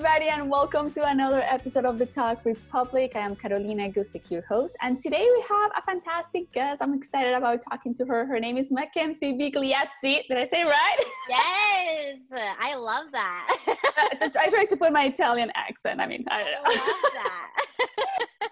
Everybody, 0.00 0.30
and 0.30 0.48
welcome 0.48 0.90
to 0.92 1.06
another 1.06 1.42
episode 1.42 1.84
of 1.84 1.98
the 1.98 2.06
Tog 2.06 2.38
Republic. 2.46 3.12
I 3.16 3.18
am 3.18 3.36
Carolina 3.36 3.90
Guzik, 3.90 4.30
your 4.30 4.40
host, 4.40 4.74
and 4.80 4.98
today 4.98 5.28
we 5.30 5.44
have 5.46 5.72
a 5.76 5.82
fantastic 5.82 6.50
guest. 6.52 6.80
I'm 6.80 6.94
excited 6.94 7.34
about 7.34 7.60
talking 7.60 7.92
to 7.96 8.06
her. 8.06 8.24
Her 8.24 8.40
name 8.40 8.56
is 8.56 8.72
Mackenzie 8.72 9.34
Bigliazzi. 9.34 10.26
Did 10.26 10.38
I 10.38 10.46
say 10.46 10.62
right? 10.62 11.00
Yes, 11.28 12.16
I 12.58 12.76
love 12.76 13.12
that. 13.12 14.16
Just 14.20 14.38
I 14.38 14.48
tried 14.48 14.70
to 14.70 14.76
put 14.78 14.90
my 14.90 15.04
Italian 15.04 15.52
accent. 15.54 16.00
I 16.00 16.06
mean, 16.06 16.24
I 16.30 16.44
don't 16.44 16.52
know. 16.52 16.60
I 16.64 16.76
love 16.76 17.12
that. 17.12 17.64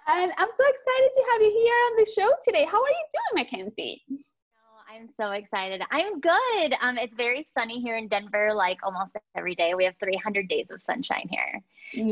and 0.19 0.33
I'm 0.37 0.48
so 0.53 0.65
excited 0.69 1.11
to 1.15 1.23
have 1.33 1.41
you 1.41 1.51
here 1.51 1.75
on 1.87 1.97
the 1.97 2.11
show 2.15 2.31
today. 2.44 2.67
How 2.67 2.77
are 2.77 2.91
you 2.91 3.06
doing, 3.17 3.42
Mackenzie? 3.42 4.03
I'm 4.91 5.08
so 5.17 5.33
excited. 5.33 5.83
I'm 5.91 6.19
good. 6.20 6.75
Um, 6.81 6.97
it's 6.97 7.14
very 7.14 7.42
sunny 7.44 7.78
here 7.81 7.97
in 7.97 8.08
Denver, 8.08 8.53
like 8.55 8.78
almost 8.83 9.17
every 9.36 9.55
day. 9.55 9.75
We 9.75 9.84
have 9.84 9.94
300 10.00 10.48
days 10.48 10.67
of 10.70 10.81
sunshine 10.81 11.28
here. 11.31 11.61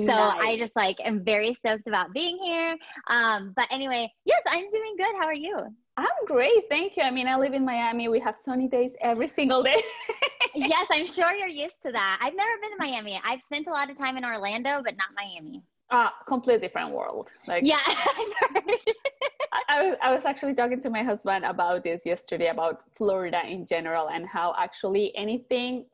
So 0.04 0.12
I 0.12 0.56
just 0.58 0.76
like 0.76 0.98
am 1.04 1.24
very 1.24 1.54
stoked 1.54 1.86
about 1.86 2.12
being 2.12 2.38
here. 2.38 2.76
Um, 3.08 3.52
but 3.56 3.66
anyway, 3.70 4.12
yes, 4.26 4.42
I'm 4.46 4.70
doing 4.70 4.94
good. 4.98 5.14
How 5.18 5.24
are 5.26 5.34
you? 5.34 5.58
I'm 5.96 6.26
great, 6.26 6.64
thank 6.68 6.98
you. 6.98 7.02
I 7.02 7.10
mean, 7.10 7.26
I 7.26 7.36
live 7.36 7.54
in 7.54 7.64
Miami. 7.64 8.08
We 8.08 8.20
have 8.20 8.36
sunny 8.36 8.68
days 8.68 8.92
every 9.00 9.28
single 9.28 9.62
day. 9.62 9.82
yes, 10.54 10.86
I'm 10.90 11.06
sure 11.06 11.32
you're 11.32 11.48
used 11.48 11.82
to 11.84 11.92
that. 11.92 12.18
I've 12.20 12.34
never 12.36 12.52
been 12.60 12.70
to 12.72 12.76
Miami. 12.78 13.18
I've 13.24 13.40
spent 13.40 13.66
a 13.66 13.70
lot 13.70 13.90
of 13.90 13.96
time 13.96 14.18
in 14.18 14.24
Orlando, 14.24 14.82
but 14.84 14.94
not 14.98 15.08
Miami. 15.16 15.62
uh, 15.90 16.10
completely 16.26 16.66
different 16.66 16.90
world. 16.92 17.32
Like, 17.46 17.62
Yeah. 17.66 17.78
I, 19.68 19.96
I 20.02 20.14
was- 20.14 20.24
actually 20.24 20.54
talking 20.54 20.80
to 20.80 20.90
my 20.90 21.02
husband 21.02 21.44
about 21.44 21.84
this 21.84 22.04
yesterday 22.06 22.48
about 22.48 22.82
Florida 22.96 23.40
in 23.46 23.66
general 23.66 24.08
and 24.08 24.26
how 24.26 24.54
actually 24.58 25.16
anything 25.16 25.86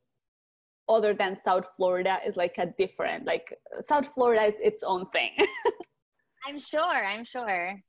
other 0.88 1.14
than 1.14 1.36
South 1.36 1.66
Florida 1.77 2.19
is 2.27 2.36
like 2.36 2.58
a 2.58 2.66
different, 2.78 3.24
like 3.24 3.56
South 3.84 4.08
Florida 4.14 4.42
is 4.44 4.54
its 4.60 4.82
own 4.82 5.06
thing. 5.10 5.30
I'm 6.46 6.58
sure. 6.58 6.82
I'm 7.12 7.24
sure. 7.24 7.80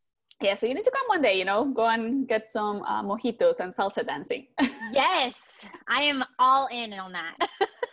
yeah, 0.41 0.55
so 0.55 0.65
you 0.67 0.73
need 0.75 0.85
to 0.85 0.91
come 0.91 1.07
one 1.07 1.21
day, 1.21 1.37
you 1.39 1.45
know, 1.45 1.65
go 1.65 1.87
and 1.87 2.27
get 2.27 2.47
some 2.47 2.83
uh, 2.83 3.01
mojitos 3.03 3.59
and 3.59 3.73
salsa 3.73 4.05
dancing. 4.05 4.47
Yes, 4.91 5.67
I 5.87 6.03
am 6.03 6.23
all 6.37 6.67
in 6.67 6.93
on 6.93 7.13
that. 7.13 7.35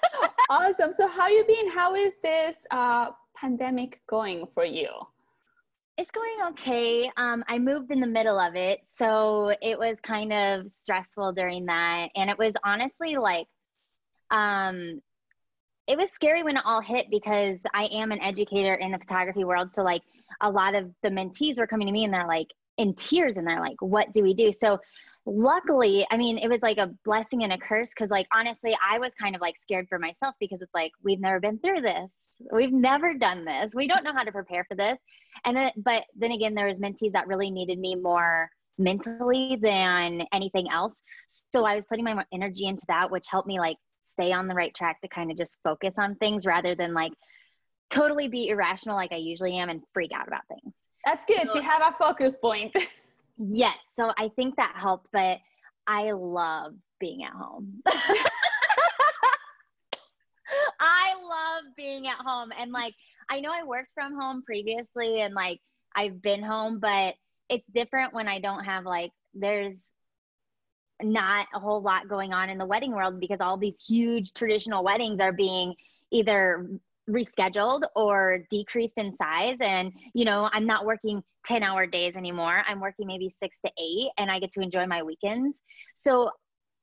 awesome. 0.51 0.93
So 0.93 1.09
how 1.09 1.29
you 1.29 1.45
been? 1.47 1.71
How 1.71 1.95
is 1.95 2.19
this 2.23 2.67
uh, 2.71 3.11
pandemic 3.35 4.03
going 4.07 4.47
for 4.53 4.65
you? 4.67 4.89
It's 6.01 6.11
going 6.13 6.53
okay. 6.53 7.13
Um, 7.19 7.45
I 7.47 7.59
moved 7.59 7.91
in 7.91 8.01
the 8.01 8.07
middle 8.07 8.39
of 8.39 8.57
it, 8.57 8.81
so 8.89 9.55
it 9.61 9.79
was 9.79 9.99
kind 10.03 10.33
of 10.33 10.73
stressful 10.73 11.33
during 11.33 11.67
that, 11.67 12.09
and 12.17 12.31
it 12.31 12.39
was 12.39 12.55
honestly 12.65 13.17
like, 13.17 13.47
um, 14.31 15.03
it 15.87 15.99
was 15.99 16.11
scary 16.11 16.43
when 16.43 16.57
it 16.57 16.63
all 16.65 16.81
hit 16.81 17.09
because 17.11 17.59
I 17.75 17.85
am 17.93 18.13
an 18.13 18.21
educator 18.23 18.77
in 18.77 18.93
the 18.93 18.99
photography 18.99 19.45
world. 19.45 19.75
So 19.75 19.83
like 19.83 20.01
a 20.41 20.51
lot 20.51 20.75
of 20.75 20.91
the 21.03 21.11
mentees 21.11 21.59
were 21.59 21.67
coming 21.67 21.87
to 21.87 21.93
me 21.93 22.05
and 22.05 22.15
they're 22.15 22.27
like 22.27 22.49
in 22.79 22.95
tears 22.95 23.37
and 23.37 23.47
they're 23.47 23.61
like, 23.61 23.83
"What 23.83 24.11
do 24.15 24.23
we 24.23 24.33
do?" 24.33 24.53
So 24.53 24.79
luckily, 25.27 26.07
I 26.11 26.17
mean, 26.17 26.39
it 26.39 26.49
was 26.49 26.63
like 26.63 26.79
a 26.79 26.95
blessing 27.05 27.45
and 27.45 27.53
a 27.53 27.59
curse 27.59 27.91
because 27.91 28.11
like 28.11 28.27
honestly, 28.33 28.75
I 28.83 28.99
was 28.99 29.11
kind 29.21 29.35
of 29.35 29.43
like 29.43 29.59
scared 29.59 29.87
for 29.87 29.99
myself 29.99 30.35
because 30.41 30.63
it's 30.63 30.73
like 30.73 30.93
we've 31.05 31.21
never 31.21 31.41
been 31.41 31.59
through 31.59 31.83
this. 31.83 32.30
We've 32.53 32.73
never 32.73 33.15
done 33.15 33.45
this. 33.45 33.75
We 33.75 33.87
don't 33.89 34.05
know 34.05 34.13
how 34.13 34.25
to 34.25 34.33
prepare 34.33 34.65
for 34.65 34.75
this. 34.75 34.99
And 35.45 35.57
then, 35.57 35.71
but 35.77 36.05
then 36.17 36.33
again, 36.33 36.55
there 36.55 36.67
was 36.67 36.81
mentees 36.81 37.13
that 37.13 37.27
really 37.29 37.51
needed 37.51 37.79
me 37.79 37.95
more 37.95 38.51
mentally 38.79 39.59
than 39.61 40.23
anything 40.33 40.69
else. 40.71 41.03
So 41.29 41.65
I 41.65 41.75
was 41.75 41.85
putting 41.85 42.05
my 42.05 42.25
energy 42.33 42.67
into 42.67 42.85
that, 42.89 43.11
which 43.11 43.27
helped 43.31 43.47
me 43.49 43.59
like 43.59 43.77
stay 44.13 44.33
on 44.33 44.49
the 44.49 44.55
right 44.55 44.75
track 44.75 45.01
to 45.03 45.09
kind 45.09 45.31
of 45.31 45.37
just 45.37 45.59
focus 45.63 45.95
on 45.99 46.15
things 46.17 46.47
rather 46.47 46.75
than 46.75 46.95
like 46.95 47.13
totally 47.91 48.29
be 48.29 48.49
irrational 48.49 48.97
like 48.97 49.13
I 49.13 49.17
usually 49.17 49.57
am 49.57 49.69
and 49.69 49.83
freak 49.93 50.13
out 50.13 50.27
about 50.29 50.43
things. 50.49 50.75
That's 51.05 51.25
good 51.25 51.49
So- 51.49 51.55
to 51.55 51.63
have 51.63 51.83
a 51.83 51.97
focus 51.99 52.37
point. 52.37 52.75
Yes. 53.43 53.79
So 53.97 54.13
I 54.19 54.29
think 54.37 54.57
that 54.57 54.75
helped, 54.77 55.09
but 55.15 55.39
I 55.87 56.11
love 56.13 56.75
being 57.01 57.25
at 57.25 57.33
home. 57.33 57.83
I 60.81 61.15
love 61.23 61.77
being 61.77 62.07
at 62.07 62.17
home. 62.25 62.51
And 62.59 62.73
like, 62.73 62.95
I 63.29 63.41
know 63.41 63.53
I 63.53 63.65
worked 63.65 63.93
from 63.95 64.19
home 64.19 64.43
previously 64.43 65.21
and 65.21 65.35
like 65.35 65.61
I've 65.95 66.21
been 66.23 66.43
home, 66.43 66.81
but 66.81 67.15
it's 67.49 67.67
different 67.73 68.15
when 68.15 68.29
I 68.29 68.41
don't 68.41 68.65
have 68.65 68.85
like, 68.85 69.11
there's 69.35 69.85
not 71.03 71.47
a 71.55 71.61
whole 71.61 71.83
lot 71.83 72.09
going 72.09 72.33
on 72.33 72.51
in 72.51 72.59
the 72.59 72.67
wedding 72.67 72.93
world 72.93 73.21
because 73.21 73.41
all 73.41 73.57
these 73.57 73.83
huge 73.87 74.33
traditional 74.33 74.85
weddings 74.85 75.21
are 75.21 75.33
being 75.33 75.75
either 76.11 76.69
rescheduled 77.09 77.83
or 77.97 78.45
decreased 78.51 78.99
in 78.99 79.17
size 79.17 79.57
and 79.61 79.93
you 80.15 80.25
know 80.25 80.49
i'm 80.53 80.67
not 80.67 80.85
working 80.85 81.23
10 81.47 81.63
hour 81.63 81.87
days 81.87 82.17
anymore 82.17 82.63
i'm 82.69 82.79
working 82.79 83.07
maybe 83.07 83.29
six 83.29 83.57
to 83.65 83.73
eight 83.83 84.11
and 84.19 84.31
i 84.31 84.39
get 84.39 84.51
to 84.53 84.61
enjoy 84.61 84.87
my 84.87 85.03
weekends 85.03 85.61
so 85.99 86.31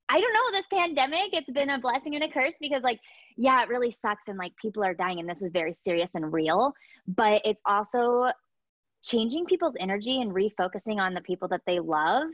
i 0.10 0.20
don't 0.20 0.34
know 0.34 0.52
this 0.52 0.68
pandemic 0.68 1.30
it's 1.34 1.50
been 1.52 1.70
a 1.72 1.80
blessing 1.80 2.16
and 2.16 2.24
a 2.24 2.30
curse 2.30 2.56
because 2.60 2.84
like 2.84 3.00
yeah 3.36 3.62
it 3.64 3.70
really 3.70 3.92
sucks 3.92 4.28
and 4.28 4.38
like 4.38 4.56
people 4.56 4.84
are 4.84 4.94
dying 4.94 5.20
and 5.20 5.30
this 5.30 5.42
is 5.42 5.52
very 5.52 5.74
serious 5.74 6.12
and 6.16 6.34
real 6.34 6.74
but 7.08 7.42
it's 7.46 7.62
also 7.66 8.30
changing 9.04 9.46
people's 9.46 9.76
energy 9.80 10.22
and 10.22 10.34
refocusing 10.34 10.98
on 10.98 11.14
the 11.14 11.22
people 11.22 11.48
that 11.48 11.62
they 11.66 11.80
love 11.80 12.28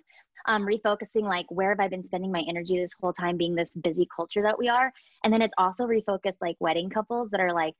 um, 0.45 0.65
refocusing 0.65 1.23
like 1.23 1.45
where 1.49 1.69
have 1.69 1.79
i 1.79 1.87
been 1.87 2.03
spending 2.03 2.31
my 2.31 2.43
energy 2.47 2.77
this 2.77 2.93
whole 2.99 3.13
time 3.13 3.37
being 3.37 3.55
this 3.55 3.73
busy 3.75 4.07
culture 4.13 4.41
that 4.41 4.57
we 4.57 4.67
are? 4.69 4.91
And 5.23 5.33
then 5.33 5.41
it's 5.41 5.53
also 5.57 5.85
refocused 5.85 6.41
like 6.41 6.57
wedding 6.59 6.89
couples 6.89 7.29
that 7.31 7.39
are 7.39 7.53
like 7.53 7.73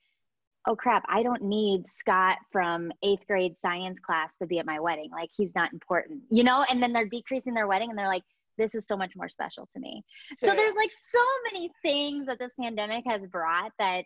oh 0.66 0.76
crap 0.76 1.04
i 1.10 1.22
don't 1.22 1.42
need 1.42 1.86
scott 1.88 2.38
from 2.52 2.90
eighth 3.04 3.28
grade 3.28 3.54
science 3.62 4.00
class 4.00 4.32
to 4.40 4.48
be 4.48 4.60
at 4.60 4.66
my 4.66 4.80
wedding. 4.80 5.10
Like 5.12 5.30
he's 5.36 5.54
not 5.56 5.74
important 5.74 6.22
you 6.30 6.44
know? 6.44 6.66
And 6.70 6.82
then 6.82 6.94
they're 6.94 7.08
decreasing 7.08 7.54
their 7.54 7.68
wedding 7.68 7.90
and 7.90 7.98
they're 8.00 8.08
like 8.08 8.24
this 8.58 8.76
is 8.76 8.88
so 8.88 8.96
much 8.96 9.16
more 9.16 9.30
special 9.30 9.68
to 9.74 9.80
me 9.80 10.04
so 10.38 10.56
there's 10.56 10.76
like 10.76 10.92
so 10.92 11.24
many 11.52 11.72
things 11.82 12.26
that 12.26 12.40
this 12.40 12.54
pandemic 12.60 13.04
has 13.06 13.26
brought 13.28 13.72
that 13.80 14.06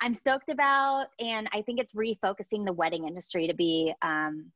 i'm 0.00 0.14
stoked 0.14 0.48
about 0.48 1.06
and 1.18 1.48
i 1.52 1.62
think 1.62 1.78
it's 1.78 1.92
refocusing 1.92 2.64
the 2.64 2.72
wedding 2.72 3.06
industry 3.06 3.46
to 3.46 3.54
be 3.54 3.92
um, 4.02 4.50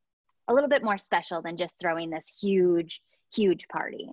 a 0.48 0.54
little 0.54 0.68
bit 0.68 0.82
more 0.82 0.98
special 0.98 1.42
than 1.42 1.56
just 1.56 1.74
throwing 1.80 2.10
this 2.10 2.36
huge 2.40 3.02
huge 3.34 3.66
party 3.68 4.08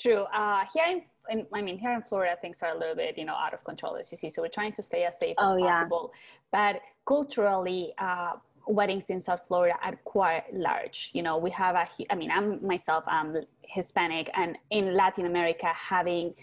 True. 0.00 0.24
Uh, 0.32 0.64
here 0.72 0.84
in, 0.88 1.02
in, 1.28 1.46
I 1.52 1.60
mean, 1.60 1.76
here 1.76 1.92
in 1.92 2.02
Florida, 2.02 2.36
things 2.40 2.62
are 2.62 2.70
a 2.74 2.78
little 2.78 2.94
bit, 2.94 3.18
you 3.18 3.24
know, 3.24 3.34
out 3.34 3.52
of 3.52 3.64
control, 3.64 3.96
as 3.96 4.12
you 4.12 4.16
see. 4.16 4.30
So 4.30 4.42
we're 4.42 4.48
trying 4.48 4.72
to 4.74 4.82
stay 4.82 5.04
as 5.04 5.18
safe 5.18 5.34
as 5.40 5.48
Oh, 5.48 5.56
yeah. 5.56 5.80
possible. 5.80 6.12
But 6.52 6.80
culturally, 7.04 7.94
uh, 7.98 8.34
weddings 8.68 9.10
in 9.10 9.20
South 9.20 9.42
Florida 9.46 9.76
are 9.82 9.96
quite 10.04 10.44
large. 10.52 11.10
You 11.14 11.22
know, 11.22 11.38
we 11.38 11.50
have 11.50 11.74
a, 11.74 11.88
I 12.10 12.14
mean, 12.14 12.30
I'm 12.30 12.64
myself, 12.66 13.04
I'm 13.06 13.36
Hispanic, 13.62 14.30
and 14.34 14.56
in 14.70 14.94
Latin 14.94 15.26
America, 15.26 15.66
having 15.74 16.34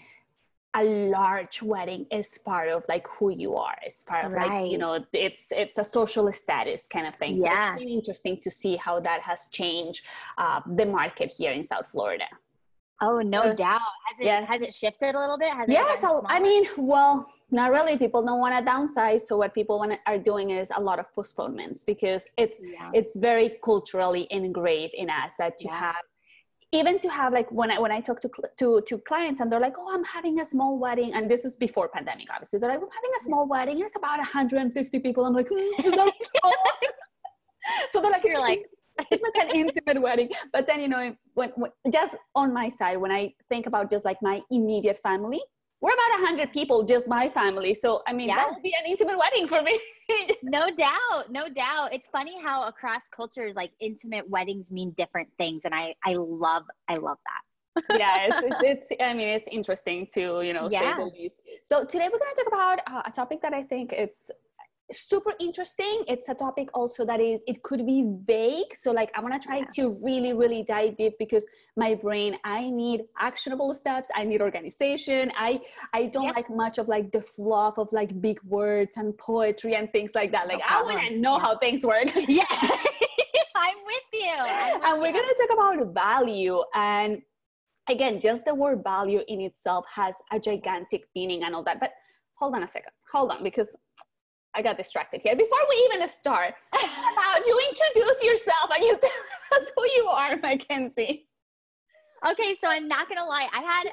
a 0.74 0.84
large 0.84 1.62
wedding 1.62 2.04
is 2.10 2.36
part 2.44 2.68
of 2.68 2.84
like 2.88 3.06
who 3.08 3.30
you 3.30 3.56
are. 3.56 3.76
It's 3.82 4.04
part 4.04 4.26
of 4.26 4.32
like, 4.32 4.70
you 4.70 4.76
know, 4.76 5.02
it's 5.14 5.50
it's 5.50 5.78
a 5.78 5.84
social 5.84 6.30
status 6.32 6.86
kind 6.86 7.06
of 7.06 7.14
thing. 7.16 7.38
So 7.38 7.46
Yeah. 7.46 7.72
it's 7.72 7.80
really 7.80 7.94
interesting 7.94 8.38
to 8.42 8.50
see 8.50 8.76
how 8.76 9.00
that 9.00 9.20
has 9.22 9.46
changed 9.50 10.04
uh, 10.36 10.60
the 10.66 10.84
market 10.84 11.32
here 11.38 11.52
in 11.52 11.62
South 11.62 11.86
Florida. 11.86 12.26
oh 13.00 13.20
no 13.20 13.40
Uh, 13.42 13.54
doubt 13.54 13.80
has 14.06 14.16
it 14.20 14.26
yeah. 14.26 14.40
has 14.52 14.60
it 14.62 14.72
shifted 14.74 15.14
a 15.14 15.20
little 15.22 15.38
bit 15.38 15.50
has 15.58 15.66
it 15.68 15.72
Yes, 15.72 16.04
I 16.36 16.38
mean, 16.40 16.64
well, 16.76 17.14
not 17.50 17.70
really. 17.70 17.96
People 17.96 18.24
don't 18.24 18.40
want 18.40 18.54
to 18.58 18.70
downsize, 18.70 19.22
so 19.22 19.36
what 19.36 19.54
people 19.54 19.78
want 19.78 19.98
are 20.06 20.18
doing 20.18 20.50
is 20.50 20.70
a 20.74 20.80
lot 20.80 20.98
of 20.98 21.12
postponements 21.14 21.84
because 21.84 22.28
it's 22.36 22.60
yeah. 22.62 22.90
it's 22.92 23.16
very 23.16 23.58
culturally 23.64 24.26
engraved 24.30 24.94
in 24.94 25.08
us 25.08 25.34
that 25.38 25.58
to 25.58 25.68
Yeah. 25.68 25.78
have 25.78 26.04
even 26.72 26.98
to 26.98 27.08
have 27.08 27.32
like 27.32 27.50
when 27.52 27.70
I 27.70 27.78
when 27.78 27.92
I 27.92 28.00
talk 28.00 28.20
to 28.22 28.30
to 28.58 28.80
to 28.88 28.98
clients 28.98 29.40
and 29.40 29.50
they're 29.50 29.60
like, 29.60 29.76
oh, 29.78 29.94
I'm 29.94 30.04
having 30.04 30.40
a 30.40 30.44
small 30.44 30.78
wedding, 30.78 31.14
and 31.14 31.30
this 31.30 31.44
is 31.44 31.56
before 31.56 31.88
pandemic, 31.88 32.28
obviously. 32.32 32.58
They're 32.58 32.70
like, 32.70 32.80
I'm 32.80 32.96
having 33.00 33.10
a 33.20 33.22
small 33.22 33.46
wedding, 33.46 33.76
and 33.76 33.84
it's 33.86 33.96
about 33.96 34.18
150 34.18 34.98
people. 35.00 35.24
I'm 35.24 35.34
like, 35.34 35.48
"Hmm, 35.48 35.86
is 35.86 35.94
that 35.94 36.12
so 37.92 38.00
they're 38.00 38.10
like, 38.10 38.24
You're 38.24 38.40
like, 38.40 38.66
it's 39.10 39.22
like 39.22 39.44
an 39.44 39.54
intimate 39.54 40.02
wedding. 40.02 40.30
But 40.52 40.66
then, 40.66 40.80
you 40.80 40.88
know, 40.88 41.14
when, 41.34 41.50
when 41.50 41.70
just 41.92 42.16
on 42.34 42.52
my 42.52 42.68
side, 42.68 42.96
when 42.98 43.12
I 43.12 43.34
think 43.48 43.66
about 43.66 43.90
just 43.90 44.04
like 44.04 44.18
my 44.22 44.40
immediate 44.50 44.98
family, 45.02 45.42
we're 45.80 45.92
about 45.92 46.20
100 46.22 46.52
people 46.52 46.82
just 46.84 47.08
my 47.08 47.28
family 47.28 47.74
so 47.74 48.02
i 48.06 48.12
mean 48.12 48.28
yeah. 48.28 48.36
that 48.36 48.50
would 48.50 48.62
be 48.62 48.74
an 48.78 48.90
intimate 48.90 49.18
wedding 49.18 49.46
for 49.46 49.62
me 49.62 49.78
no 50.42 50.70
doubt 50.76 51.30
no 51.30 51.48
doubt 51.48 51.92
it's 51.92 52.08
funny 52.08 52.36
how 52.42 52.66
across 52.66 53.02
cultures 53.14 53.54
like 53.54 53.70
intimate 53.80 54.28
weddings 54.28 54.72
mean 54.72 54.90
different 54.96 55.28
things 55.38 55.62
and 55.64 55.74
i 55.74 55.94
i 56.04 56.14
love 56.14 56.64
i 56.88 56.94
love 56.94 57.18
that 57.24 57.98
yeah 57.98 58.26
it's, 58.28 58.42
it's, 58.42 58.90
it's 58.90 59.02
i 59.02 59.12
mean 59.12 59.28
it's 59.28 59.48
interesting 59.48 60.06
to 60.12 60.42
you 60.42 60.52
know 60.52 60.68
yeah. 60.70 60.96
say 60.96 61.04
the 61.04 61.10
least 61.18 61.36
so 61.62 61.84
today 61.84 62.08
we're 62.10 62.18
going 62.18 62.34
to 62.34 62.44
talk 62.44 62.52
about 62.52 62.78
uh, 62.86 63.02
a 63.04 63.10
topic 63.10 63.42
that 63.42 63.52
i 63.52 63.62
think 63.62 63.92
it's 63.92 64.30
super 64.90 65.32
interesting. 65.40 66.04
It's 66.06 66.28
a 66.28 66.34
topic 66.34 66.68
also 66.74 67.04
that 67.06 67.20
it, 67.20 67.42
it 67.46 67.62
could 67.62 67.84
be 67.86 68.04
vague. 68.24 68.74
So 68.74 68.92
like 68.92 69.10
i'm 69.14 69.22
gonna 69.22 69.38
try 69.38 69.58
yeah. 69.58 69.64
to 69.76 69.98
really 70.02 70.32
really 70.32 70.62
dive 70.62 70.96
deep 70.96 71.14
because 71.18 71.44
my 71.76 71.94
brain 71.94 72.38
i 72.44 72.70
need 72.70 73.02
actionable 73.18 73.74
steps. 73.74 74.08
I 74.14 74.24
need 74.24 74.40
organization. 74.40 75.32
I 75.36 75.60
i 75.92 76.06
don't 76.06 76.24
yeah. 76.24 76.30
like 76.32 76.50
much 76.50 76.78
of 76.78 76.88
like 76.88 77.10
the 77.12 77.20
fluff 77.20 77.78
of 77.78 77.92
like 77.92 78.20
big 78.20 78.40
words 78.44 78.96
and 78.96 79.16
poetry 79.18 79.74
and 79.74 79.90
things 79.92 80.12
like 80.14 80.30
that. 80.32 80.46
Like 80.46 80.58
no 80.58 80.64
i 80.68 80.82
want 80.82 81.08
to 81.08 81.18
know 81.18 81.36
yeah. 81.36 81.42
how 81.42 81.58
things 81.58 81.84
work. 81.84 82.06
Yeah. 82.28 82.42
I'm 83.58 83.78
with 83.86 84.08
you. 84.12 84.34
I'm 84.36 84.74
with 84.74 84.84
and 84.84 85.00
we're 85.00 85.12
gonna 85.12 85.34
talk 85.34 85.52
about 85.52 85.94
value. 85.94 86.62
And 86.74 87.22
again 87.88 88.20
just 88.20 88.44
the 88.44 88.54
word 88.54 88.82
value 88.84 89.20
in 89.26 89.40
itself 89.40 89.84
has 89.92 90.16
a 90.32 90.38
gigantic 90.38 91.04
meaning 91.16 91.42
and 91.42 91.54
all 91.54 91.64
that. 91.64 91.80
But 91.80 91.92
hold 92.34 92.54
on 92.54 92.62
a 92.62 92.68
second. 92.68 92.92
Hold 93.10 93.32
on 93.32 93.42
because 93.42 93.74
I 94.56 94.62
got 94.62 94.78
distracted 94.78 95.20
here. 95.22 95.36
Before 95.36 95.58
we 95.68 95.90
even 95.92 96.08
start, 96.08 96.54
about 96.72 97.46
you 97.46 97.60
introduce 97.70 98.24
yourself 98.24 98.70
and 98.74 98.82
you 98.82 98.98
tell 99.00 99.60
us 99.60 99.70
who 99.76 99.84
you 99.96 100.08
are, 100.08 100.36
Mackenzie. 100.38 101.28
Okay, 102.26 102.56
so 102.60 102.68
I'm 102.68 102.88
not 102.88 103.08
gonna 103.08 103.26
lie, 103.26 103.48
I 103.52 103.60
had 103.60 103.90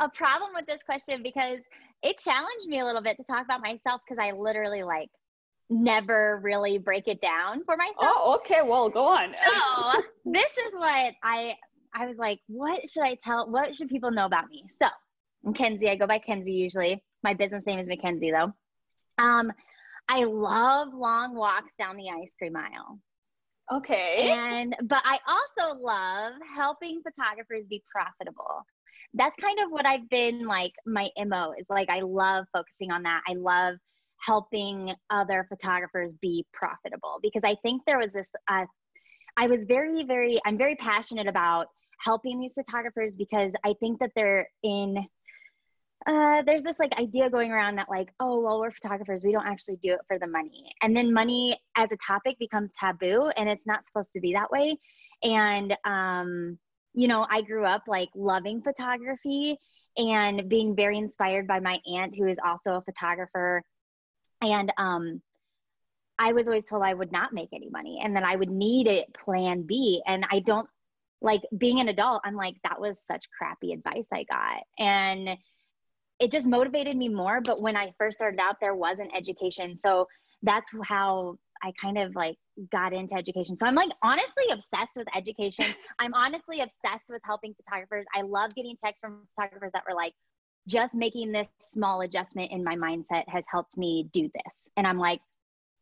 a 0.00 0.08
problem 0.08 0.52
with 0.54 0.66
this 0.66 0.82
question 0.84 1.22
because 1.22 1.58
it 2.02 2.18
challenged 2.18 2.68
me 2.68 2.80
a 2.80 2.84
little 2.84 3.02
bit 3.02 3.16
to 3.16 3.24
talk 3.24 3.44
about 3.44 3.60
myself 3.60 4.00
because 4.06 4.22
I 4.22 4.30
literally 4.30 4.84
like 4.84 5.10
never 5.68 6.38
really 6.42 6.78
break 6.78 7.08
it 7.08 7.20
down 7.20 7.64
for 7.64 7.76
myself. 7.76 7.96
Oh, 8.00 8.36
okay. 8.36 8.60
Well, 8.62 8.88
go 8.88 9.06
on. 9.06 9.34
so 9.34 10.02
this 10.24 10.56
is 10.58 10.74
what 10.74 11.14
I 11.24 11.56
I 11.94 12.06
was 12.06 12.18
like, 12.18 12.40
what 12.46 12.88
should 12.88 13.02
I 13.02 13.16
tell? 13.22 13.50
What 13.50 13.74
should 13.74 13.88
people 13.88 14.10
know 14.10 14.26
about 14.26 14.48
me? 14.48 14.64
So, 14.80 14.88
Mackenzie, 15.42 15.88
I 15.88 15.96
go 15.96 16.06
by 16.06 16.18
Kenzie 16.18 16.52
usually. 16.52 17.02
My 17.22 17.34
business 17.34 17.66
name 17.66 17.78
is 17.78 17.88
Mackenzie 17.88 18.30
though. 18.30 18.52
Um, 19.18 19.52
I 20.08 20.24
love 20.24 20.88
long 20.92 21.34
walks 21.34 21.76
down 21.76 21.96
the 21.96 22.10
ice 22.10 22.34
cream 22.38 22.56
aisle. 22.56 22.98
Okay. 23.72 24.30
And 24.30 24.76
but 24.84 25.02
I 25.04 25.18
also 25.26 25.78
love 25.80 26.34
helping 26.54 27.00
photographers 27.02 27.64
be 27.68 27.82
profitable. 27.90 28.62
That's 29.14 29.36
kind 29.36 29.58
of 29.60 29.70
what 29.70 29.86
I've 29.86 30.08
been 30.10 30.46
like 30.46 30.72
my 30.86 31.10
MO 31.26 31.54
is 31.58 31.66
like 31.68 31.88
I 31.88 32.00
love 32.00 32.44
focusing 32.52 32.90
on 32.90 33.04
that. 33.04 33.22
I 33.26 33.34
love 33.34 33.76
helping 34.20 34.94
other 35.10 35.46
photographers 35.48 36.12
be 36.20 36.46
profitable 36.52 37.18
because 37.22 37.44
I 37.44 37.56
think 37.62 37.82
there 37.86 37.98
was 37.98 38.12
this 38.12 38.30
uh, 38.48 38.66
I 39.36 39.46
was 39.46 39.64
very 39.64 40.04
very 40.04 40.40
I'm 40.44 40.58
very 40.58 40.76
passionate 40.76 41.26
about 41.26 41.68
helping 42.00 42.40
these 42.40 42.54
photographers 42.54 43.16
because 43.16 43.52
I 43.64 43.74
think 43.80 44.00
that 44.00 44.10
they're 44.14 44.48
in 44.62 45.06
uh, 46.06 46.42
there's 46.42 46.62
this 46.62 46.78
like 46.78 46.92
idea 46.98 47.30
going 47.30 47.50
around 47.50 47.76
that 47.76 47.88
like 47.88 48.12
oh 48.20 48.40
well 48.40 48.60
we're 48.60 48.70
photographers 48.70 49.24
we 49.24 49.32
don't 49.32 49.46
actually 49.46 49.76
do 49.76 49.92
it 49.92 50.00
for 50.06 50.18
the 50.18 50.26
money. 50.26 50.70
And 50.82 50.94
then 50.94 51.12
money 51.12 51.58
as 51.76 51.90
a 51.92 51.96
topic 52.06 52.38
becomes 52.38 52.72
taboo 52.78 53.30
and 53.36 53.48
it's 53.48 53.66
not 53.66 53.86
supposed 53.86 54.12
to 54.12 54.20
be 54.20 54.34
that 54.34 54.50
way. 54.50 54.76
And 55.22 55.74
um, 55.84 56.58
you 56.92 57.08
know 57.08 57.26
i 57.30 57.42
grew 57.42 57.64
up 57.64 57.82
like 57.88 58.08
loving 58.14 58.62
photography 58.62 59.58
and 59.96 60.48
being 60.48 60.76
very 60.76 60.98
inspired 60.98 61.46
by 61.46 61.60
my 61.60 61.80
aunt 61.86 62.14
who 62.16 62.26
is 62.26 62.38
also 62.44 62.74
a 62.74 62.82
photographer. 62.82 63.62
And 64.42 64.72
um, 64.76 65.22
i 66.18 66.32
was 66.32 66.46
always 66.46 66.66
told 66.66 66.82
i 66.82 66.94
would 66.94 67.12
not 67.12 67.32
make 67.32 67.48
any 67.52 67.70
money 67.70 68.00
and 68.04 68.14
then 68.14 68.24
i 68.24 68.36
would 68.36 68.50
need 68.50 68.88
a 68.88 69.06
plan 69.24 69.62
b. 69.62 70.02
And 70.06 70.26
i 70.30 70.40
don't 70.40 70.68
like 71.22 71.40
being 71.56 71.80
an 71.80 71.88
adult 71.88 72.20
i'm 72.26 72.36
like 72.36 72.56
that 72.62 72.78
was 72.78 73.02
such 73.06 73.24
crappy 73.38 73.72
advice 73.72 74.06
i 74.12 74.24
got. 74.24 74.62
And 74.78 75.38
it 76.20 76.30
just 76.30 76.46
motivated 76.46 76.96
me 76.96 77.08
more. 77.08 77.40
But 77.40 77.60
when 77.60 77.76
I 77.76 77.92
first 77.98 78.18
started 78.18 78.40
out, 78.40 78.56
there 78.60 78.74
wasn't 78.74 79.10
education. 79.16 79.76
So 79.76 80.06
that's 80.42 80.70
how 80.84 81.38
I 81.62 81.72
kind 81.80 81.98
of 81.98 82.14
like 82.14 82.36
got 82.70 82.92
into 82.92 83.14
education. 83.14 83.56
So 83.56 83.66
I'm 83.66 83.74
like 83.74 83.90
honestly 84.02 84.44
obsessed 84.52 84.96
with 84.96 85.08
education. 85.16 85.66
I'm 85.98 86.14
honestly 86.14 86.60
obsessed 86.60 87.08
with 87.10 87.22
helping 87.24 87.54
photographers. 87.54 88.04
I 88.14 88.22
love 88.22 88.54
getting 88.54 88.76
texts 88.76 89.00
from 89.00 89.26
photographers 89.34 89.72
that 89.72 89.82
were 89.88 89.96
like, 89.96 90.12
just 90.66 90.94
making 90.94 91.32
this 91.32 91.48
small 91.58 92.00
adjustment 92.00 92.50
in 92.50 92.64
my 92.64 92.74
mindset 92.74 93.28
has 93.28 93.44
helped 93.50 93.76
me 93.76 94.08
do 94.12 94.22
this. 94.22 94.52
And 94.76 94.86
I'm 94.86 94.98
like, 94.98 95.20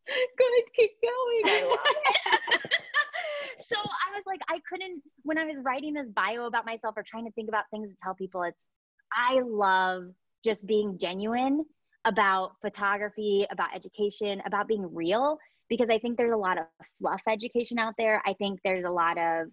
good, 0.06 0.74
keep 0.74 0.90
going. 1.02 1.42
I 1.46 1.76
so 3.68 3.76
I 3.76 4.12
was 4.12 4.22
like, 4.26 4.40
I 4.48 4.60
couldn't, 4.68 5.02
when 5.22 5.38
I 5.38 5.44
was 5.44 5.58
writing 5.62 5.94
this 5.94 6.08
bio 6.08 6.46
about 6.46 6.66
myself 6.66 6.94
or 6.96 7.04
trying 7.04 7.26
to 7.26 7.32
think 7.32 7.48
about 7.48 7.64
things 7.70 7.90
to 7.90 7.96
tell 8.02 8.14
people, 8.14 8.42
it's, 8.42 8.68
I 9.12 9.40
love 9.44 10.06
just 10.42 10.66
being 10.66 10.98
genuine 10.98 11.64
about 12.04 12.52
photography, 12.60 13.46
about 13.50 13.68
education, 13.74 14.42
about 14.44 14.66
being 14.68 14.92
real, 14.94 15.38
because 15.68 15.88
I 15.90 15.98
think 15.98 16.18
there's 16.18 16.32
a 16.32 16.36
lot 16.36 16.58
of 16.58 16.64
fluff 17.00 17.22
education 17.28 17.78
out 17.78 17.94
there. 17.96 18.22
I 18.26 18.34
think 18.34 18.60
there's 18.64 18.84
a 18.84 18.90
lot 18.90 19.18
of 19.18 19.48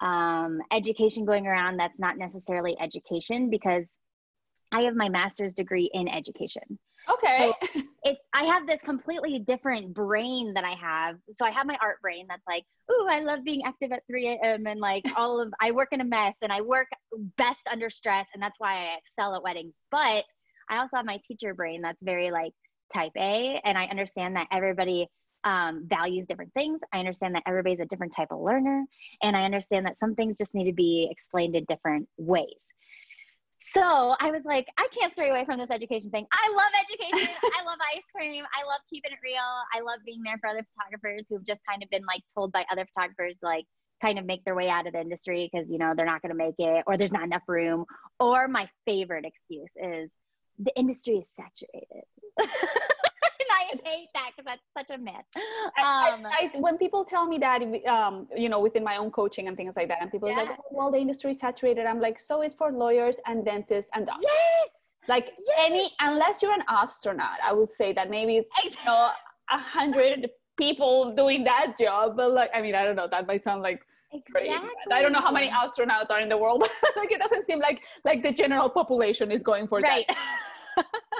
um, 0.00 0.60
education 0.72 1.24
going 1.24 1.46
around 1.46 1.76
that's 1.76 2.00
not 2.00 2.18
necessarily 2.18 2.76
education 2.80 3.50
because 3.50 3.86
I 4.72 4.82
have 4.82 4.96
my 4.96 5.08
master's 5.08 5.54
degree 5.54 5.90
in 5.92 6.08
education. 6.08 6.78
Okay. 7.10 7.52
So 7.72 7.82
it, 8.04 8.18
I 8.34 8.44
have 8.44 8.66
this 8.66 8.80
completely 8.80 9.38
different 9.40 9.92
brain 9.92 10.54
that 10.54 10.64
I 10.64 10.74
have. 10.74 11.16
So 11.32 11.44
I 11.44 11.50
have 11.50 11.66
my 11.66 11.76
art 11.82 12.00
brain 12.00 12.26
that's 12.28 12.46
like, 12.46 12.64
ooh, 12.90 13.06
I 13.08 13.20
love 13.20 13.44
being 13.44 13.62
active 13.64 13.92
at 13.92 14.02
3 14.06 14.38
a.m. 14.42 14.66
and 14.66 14.80
like 14.80 15.04
all 15.16 15.40
of, 15.40 15.52
I 15.60 15.72
work 15.72 15.88
in 15.92 16.00
a 16.00 16.04
mess 16.04 16.38
and 16.42 16.52
I 16.52 16.60
work 16.60 16.88
best 17.36 17.68
under 17.70 17.90
stress. 17.90 18.28
And 18.34 18.42
that's 18.42 18.58
why 18.58 18.74
I 18.74 18.98
excel 19.04 19.34
at 19.34 19.42
weddings. 19.42 19.80
But 19.90 20.24
I 20.70 20.78
also 20.78 20.96
have 20.96 21.06
my 21.06 21.20
teacher 21.26 21.54
brain 21.54 21.82
that's 21.82 22.02
very 22.02 22.30
like 22.30 22.52
type 22.94 23.12
A. 23.16 23.60
And 23.64 23.76
I 23.76 23.86
understand 23.86 24.36
that 24.36 24.48
everybody 24.52 25.08
um, 25.44 25.86
values 25.86 26.26
different 26.26 26.54
things. 26.54 26.80
I 26.92 26.98
understand 26.98 27.34
that 27.34 27.42
everybody's 27.46 27.80
a 27.80 27.86
different 27.86 28.14
type 28.14 28.28
of 28.30 28.40
learner. 28.40 28.84
And 29.22 29.36
I 29.36 29.44
understand 29.44 29.86
that 29.86 29.96
some 29.96 30.14
things 30.14 30.38
just 30.38 30.54
need 30.54 30.66
to 30.66 30.72
be 30.72 31.08
explained 31.10 31.56
in 31.56 31.64
different 31.64 32.08
ways. 32.16 32.46
So 33.62 34.16
I 34.18 34.30
was 34.30 34.42
like, 34.44 34.66
I 34.76 34.88
can't 34.92 35.12
stray 35.12 35.30
away 35.30 35.44
from 35.44 35.58
this 35.58 35.70
education 35.70 36.10
thing. 36.10 36.26
I 36.32 36.52
love 36.52 36.70
education. 36.80 37.34
I 37.60 37.64
love 37.64 37.78
ice 37.94 38.04
cream. 38.14 38.44
I 38.54 38.66
love 38.66 38.80
keeping 38.90 39.12
it 39.12 39.18
real. 39.22 39.38
I 39.72 39.80
love 39.80 40.00
being 40.04 40.22
there 40.24 40.38
for 40.38 40.48
other 40.48 40.66
photographers 40.74 41.26
who've 41.28 41.44
just 41.44 41.60
kind 41.68 41.82
of 41.82 41.90
been 41.90 42.04
like 42.04 42.22
told 42.34 42.52
by 42.52 42.64
other 42.70 42.86
photographers, 42.94 43.36
like, 43.42 43.64
kind 44.02 44.18
of 44.18 44.24
make 44.26 44.44
their 44.44 44.56
way 44.56 44.68
out 44.68 44.86
of 44.88 44.94
the 44.94 45.00
industry 45.00 45.48
because, 45.50 45.70
you 45.70 45.78
know, 45.78 45.94
they're 45.96 46.04
not 46.04 46.20
going 46.22 46.30
to 46.30 46.36
make 46.36 46.56
it 46.58 46.82
or 46.88 46.96
there's 46.96 47.12
not 47.12 47.22
enough 47.22 47.42
room. 47.46 47.84
Or 48.18 48.48
my 48.48 48.68
favorite 48.84 49.24
excuse 49.24 49.72
is 49.76 50.10
the 50.58 50.72
industry 50.76 51.18
is 51.18 51.28
saturated. 51.30 52.04
I 53.52 53.76
hate 53.84 54.08
that 54.14 54.30
because 54.36 54.46
that's 54.46 54.88
such 54.88 54.96
a 54.96 55.00
myth. 55.00 55.14
Um, 55.36 56.26
I, 56.26 56.50
I, 56.54 56.58
when 56.58 56.78
people 56.78 57.04
tell 57.04 57.26
me 57.26 57.38
that, 57.38 57.62
um, 57.86 58.26
you 58.34 58.48
know, 58.48 58.60
within 58.60 58.82
my 58.82 58.96
own 58.96 59.10
coaching 59.10 59.48
and 59.48 59.56
things 59.56 59.76
like 59.76 59.88
that, 59.88 59.98
and 60.00 60.10
people 60.10 60.28
yeah. 60.28 60.34
are 60.34 60.44
like, 60.46 60.58
oh, 60.58 60.64
well, 60.70 60.90
the 60.90 60.98
industry 60.98 61.32
is 61.32 61.40
saturated. 61.40 61.86
I'm 61.86 62.00
like, 62.00 62.18
so 62.18 62.42
is 62.42 62.54
for 62.54 62.72
lawyers 62.72 63.20
and 63.26 63.44
dentists 63.44 63.90
and 63.94 64.06
doctors. 64.06 64.24
Yes. 64.26 64.70
Like 65.08 65.32
yes. 65.38 65.56
any, 65.58 65.90
unless 66.00 66.42
you're 66.42 66.52
an 66.52 66.64
astronaut, 66.68 67.38
I 67.44 67.52
would 67.52 67.68
say 67.68 67.92
that 67.92 68.08
maybe 68.10 68.36
it's, 68.36 68.50
you 68.64 68.70
know, 68.86 69.10
a 69.50 69.58
hundred 69.58 70.30
people 70.56 71.14
doing 71.14 71.44
that 71.44 71.74
job. 71.78 72.16
But 72.16 72.32
like, 72.32 72.50
I 72.54 72.62
mean, 72.62 72.74
I 72.74 72.84
don't 72.84 72.96
know. 72.96 73.08
That 73.10 73.26
might 73.26 73.42
sound 73.42 73.62
like 73.62 73.82
Exactly. 74.14 74.50
I 74.90 75.00
don't 75.00 75.12
know 75.12 75.20
how 75.20 75.30
many 75.30 75.48
astronauts 75.48 76.10
are 76.10 76.20
in 76.20 76.28
the 76.28 76.36
world. 76.36 76.60
like 76.96 77.10
it 77.10 77.18
doesn't 77.18 77.46
seem 77.46 77.60
like 77.60 77.84
like 78.04 78.22
the 78.22 78.32
general 78.32 78.68
population 78.68 79.30
is 79.30 79.42
going 79.42 79.66
for 79.66 79.80
right. 79.80 80.04
that. 80.06 80.16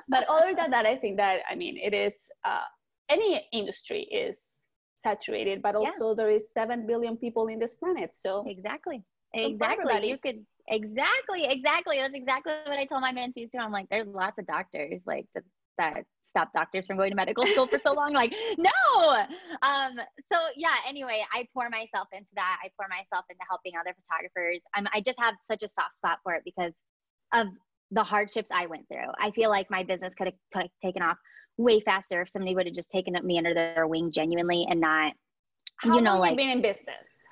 but 0.08 0.24
other 0.28 0.54
than 0.54 0.70
that, 0.70 0.86
I 0.86 0.96
think 0.96 1.16
that 1.18 1.40
I 1.50 1.54
mean 1.54 1.76
it 1.76 1.94
is 1.94 2.30
uh, 2.44 2.64
any 3.08 3.46
industry 3.52 4.02
is 4.02 4.68
saturated, 4.96 5.62
but 5.62 5.74
also 5.74 6.08
yeah. 6.08 6.14
there 6.16 6.30
is 6.30 6.52
seven 6.52 6.86
billion 6.86 7.16
people 7.16 7.48
in 7.48 7.58
this 7.58 7.74
planet. 7.74 8.10
So 8.14 8.44
exactly, 8.46 9.02
exactly. 9.34 10.08
You 10.08 10.18
could 10.18 10.44
exactly, 10.68 11.46
exactly. 11.46 11.98
That's 11.98 12.14
exactly 12.14 12.52
what 12.66 12.78
I 12.78 12.84
told 12.84 13.02
my 13.02 13.12
mentees 13.12 13.50
too. 13.50 13.58
I'm 13.58 13.72
like, 13.72 13.88
there's 13.90 14.06
lots 14.06 14.38
of 14.38 14.46
doctors 14.46 15.00
like 15.06 15.26
that 15.78 16.04
stop 16.32 16.50
doctors 16.54 16.86
from 16.86 16.96
going 16.96 17.10
to 17.10 17.16
medical 17.16 17.44
school 17.46 17.66
for 17.66 17.78
so 17.78 17.92
long 18.00 18.14
like 18.14 18.32
no 18.56 19.26
um 19.60 19.92
so 20.32 20.38
yeah 20.56 20.76
anyway 20.88 21.22
i 21.30 21.46
pour 21.52 21.68
myself 21.68 22.08
into 22.12 22.30
that 22.34 22.56
i 22.64 22.68
pour 22.78 22.88
myself 22.88 23.26
into 23.28 23.42
helping 23.48 23.72
other 23.78 23.94
photographers 24.00 24.60
I'm, 24.74 24.88
i 24.94 25.02
just 25.02 25.20
have 25.20 25.34
such 25.42 25.62
a 25.62 25.68
soft 25.68 25.98
spot 25.98 26.18
for 26.22 26.32
it 26.32 26.42
because 26.42 26.72
of 27.34 27.48
the 27.92 28.02
hardships 28.02 28.50
I 28.50 28.66
went 28.66 28.88
through. 28.88 29.06
I 29.20 29.30
feel 29.30 29.50
like 29.50 29.70
my 29.70 29.84
business 29.84 30.14
could 30.14 30.28
have 30.28 30.62
t- 30.62 30.70
taken 30.82 31.02
off 31.02 31.18
way 31.58 31.80
faster 31.80 32.22
if 32.22 32.30
somebody 32.30 32.54
would 32.54 32.66
have 32.66 32.74
just 32.74 32.90
taken 32.90 33.14
me 33.24 33.36
under 33.38 33.54
their 33.54 33.86
wing 33.86 34.10
genuinely 34.10 34.66
and 34.68 34.80
not, 34.80 35.12
How 35.76 35.94
you 35.94 36.00
know, 36.00 36.18
like 36.18 36.36
been 36.36 36.50
in 36.50 36.62
business. 36.62 37.28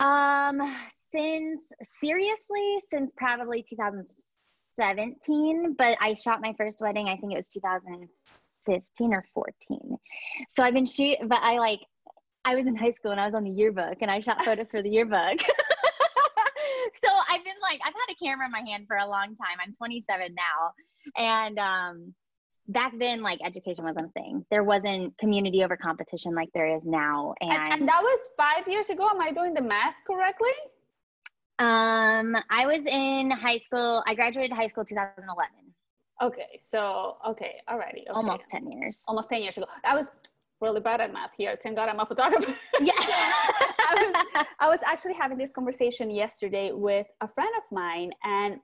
Um, 0.00 0.60
since 0.88 1.60
seriously, 1.82 2.78
since 2.90 3.12
probably 3.16 3.64
2017, 3.68 5.74
but 5.76 5.98
I 6.00 6.14
shot 6.14 6.40
my 6.42 6.54
first 6.58 6.80
wedding. 6.80 7.08
I 7.08 7.16
think 7.16 7.32
it 7.32 7.36
was 7.36 7.48
2015 7.48 9.14
or 9.14 9.24
14. 9.34 9.98
So 10.48 10.62
I've 10.62 10.74
been 10.74 10.86
shoot, 10.86 11.18
but 11.26 11.40
I 11.42 11.58
like, 11.58 11.80
I 12.44 12.54
was 12.54 12.66
in 12.66 12.76
high 12.76 12.90
school 12.90 13.12
and 13.12 13.20
I 13.20 13.26
was 13.26 13.34
on 13.34 13.44
the 13.44 13.50
yearbook 13.50 13.98
and 14.00 14.10
I 14.10 14.20
shot 14.20 14.44
photos 14.44 14.70
for 14.70 14.82
the 14.82 14.90
yearbook. 14.90 15.40
so 15.40 17.08
I've 17.30 17.44
been 17.44 17.54
like, 17.62 17.80
I've 17.84 17.94
had 17.94 18.10
a 18.10 18.11
camera 18.22 18.46
in 18.46 18.52
my 18.52 18.60
hand 18.60 18.86
for 18.86 18.96
a 18.96 19.06
long 19.06 19.34
time. 19.34 19.58
I'm 19.64 19.72
27 19.74 20.34
now, 20.34 20.72
and 21.16 21.58
um, 21.58 22.14
back 22.68 22.92
then 22.98 23.22
like 23.22 23.40
education 23.44 23.84
wasn't 23.84 24.06
a 24.06 24.12
thing. 24.12 24.44
There 24.50 24.64
wasn't 24.64 25.16
community 25.18 25.64
over 25.64 25.76
competition 25.76 26.34
like 26.34 26.48
there 26.54 26.74
is 26.76 26.82
now. 26.84 27.34
And, 27.40 27.52
and, 27.52 27.72
and, 27.72 27.88
that 27.88 28.00
was 28.02 28.30
five 28.36 28.66
years 28.66 28.90
ago. 28.90 29.08
Am 29.08 29.20
i 29.20 29.30
doing 29.32 29.54
the 29.54 29.62
math 29.62 29.96
correctly? 30.06 30.50
Um 31.58 32.36
i 32.50 32.66
was 32.66 32.86
in 32.86 33.30
high 33.30 33.58
school. 33.58 34.02
I 34.06 34.14
graduated 34.14 34.56
high 34.56 34.68
school 34.68 34.84
2011 34.84 35.50
okay 36.20 36.56
so 36.58 37.16
okay 37.26 37.56
alrighty 37.68 38.02
okay. 38.02 38.10
almost 38.12 38.48
10 38.50 38.66
years. 38.66 39.02
Almost 39.08 39.28
10 39.30 39.42
years 39.42 39.56
ago. 39.56 39.66
I 39.84 39.94
was 39.94 40.12
really 40.60 40.80
bad 40.80 41.00
at 41.00 41.12
math 41.12 41.32
here. 41.36 41.56
Thank 41.60 41.76
god 41.76 41.88
i'm 41.88 42.00
a 42.00 42.06
photographer. 42.06 42.56
Yeah 42.80 42.91
I, 43.90 43.94
was, 43.94 44.46
I 44.60 44.68
was 44.68 44.80
actually 44.86 45.14
having 45.14 45.38
this 45.38 45.52
conversation 45.52 46.10
yesterday 46.10 46.72
with 46.72 47.06
a 47.20 47.28
friend 47.28 47.50
of 47.56 47.64
mine 47.70 48.12
and 48.24 48.56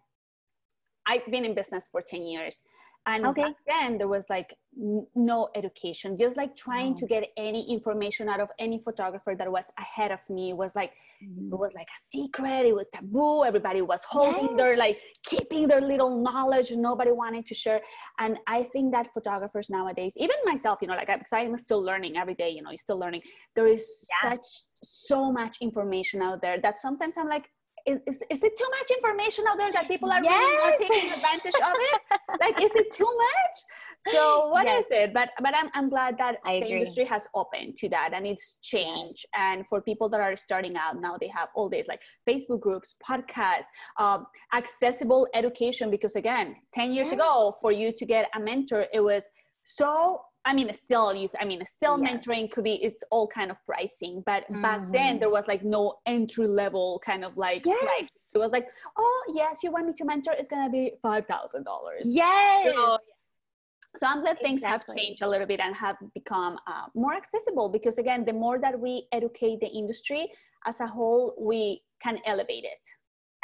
i've 1.07 1.27
been 1.31 1.45
in 1.45 1.55
business 1.55 1.89
for 1.91 2.03
10 2.03 2.23
years 2.23 2.63
and 3.09 3.27
okay. 3.27 3.55
then 3.67 3.99
there 3.99 4.07
was 4.07 4.27
like 4.29 4.55
n- 4.79 5.07
no 5.15 5.49
education 5.55 6.17
just 6.17 6.37
like 6.37 6.55
trying 6.55 6.93
oh. 6.93 6.97
to 7.01 7.07
get 7.07 7.25
any 7.37 7.63
information 7.73 8.29
out 8.29 8.41
of 8.41 8.49
any 8.59 8.79
photographer 8.81 9.35
that 9.35 9.51
was 9.51 9.65
ahead 9.79 10.11
of 10.13 10.21
me 10.29 10.53
was 10.53 10.77
like 10.77 10.93
mm-hmm. 11.23 11.53
it 11.53 11.59
was 11.59 11.75
like 11.75 11.89
a 11.89 12.01
secret 12.01 12.67
it 12.67 12.75
was 12.75 12.87
taboo 12.93 13.45
everybody 13.45 13.81
was 13.83 14.05
holding 14.05 14.49
yes. 14.51 14.57
their 14.59 14.77
like 14.77 14.99
keeping 15.25 15.67
their 15.67 15.81
little 15.81 16.23
knowledge 16.23 16.71
nobody 16.73 17.11
wanted 17.11 17.45
to 17.47 17.55
share 17.55 17.81
and 18.19 18.39
i 18.47 18.63
think 18.73 18.93
that 18.93 19.13
photographers 19.15 19.71
nowadays 19.71 20.13
even 20.17 20.37
myself 20.45 20.79
you 20.83 20.89
know 20.89 20.95
like 20.95 21.11
i'm 21.11 21.57
still 21.57 21.83
learning 21.83 22.17
every 22.17 22.35
day 22.35 22.51
you 22.51 22.63
know 22.63 22.71
you're 22.71 22.87
still 22.89 22.99
learning 22.99 23.23
there 23.57 23.67
is 23.67 24.07
yeah. 24.11 24.31
such 24.31 24.49
so 24.83 25.33
much 25.33 25.57
information 25.61 26.23
out 26.23 26.41
there 26.43 26.59
that 26.61 26.79
sometimes 26.79 27.17
i'm 27.17 27.29
like 27.29 27.51
is, 27.89 28.01
is, 28.07 28.23
is 28.31 28.45
it 28.45 28.57
too 28.57 28.71
much 28.71 28.91
information 28.99 29.45
out 29.49 29.57
there 29.57 29.73
that 29.73 29.89
people 29.89 30.11
are 30.13 30.23
yes. 30.23 30.39
really 30.39 30.57
not 30.59 30.75
taking 30.79 31.11
advantage 31.13 31.55
of 31.55 31.75
it? 31.89 32.01
like, 32.41 32.63
is 32.63 32.75
it 32.75 32.93
too 32.93 33.11
much? 33.27 34.13
So 34.13 34.49
what 34.49 34.67
yes. 34.67 34.85
is 34.85 34.91
it? 34.91 35.15
But 35.15 35.31
but 35.43 35.55
I'm, 35.57 35.71
I'm 35.75 35.89
glad 35.89 36.19
that 36.19 36.37
I 36.45 36.61
the 36.61 36.67
agree. 36.67 36.79
industry 36.79 37.05
has 37.07 37.27
opened 37.35 37.77
to 37.79 37.89
that 37.89 38.11
and 38.15 38.27
it's 38.27 38.59
changed. 38.63 39.27
And 39.37 39.67
for 39.67 39.81
people 39.81 40.09
that 40.11 40.21
are 40.21 40.37
starting 40.37 40.77
out 40.77 41.01
now, 41.01 41.17
they 41.21 41.29
have 41.29 41.49
all 41.55 41.69
these 41.69 41.89
like 41.89 42.03
Facebook 42.29 42.61
groups, 42.61 42.95
podcasts, 43.03 43.71
um, 43.99 44.27
accessible 44.55 45.27
education. 45.35 45.91
Because 45.91 46.15
again, 46.15 46.57
10 46.75 46.93
years 46.93 47.11
ago, 47.11 47.57
for 47.61 47.73
you 47.73 47.93
to 47.93 48.07
get 48.07 48.29
a 48.37 48.41
mentor, 48.41 48.87
it 48.93 49.01
was 49.01 49.29
so 49.65 50.21
I 50.49 50.55
mean, 50.55 50.73
still 50.73 51.15
you. 51.15 51.29
I 51.39 51.45
mean, 51.45 51.63
still 51.67 52.03
yeah. 52.03 52.09
mentoring 52.09 52.51
could 52.51 52.65
be. 52.65 52.83
It's 52.83 53.05
all 53.11 53.29
kind 53.29 53.51
of 53.51 53.59
pricing, 53.67 54.23
but 54.25 54.45
mm-hmm. 54.45 54.63
back 54.63 54.81
then 54.91 55.01
mm-hmm. 55.01 55.19
there 55.19 55.31
was 55.31 55.47
like 55.47 55.63
no 55.63 55.99
entry 56.07 56.47
level 56.47 57.03
kind 57.05 57.23
of 57.23 57.37
like 57.37 57.67
yes. 57.67 57.79
price. 57.79 58.09
It 58.35 58.39
was 58.39 58.51
like, 58.51 58.67
oh 58.97 59.23
yes, 59.35 59.59
you 59.63 59.71
want 59.71 59.87
me 59.87 59.93
to 59.93 60.05
mentor? 60.07 60.33
It's 60.39 60.49
gonna 60.49 60.71
be 60.71 60.93
five 61.03 61.27
thousand 61.27 61.65
dollars. 61.65 62.05
Yes. 62.07 62.75
So, 62.75 62.97
so 63.95 64.07
I'm 64.07 64.23
glad 64.23 64.39
things 64.41 64.63
exactly. 64.63 64.95
have 64.95 64.99
changed 64.99 65.21
a 65.21 65.29
little 65.29 65.47
bit 65.47 65.61
and 65.61 65.77
have 65.77 65.97
become 66.15 66.59
uh, 66.67 66.87
more 66.95 67.13
accessible 67.13 67.69
because 67.69 67.99
again, 67.99 68.25
the 68.25 68.33
more 68.33 68.59
that 68.59 68.79
we 68.81 69.07
educate 69.13 69.61
the 69.61 69.69
industry 69.69 70.33
as 70.65 70.81
a 70.81 70.87
whole, 70.87 71.35
we 71.39 71.83
can 72.03 72.19
elevate 72.25 72.65
it. 72.65 72.85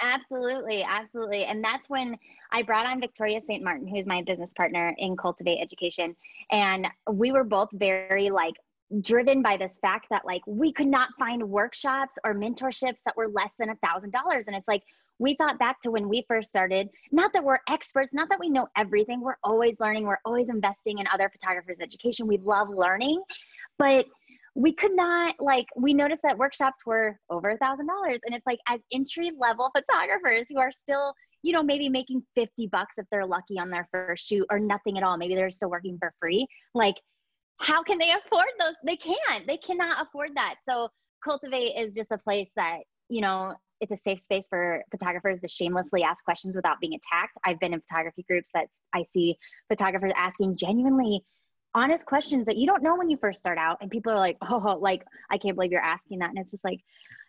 Absolutely, 0.01 0.83
absolutely. 0.83 1.45
And 1.45 1.63
that's 1.63 1.89
when 1.89 2.17
I 2.51 2.63
brought 2.63 2.87
on 2.87 3.01
Victoria 3.01 3.41
St. 3.41 3.63
Martin, 3.63 3.87
who's 3.87 4.07
my 4.07 4.23
business 4.23 4.53
partner 4.53 4.95
in 4.99 5.17
Cultivate 5.17 5.61
Education. 5.61 6.17
And 6.51 6.89
we 7.11 7.33
were 7.33 7.45
both 7.45 7.69
very 7.73 8.31
like 8.31 8.55
driven 9.01 9.41
by 9.43 9.57
this 9.57 9.79
fact 9.79 10.07
that 10.11 10.25
like 10.25 10.43
we 10.47 10.73
could 10.73 10.87
not 10.87 11.11
find 11.19 11.49
workshops 11.49 12.15
or 12.25 12.35
mentorships 12.35 13.03
that 13.05 13.17
were 13.17 13.29
less 13.29 13.53
than 13.59 13.71
a 13.71 13.77
thousand 13.77 14.11
dollars. 14.11 14.47
And 14.49 14.57
it's 14.57 14.69
like 14.69 14.83
we 15.19 15.35
thought 15.37 15.59
back 15.59 15.81
to 15.83 15.91
when 15.91 16.09
we 16.09 16.25
first 16.27 16.49
started, 16.49 16.89
not 17.13 17.33
that 17.33 17.45
we're 17.45 17.61
experts, 17.69 18.13
not 18.13 18.29
that 18.29 18.41
we 18.41 18.51
know 18.51 18.67
everything. 18.77 19.21
We're 19.21 19.37
always 19.45 19.79
learning, 19.79 20.07
we're 20.07 20.19
always 20.25 20.49
investing 20.49 20.99
in 20.99 21.07
other 21.13 21.31
photographers' 21.31 21.79
education. 21.81 22.27
We 22.27 22.39
love 22.39 22.69
learning, 22.69 23.23
but 23.79 24.07
we 24.55 24.73
could 24.73 24.95
not 24.95 25.35
like 25.41 25.67
we 25.77 25.93
noticed 25.93 26.23
that 26.23 26.39
workshops 26.39 26.81
were 26.87 27.19
over 27.31 27.51
a 27.51 27.59
thousand 27.59 27.87
dollars 27.87 28.21
and 28.25 28.35
it's 28.35 28.47
like 28.47 28.61
as 28.69 28.81
entry 28.93 29.31
level 29.39 29.71
photographers 29.75 30.47
who 30.49 30.59
are 30.59 30.71
still 30.71 31.13
you 31.43 31.53
know 31.53 31.63
maybe 31.63 31.89
making 31.89 32.23
50 32.37 32.69
bucks 32.69 32.95
if 32.97 33.05
they're 33.11 33.27
lucky 33.27 33.59
on 33.59 33.69
their 33.69 33.89
first 33.91 34.29
shoot 34.29 34.47
or 34.51 34.61
nothing 34.61 34.97
at 34.97 35.03
all 35.03 35.17
maybe 35.17 35.35
they're 35.35 35.51
still 35.51 35.71
working 35.71 35.99
for 35.99 36.13
free 36.21 36.47
like 36.75 36.97
how 37.59 37.83
can 37.83 37.99
they 37.99 38.13
afford 38.13 38.49
those? 38.59 38.75
They 38.85 38.97
can't 38.97 39.47
they 39.47 39.57
cannot 39.57 40.07
afford 40.07 40.31
that. 40.35 40.57
So 40.63 40.89
cultivate 41.23 41.75
is 41.77 41.95
just 41.95 42.13
a 42.13 42.19
place 42.19 42.51
that 42.57 42.79
you 43.09 43.21
know 43.21 43.55
it's 43.81 43.93
a 43.93 43.97
safe 43.97 44.21
space 44.21 44.47
for 44.49 44.83
photographers 44.91 45.41
to 45.41 45.49
shamelessly 45.49 46.03
ask 46.03 46.25
questions 46.25 46.57
without 46.57 46.81
being 46.81 46.95
attacked. 46.95 47.37
I've 47.45 47.61
been 47.61 47.75
in 47.75 47.81
photography 47.81 48.25
groups 48.29 48.51
that 48.55 48.67
i 48.95 49.05
see 49.13 49.37
photographers 49.69 50.13
asking 50.17 50.57
genuinely 50.57 51.23
honest 51.75 52.07
questions 52.07 52.47
that 52.47 52.57
you 52.57 52.67
don't 52.67 52.83
know 52.83 52.97
when 52.97 53.11
you 53.11 53.17
first 53.17 53.41
start 53.41 53.59
out 53.59 53.79
and 53.81 53.91
people 53.91 54.13
are 54.13 54.19
like 54.19 54.37
oh 54.43 54.79
like 54.81 55.05
i 55.31 55.39
can't 55.39 55.57
believe 55.57 55.73
you're 55.73 55.81
asking 55.81 56.19
that. 56.19 56.31
And 56.31 56.39
it's 56.39 56.53
just 56.53 56.65
like 56.65 56.81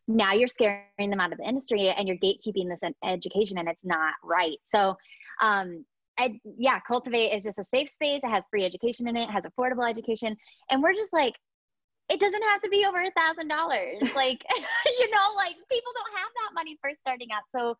now 0.07 0.33
you're 0.33 0.47
scaring 0.47 0.85
them 0.97 1.19
out 1.19 1.31
of 1.31 1.39
the 1.39 1.47
industry 1.47 1.89
and 1.89 2.07
you're 2.07 2.17
gatekeeping 2.17 2.69
this 2.69 2.81
education 3.03 3.57
and 3.57 3.67
it's 3.67 3.83
not 3.83 4.13
right. 4.23 4.57
So 4.67 4.97
um 5.41 5.85
I, 6.17 6.39
yeah 6.57 6.79
cultivate 6.87 7.33
is 7.33 7.43
just 7.43 7.59
a 7.59 7.63
safe 7.63 7.89
space. 7.89 8.21
It 8.23 8.29
has 8.29 8.45
free 8.49 8.63
education 8.63 9.07
in 9.07 9.17
it, 9.17 9.23
it 9.23 9.31
has 9.31 9.45
affordable 9.45 9.89
education 9.89 10.35
and 10.69 10.81
we're 10.81 10.93
just 10.93 11.11
like 11.11 11.33
it 12.07 12.19
doesn't 12.19 12.43
have 12.43 12.61
to 12.61 12.69
be 12.69 12.85
over 12.85 13.01
a 13.01 13.11
thousand 13.11 13.47
dollars. 13.47 13.97
Like 14.15 14.43
you 14.99 15.11
know 15.11 15.33
like 15.35 15.55
people 15.71 15.91
don't 15.95 16.19
have 16.19 16.29
that 16.35 16.53
money 16.53 16.77
first 16.83 16.99
starting 16.99 17.29
out. 17.33 17.43
So 17.49 17.75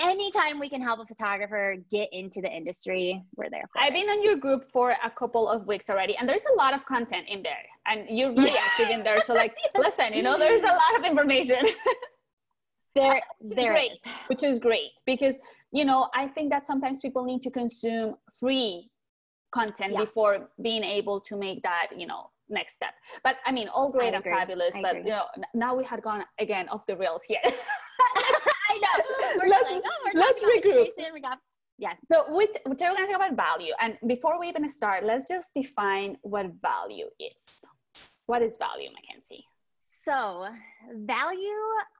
anytime 0.00 0.58
we 0.58 0.68
can 0.68 0.80
help 0.80 1.00
a 1.00 1.06
photographer 1.06 1.76
get 1.90 2.12
into 2.12 2.40
the 2.40 2.50
industry, 2.50 3.22
we're 3.36 3.50
there. 3.50 3.64
I've 3.76 3.92
it. 3.92 3.94
been 3.94 4.08
on 4.08 4.22
your 4.22 4.36
group 4.36 4.64
for 4.72 4.94
a 5.02 5.10
couple 5.10 5.48
of 5.48 5.66
weeks 5.66 5.90
already, 5.90 6.16
and 6.16 6.28
there's 6.28 6.44
a 6.52 6.56
lot 6.56 6.74
of 6.74 6.84
content 6.86 7.26
in 7.28 7.42
there, 7.42 7.64
and 7.86 8.08
you're 8.08 8.32
very 8.32 8.56
active 8.56 8.90
in 8.90 9.02
there. 9.02 9.20
So, 9.20 9.34
like, 9.34 9.54
listen, 9.78 10.12
you 10.12 10.22
know, 10.22 10.38
there's 10.38 10.62
a 10.62 10.66
lot 10.66 10.98
of 10.98 11.04
information. 11.04 11.64
there, 12.94 13.20
there 13.40 13.72
great, 13.72 13.92
is. 13.92 14.12
which 14.28 14.42
is 14.42 14.58
great 14.58 14.92
because 15.06 15.38
you 15.72 15.84
know 15.84 16.08
I 16.14 16.28
think 16.28 16.50
that 16.50 16.66
sometimes 16.66 17.00
people 17.00 17.24
need 17.24 17.42
to 17.42 17.50
consume 17.50 18.14
free 18.40 18.90
content 19.52 19.92
yeah. 19.92 20.00
before 20.00 20.50
being 20.62 20.84
able 20.84 21.20
to 21.20 21.36
make 21.36 21.62
that 21.62 21.88
you 21.96 22.06
know 22.06 22.30
next 22.48 22.74
step. 22.74 22.94
But 23.22 23.36
I 23.46 23.52
mean, 23.52 23.68
all 23.68 23.90
great 23.90 24.14
and 24.14 24.22
fabulous. 24.22 24.74
I 24.74 24.82
but 24.82 24.96
agree. 24.96 25.10
you 25.10 25.16
know, 25.16 25.24
now 25.54 25.74
we 25.74 25.84
had 25.84 26.02
gone 26.02 26.24
again 26.38 26.68
off 26.68 26.86
the 26.86 26.96
rails 26.96 27.22
here. 27.26 27.40
I 28.74 28.78
know. 28.78 29.42
We're 29.42 29.50
let's 29.50 29.70
like, 29.70 29.82
oh, 29.84 30.10
let's 30.14 30.42
regroup. 30.42 31.12
We 31.12 31.20
got 31.20 31.38
yes. 31.78 31.96
So 32.10 32.34
we 32.34 32.46
t- 32.46 32.60
we're 32.66 32.74
going 32.74 32.96
to 32.96 33.06
talk 33.06 33.16
about 33.16 33.36
value, 33.36 33.72
and 33.80 33.98
before 34.06 34.38
we 34.38 34.48
even 34.48 34.68
start, 34.68 35.04
let's 35.04 35.28
just 35.28 35.50
define 35.54 36.16
what 36.22 36.46
value 36.62 37.06
is. 37.18 37.64
What 38.26 38.42
is 38.42 38.56
value, 38.56 38.88
Mackenzie? 38.94 39.44
So, 39.80 40.48
value, 40.92 41.48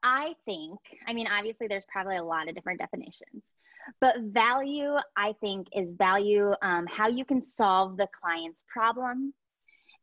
I 0.02 0.34
think, 0.44 0.78
I 1.06 1.14
mean, 1.14 1.26
obviously, 1.26 1.68
there's 1.68 1.86
probably 1.90 2.16
a 2.16 2.22
lot 2.22 2.48
of 2.48 2.54
different 2.54 2.78
definitions, 2.78 3.42
but 4.00 4.16
value, 4.20 4.96
I 5.16 5.34
think, 5.40 5.68
is 5.74 5.92
value 5.92 6.52
um, 6.60 6.86
how 6.86 7.08
you 7.08 7.24
can 7.24 7.40
solve 7.40 7.96
the 7.96 8.08
client's 8.20 8.62
problem 8.68 9.32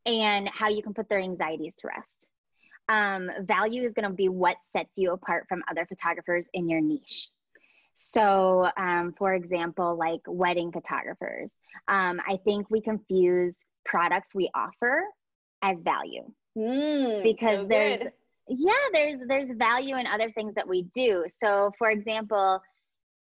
and 0.08 0.50
how 0.50 0.70
you 0.70 0.82
can 0.82 0.96
put 0.96 1.10
their 1.10 1.20
anxieties 1.20 1.76
to 1.78 1.88
rest 1.88 2.28
um, 2.92 3.32
value 3.44 3.84
is 3.84 3.94
going 3.94 4.08
to 4.08 4.14
be 4.14 4.28
what 4.28 4.58
sets 4.62 4.98
you 4.98 5.14
apart 5.14 5.46
from 5.48 5.64
other 5.72 5.86
photographers 5.86 6.50
in 6.54 6.68
your 6.68 6.82
niche. 6.82 7.30
So, 7.94 8.70
um, 8.78 9.14
for 9.18 9.34
example, 9.34 9.96
like 9.98 10.20
wedding 10.28 10.72
photographers, 10.72 11.54
um, 11.88 12.20
I 12.28 12.38
think 12.44 12.70
we 12.70 12.82
confuse 12.82 13.64
products 13.86 14.36
we 14.36 14.50
offer 14.54 15.04
as 15.62 15.80
value 15.82 16.24
mm, 16.58 17.24
because 17.24 17.62
so 17.62 17.68
there's 17.68 18.00
good. 18.00 18.12
yeah 18.48 18.72
there's 18.94 19.20
there's 19.28 19.52
value 19.52 19.96
in 19.96 20.08
other 20.08 20.30
things 20.32 20.56
that 20.56 20.68
we 20.68 20.84
do. 20.94 21.24
So, 21.28 21.72
for 21.78 21.92
example, 21.92 22.62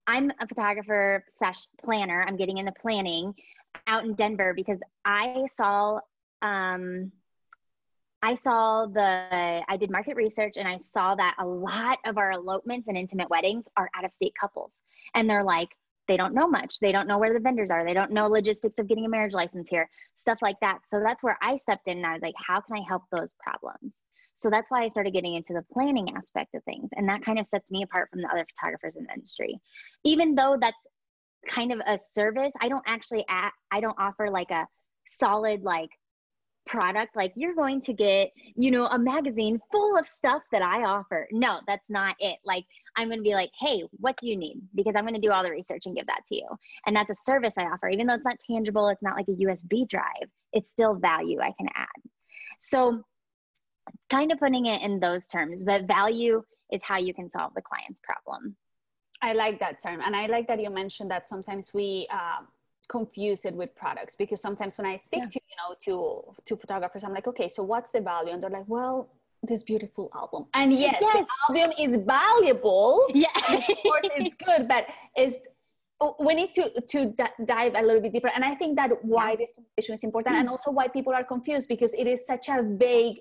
I'm 0.06 0.32
a 0.40 0.48
photographer 0.48 1.26
slash 1.36 1.68
planner. 1.84 2.24
I'm 2.26 2.38
getting 2.38 2.58
into 2.58 2.72
planning 2.80 3.34
out 3.88 4.06
in 4.06 4.14
Denver 4.14 4.54
because 4.54 4.80
I 5.04 5.46
saw 5.52 6.00
um, 6.42 7.12
I 8.24 8.36
saw 8.36 8.88
the, 8.88 9.62
I 9.68 9.78
did 9.78 9.92
market 9.92 10.16
research 10.16 10.54
and 10.58 10.68
I 10.68 10.80
saw 10.80 11.16
that 11.16 11.36
a 11.40 11.46
lot 11.46 12.00
of 12.06 12.18
our 12.18 12.32
elopements 12.32 12.88
and 12.88 12.98
intimate 12.98 13.30
weddings 13.30 13.66
are 13.78 13.90
out 13.96 14.06
of 14.06 14.12
state 14.12 14.34
couples. 14.40 14.82
And 15.14 15.30
they're 15.30 15.44
like, 15.44 15.70
they 16.08 16.18
don't 16.18 16.34
know 16.34 16.48
much. 16.48 16.80
They 16.80 16.92
don't 16.92 17.08
know 17.08 17.18
where 17.18 17.34
the 17.34 17.40
vendors 17.40 17.70
are. 17.70 17.86
They 17.86 17.94
don't 17.94 18.12
know 18.12 18.28
logistics 18.28 18.80
of 18.80 18.88
getting 18.88 19.06
a 19.06 19.10
marriage 19.10 19.34
license 19.34 19.70
here, 19.70 19.90
stuff 20.16 20.40
like 20.42 20.60
that. 20.62 20.80
So 20.86 21.00
that's 21.00 21.22
where 21.22 21.38
I 21.42 21.58
stepped 21.58 21.88
in 21.88 21.98
and 21.98 22.06
I 22.06 22.14
was 22.14 22.22
like, 22.22 22.36
how 22.38 22.62
can 22.62 22.78
I 22.78 22.82
help 22.88 23.04
those 23.12 23.36
problems? 23.36 23.94
So 24.34 24.50
that's 24.50 24.72
why 24.72 24.84
I 24.84 24.88
started 24.88 25.14
getting 25.14 25.36
into 25.36 25.54
the 25.54 25.66
planning 25.74 26.16
aspect 26.16 26.56
of 26.56 26.64
things. 26.64 26.90
And 26.96 27.10
that 27.10 27.24
kind 27.24 27.40
of 27.40 27.48
sets 27.48 27.72
me 27.72 27.84
apart 27.84 28.10
from 28.10 28.22
the 28.22 28.30
other 28.30 28.46
photographers 28.56 28.96
in 28.96 29.04
the 29.04 29.14
industry. 29.14 29.60
Even 30.04 30.36
though 30.36 30.58
that's 30.60 30.78
kind 31.48 31.72
of 31.72 31.82
a 31.86 32.00
service, 32.00 32.52
I 32.62 32.70
don't 32.70 32.84
actually, 32.88 33.26
act, 33.28 33.58
I 33.72 33.80
don't 33.80 33.98
offer 34.00 34.30
like 34.30 34.52
a 34.52 34.68
solid, 35.08 35.64
like, 35.64 35.90
product 36.68 37.16
like 37.16 37.34
you're 37.36 37.56
going 37.56 37.82
to 37.82 37.94
get 37.94 38.32
you 38.56 38.72
know 38.72 38.88
a 38.88 39.00
magazine 39.00 39.60
full 39.72 39.98
of 39.98 40.08
stuff 40.08 40.44
that 40.52 40.62
i 40.62 40.84
offer. 40.84 41.28
No 41.32 41.60
that's 41.68 41.90
not 41.90 42.16
it. 42.20 42.38
Like 42.46 42.66
i'm 42.96 43.08
going 43.08 43.20
to 43.20 43.24
be 43.24 43.34
like 43.34 43.52
hey 43.60 43.84
what 44.00 44.18
do 44.18 44.28
you 44.30 44.38
need? 44.38 44.62
Because 44.76 44.94
i'm 44.96 45.04
going 45.04 45.20
to 45.20 45.22
do 45.22 45.32
all 45.32 45.44
the 45.44 45.52
research 45.52 45.86
and 45.86 45.96
give 45.96 46.08
that 46.08 46.26
to 46.28 46.36
you. 46.36 46.48
And 46.86 46.96
that's 46.96 47.12
a 47.12 47.16
service 47.16 47.58
i 47.58 47.64
offer. 47.64 47.90
Even 47.90 48.08
though 48.08 48.16
it's 48.16 48.26
not 48.26 48.40
tangible 48.40 48.90
it's 48.90 49.02
not 49.02 49.16
like 49.16 49.28
a 49.28 49.44
usb 49.46 49.90
drive 49.90 50.30
it's 50.54 50.70
still 50.70 50.96
value 50.96 51.40
i 51.40 51.54
can 51.58 51.68
add. 51.76 51.88
So 52.60 53.04
kind 54.10 54.32
of 54.32 54.40
putting 54.40 54.66
it 54.66 54.82
in 54.82 55.00
those 55.00 55.28
terms, 55.28 55.64
but 55.64 55.86
value 55.86 56.44
is 56.72 56.82
how 56.84 56.98
you 56.98 57.14
can 57.14 57.30
solve 57.30 57.54
the 57.56 57.62
client's 57.62 58.00
problem. 58.02 58.56
I 59.22 59.34
like 59.34 59.60
that 59.60 59.82
term. 59.82 60.02
And 60.04 60.16
I 60.16 60.28
like 60.28 60.48
that 60.48 60.62
you 60.62 60.70
mentioned 60.70 61.10
that 61.12 61.28
sometimes 61.28 61.74
we 61.74 62.08
uh, 62.12 62.42
confuse 62.88 63.46
it 63.46 63.54
with 63.54 63.76
products 63.76 64.16
because 64.16 64.42
sometimes 64.42 64.78
when 64.78 64.88
I 64.88 64.98
speak 64.98 65.24
yeah. 65.24 65.30
to, 65.30 65.40
you 65.50 65.56
know, 65.60 65.76
to, 65.86 66.44
to 66.46 66.56
photographers, 66.56 67.04
I'm 67.04 67.14
like, 67.14 67.28
okay, 67.28 67.50
so 67.50 67.64
what's 67.64 67.92
the 67.92 68.02
value? 68.02 68.32
And 68.34 68.42
they're 68.42 68.50
like, 68.50 68.68
well, 68.68 69.10
this 69.44 69.64
beautiful 69.64 70.10
album. 70.16 70.46
And 70.54 70.74
yes, 70.74 70.98
yes. 71.02 71.28
the 71.50 71.60
album 71.60 71.74
is 71.80 72.06
valuable. 72.06 73.06
Yeah. 73.14 73.28
of 73.48 73.64
course 73.66 74.10
it's 74.16 74.36
good, 74.46 74.68
but 74.68 74.88
it's 75.16 75.38
oh, 76.02 76.16
we 76.20 76.34
need 76.36 76.54
to 76.54 76.70
to 76.82 77.08
d- 77.08 77.46
dive 77.46 77.74
a 77.76 77.82
little 77.82 78.02
bit 78.02 78.14
deeper 78.14 78.30
and 78.36 78.46
i 78.46 78.54
think 78.54 78.76
that 78.76 78.92
why 79.04 79.32
yeah. 79.32 79.36
this 79.38 79.52
conversation 79.54 79.96
is 79.96 80.04
important 80.04 80.34
mm-hmm. 80.34 80.42
and 80.42 80.50
also 80.50 80.70
why 80.70 80.88
people 80.88 81.12
are 81.12 81.24
confused 81.24 81.68
because 81.68 81.92
it 81.96 82.06
is 82.06 82.24
such 82.28 82.50
a 82.50 82.62
vague 82.62 83.18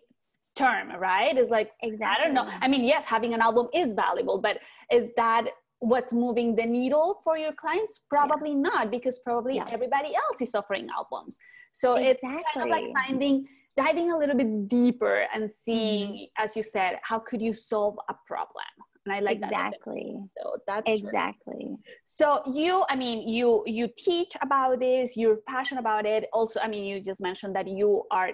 term, 0.57 0.91
right? 0.99 1.37
It's 1.37 1.51
like, 1.51 1.71
exactly. 1.83 2.07
I 2.07 2.25
don't 2.25 2.35
know. 2.35 2.51
I 2.61 2.67
mean, 2.67 2.83
yes, 2.83 3.05
having 3.05 3.35
an 3.35 3.41
album 3.41 3.69
is 3.73 3.93
valuable, 3.93 4.39
but 4.39 4.59
is 4.91 5.11
that 5.17 5.49
what's 5.81 6.13
moving 6.13 6.57
the 6.57 6.65
needle 6.65 7.21
for 7.23 7.37
your 7.37 7.53
clients? 7.53 8.01
Probably 8.09 8.51
yeah. 8.51 8.69
not, 8.71 8.91
because 8.91 9.19
probably 9.21 9.57
yeah. 9.57 9.67
everybody 9.71 10.15
else 10.15 10.41
is 10.41 10.55
offering 10.55 10.89
albums. 10.97 11.39
So 11.73 11.95
exactly. 11.95 12.29
it's 12.31 12.53
kind 12.55 12.67
of 12.67 12.71
like 12.71 12.85
finding, 12.95 13.47
diving 13.77 14.11
a 14.11 14.19
little 14.19 14.37
bit 14.37 14.69
deeper 14.69 15.27
and 15.35 15.51
seeing, 15.51 16.09
mm-hmm. 16.09 16.45
as 16.45 16.57
you 16.57 16.63
said, 16.63 16.99
how 17.03 17.19
could 17.19 17.43
you 17.43 17.53
solve 17.53 17.97
a 18.09 18.15
problem? 18.27 18.65
and 19.07 19.15
i 19.15 19.21
like 19.21 19.39
exactly 19.39 20.17
that 20.37 20.43
so 20.43 20.57
that's 20.67 20.91
exactly 20.91 21.55
really. 21.59 21.77
so 22.05 22.43
you 22.53 22.85
i 22.91 22.97
mean 22.97 23.27
you 23.27 23.63
you 23.67 23.89
teach 23.97 24.33
about 24.43 24.81
this 24.81 25.17
you're 25.17 25.39
passionate 25.49 25.81
about 25.81 26.05
it 26.05 26.27
also 26.33 26.61
i 26.61 26.69
mean 26.69 26.85
you 26.85 27.01
just 27.01 27.21
mentioned 27.21 27.55
that 27.55 27.69
you 27.69 28.03
are 28.11 28.31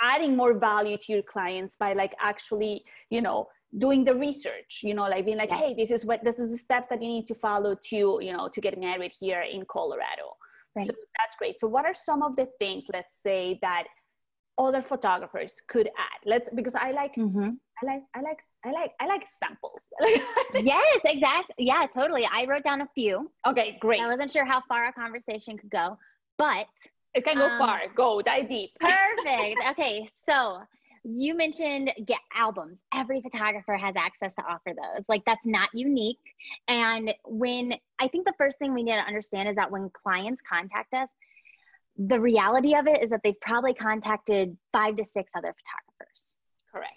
adding 0.00 0.36
more 0.36 0.58
value 0.58 0.96
to 0.96 1.12
your 1.12 1.22
clients 1.22 1.76
by 1.76 1.92
like 1.92 2.14
actually 2.20 2.84
you 3.10 3.22
know 3.22 3.46
doing 3.78 4.04
the 4.04 4.14
research 4.14 4.80
you 4.82 4.94
know 4.94 5.02
like 5.08 5.24
being 5.24 5.36
like 5.36 5.50
yes. 5.50 5.60
hey 5.60 5.74
this 5.74 5.90
is 5.90 6.04
what 6.04 6.22
this 6.24 6.38
is 6.38 6.50
the 6.50 6.58
steps 6.58 6.86
that 6.88 7.02
you 7.02 7.08
need 7.08 7.26
to 7.26 7.34
follow 7.34 7.74
to 7.74 8.18
you 8.22 8.32
know 8.32 8.48
to 8.48 8.60
get 8.60 8.78
married 8.78 9.12
here 9.18 9.42
in 9.42 9.64
colorado 9.66 10.26
right. 10.76 10.86
so 10.86 10.92
that's 11.18 11.34
great 11.36 11.58
so 11.58 11.66
what 11.66 11.84
are 11.84 11.94
some 11.94 12.22
of 12.22 12.36
the 12.36 12.46
things 12.58 12.86
let's 12.92 13.20
say 13.22 13.58
that 13.62 13.84
other 14.58 14.80
photographers 14.80 15.54
could 15.66 15.88
add 15.88 16.20
let's 16.24 16.48
because 16.54 16.76
i 16.76 16.92
like 16.92 17.14
mm-hmm. 17.16 17.50
i 17.82 17.86
like 17.86 18.02
i 18.14 18.20
like 18.20 18.38
i 18.64 18.70
like 18.70 18.92
i 19.00 19.06
like 19.06 19.26
samples 19.26 19.88
yes 20.54 20.98
exactly 21.04 21.54
yeah 21.58 21.84
totally 21.92 22.28
i 22.32 22.46
wrote 22.46 22.62
down 22.62 22.80
a 22.82 22.88
few 22.94 23.28
okay 23.44 23.76
great 23.80 24.00
i 24.00 24.06
wasn't 24.06 24.30
sure 24.30 24.44
how 24.44 24.62
far 24.68 24.84
our 24.84 24.92
conversation 24.92 25.58
could 25.58 25.70
go 25.70 25.98
but 26.38 26.66
it 27.14 27.24
can 27.24 27.38
go 27.38 27.48
um, 27.48 27.58
far. 27.58 27.82
Go, 27.94 28.20
dive 28.20 28.48
deep. 28.48 28.70
perfect. 28.80 29.60
Okay, 29.70 30.08
so 30.14 30.60
you 31.04 31.36
mentioned 31.36 31.92
get 32.06 32.18
albums. 32.34 32.80
Every 32.92 33.20
photographer 33.20 33.76
has 33.76 33.94
access 33.96 34.34
to 34.36 34.42
offer 34.42 34.72
those. 34.74 35.04
Like 35.08 35.22
that's 35.26 35.44
not 35.44 35.68
unique. 35.74 36.18
And 36.66 37.14
when 37.24 37.74
I 37.98 38.08
think 38.08 38.26
the 38.26 38.34
first 38.38 38.58
thing 38.58 38.72
we 38.72 38.82
need 38.82 38.92
to 38.92 38.98
understand 38.98 39.48
is 39.50 39.56
that 39.56 39.70
when 39.70 39.90
clients 39.90 40.42
contact 40.48 40.94
us, 40.94 41.10
the 41.96 42.20
reality 42.20 42.74
of 42.74 42.86
it 42.86 43.02
is 43.02 43.10
that 43.10 43.20
they've 43.22 43.40
probably 43.40 43.74
contacted 43.74 44.56
five 44.72 44.96
to 44.96 45.04
six 45.04 45.30
other 45.36 45.54
photographers. 45.54 46.34
Correct. 46.72 46.94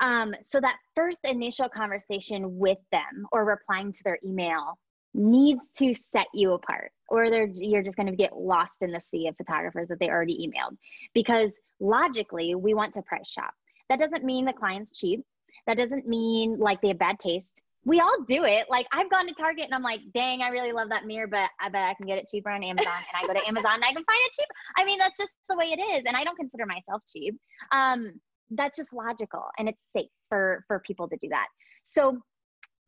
Um, 0.00 0.34
so 0.42 0.60
that 0.60 0.76
first 0.94 1.24
initial 1.24 1.68
conversation 1.68 2.58
with 2.58 2.78
them 2.92 3.26
or 3.32 3.44
replying 3.44 3.90
to 3.92 4.04
their 4.04 4.18
email 4.24 4.78
needs 5.14 5.60
to 5.78 5.94
set 5.94 6.26
you 6.34 6.52
apart 6.52 6.92
or 7.08 7.30
they're 7.30 7.48
you're 7.52 7.82
just 7.82 7.96
going 7.96 8.08
to 8.08 8.16
get 8.16 8.36
lost 8.36 8.82
in 8.82 8.90
the 8.90 9.00
sea 9.00 9.28
of 9.28 9.36
photographers 9.36 9.88
that 9.88 9.98
they 9.98 10.08
already 10.08 10.46
emailed. 10.46 10.76
Because 11.14 11.52
logically 11.80 12.54
we 12.54 12.74
want 12.74 12.94
to 12.94 13.02
price 13.02 13.28
shop. 13.28 13.52
That 13.88 13.98
doesn't 13.98 14.24
mean 14.24 14.44
the 14.44 14.52
client's 14.52 14.98
cheap. 14.98 15.24
That 15.66 15.76
doesn't 15.76 16.06
mean 16.06 16.58
like 16.58 16.80
they 16.80 16.88
have 16.88 16.98
bad 16.98 17.18
taste. 17.18 17.62
We 17.84 18.00
all 18.00 18.16
do 18.26 18.44
it. 18.44 18.66
Like 18.68 18.86
i've 18.92 19.10
gone 19.10 19.26
to 19.26 19.34
target 19.34 19.64
and 19.64 19.74
i'm 19.74 19.82
like 19.82 20.00
dang 20.12 20.42
i 20.42 20.48
really 20.48 20.72
love 20.72 20.88
that 20.88 21.06
mirror 21.06 21.28
but 21.28 21.48
i 21.60 21.68
bet 21.68 21.82
i 21.82 21.94
can 21.94 22.06
get 22.06 22.18
it 22.18 22.28
cheaper 22.30 22.50
on 22.50 22.64
amazon. 22.64 22.92
And 22.92 23.22
i 23.22 23.26
go 23.26 23.38
to 23.38 23.46
amazon 23.48 23.74
and 23.74 23.84
i 23.84 23.92
can 23.92 24.04
find 24.04 24.18
it 24.26 24.32
cheap. 24.32 24.48
I 24.76 24.84
mean 24.84 24.98
that's 24.98 25.18
just 25.18 25.34
the 25.48 25.56
way 25.56 25.66
it 25.66 25.80
is 25.80 26.04
and 26.06 26.16
i 26.16 26.24
don't 26.24 26.36
consider 26.36 26.66
myself 26.66 27.02
cheap. 27.10 27.38
Um 27.72 28.20
that's 28.50 28.76
just 28.76 28.92
logical 28.92 29.44
and 29.58 29.68
it's 29.68 29.86
safe 29.92 30.10
for 30.28 30.64
for 30.66 30.80
people 30.80 31.08
to 31.08 31.16
do 31.20 31.28
that. 31.28 31.46
So 31.82 32.18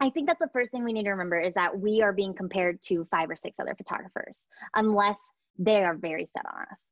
I 0.01 0.11
think 0.11 0.29
that's 0.29 0.41
the 0.41 0.51
first 0.53 0.71
thing 0.71 0.85
we 0.85 0.93
need 0.93 1.05
to 1.05 1.11
remember 1.11 1.41
is 1.41 1.55
that 1.55 1.79
we 1.79 2.03
are 2.03 2.13
being 2.13 2.35
compared 2.35 2.81
to 2.83 3.07
five 3.11 3.31
or 3.31 3.37
six 3.37 3.59
other 3.59 3.75
photographers, 3.75 4.49
unless 4.75 5.33
they 5.59 5.83
are 5.83 5.97
very 5.97 6.25
set 6.25 6.45
on 6.47 6.63
us. 6.63 6.91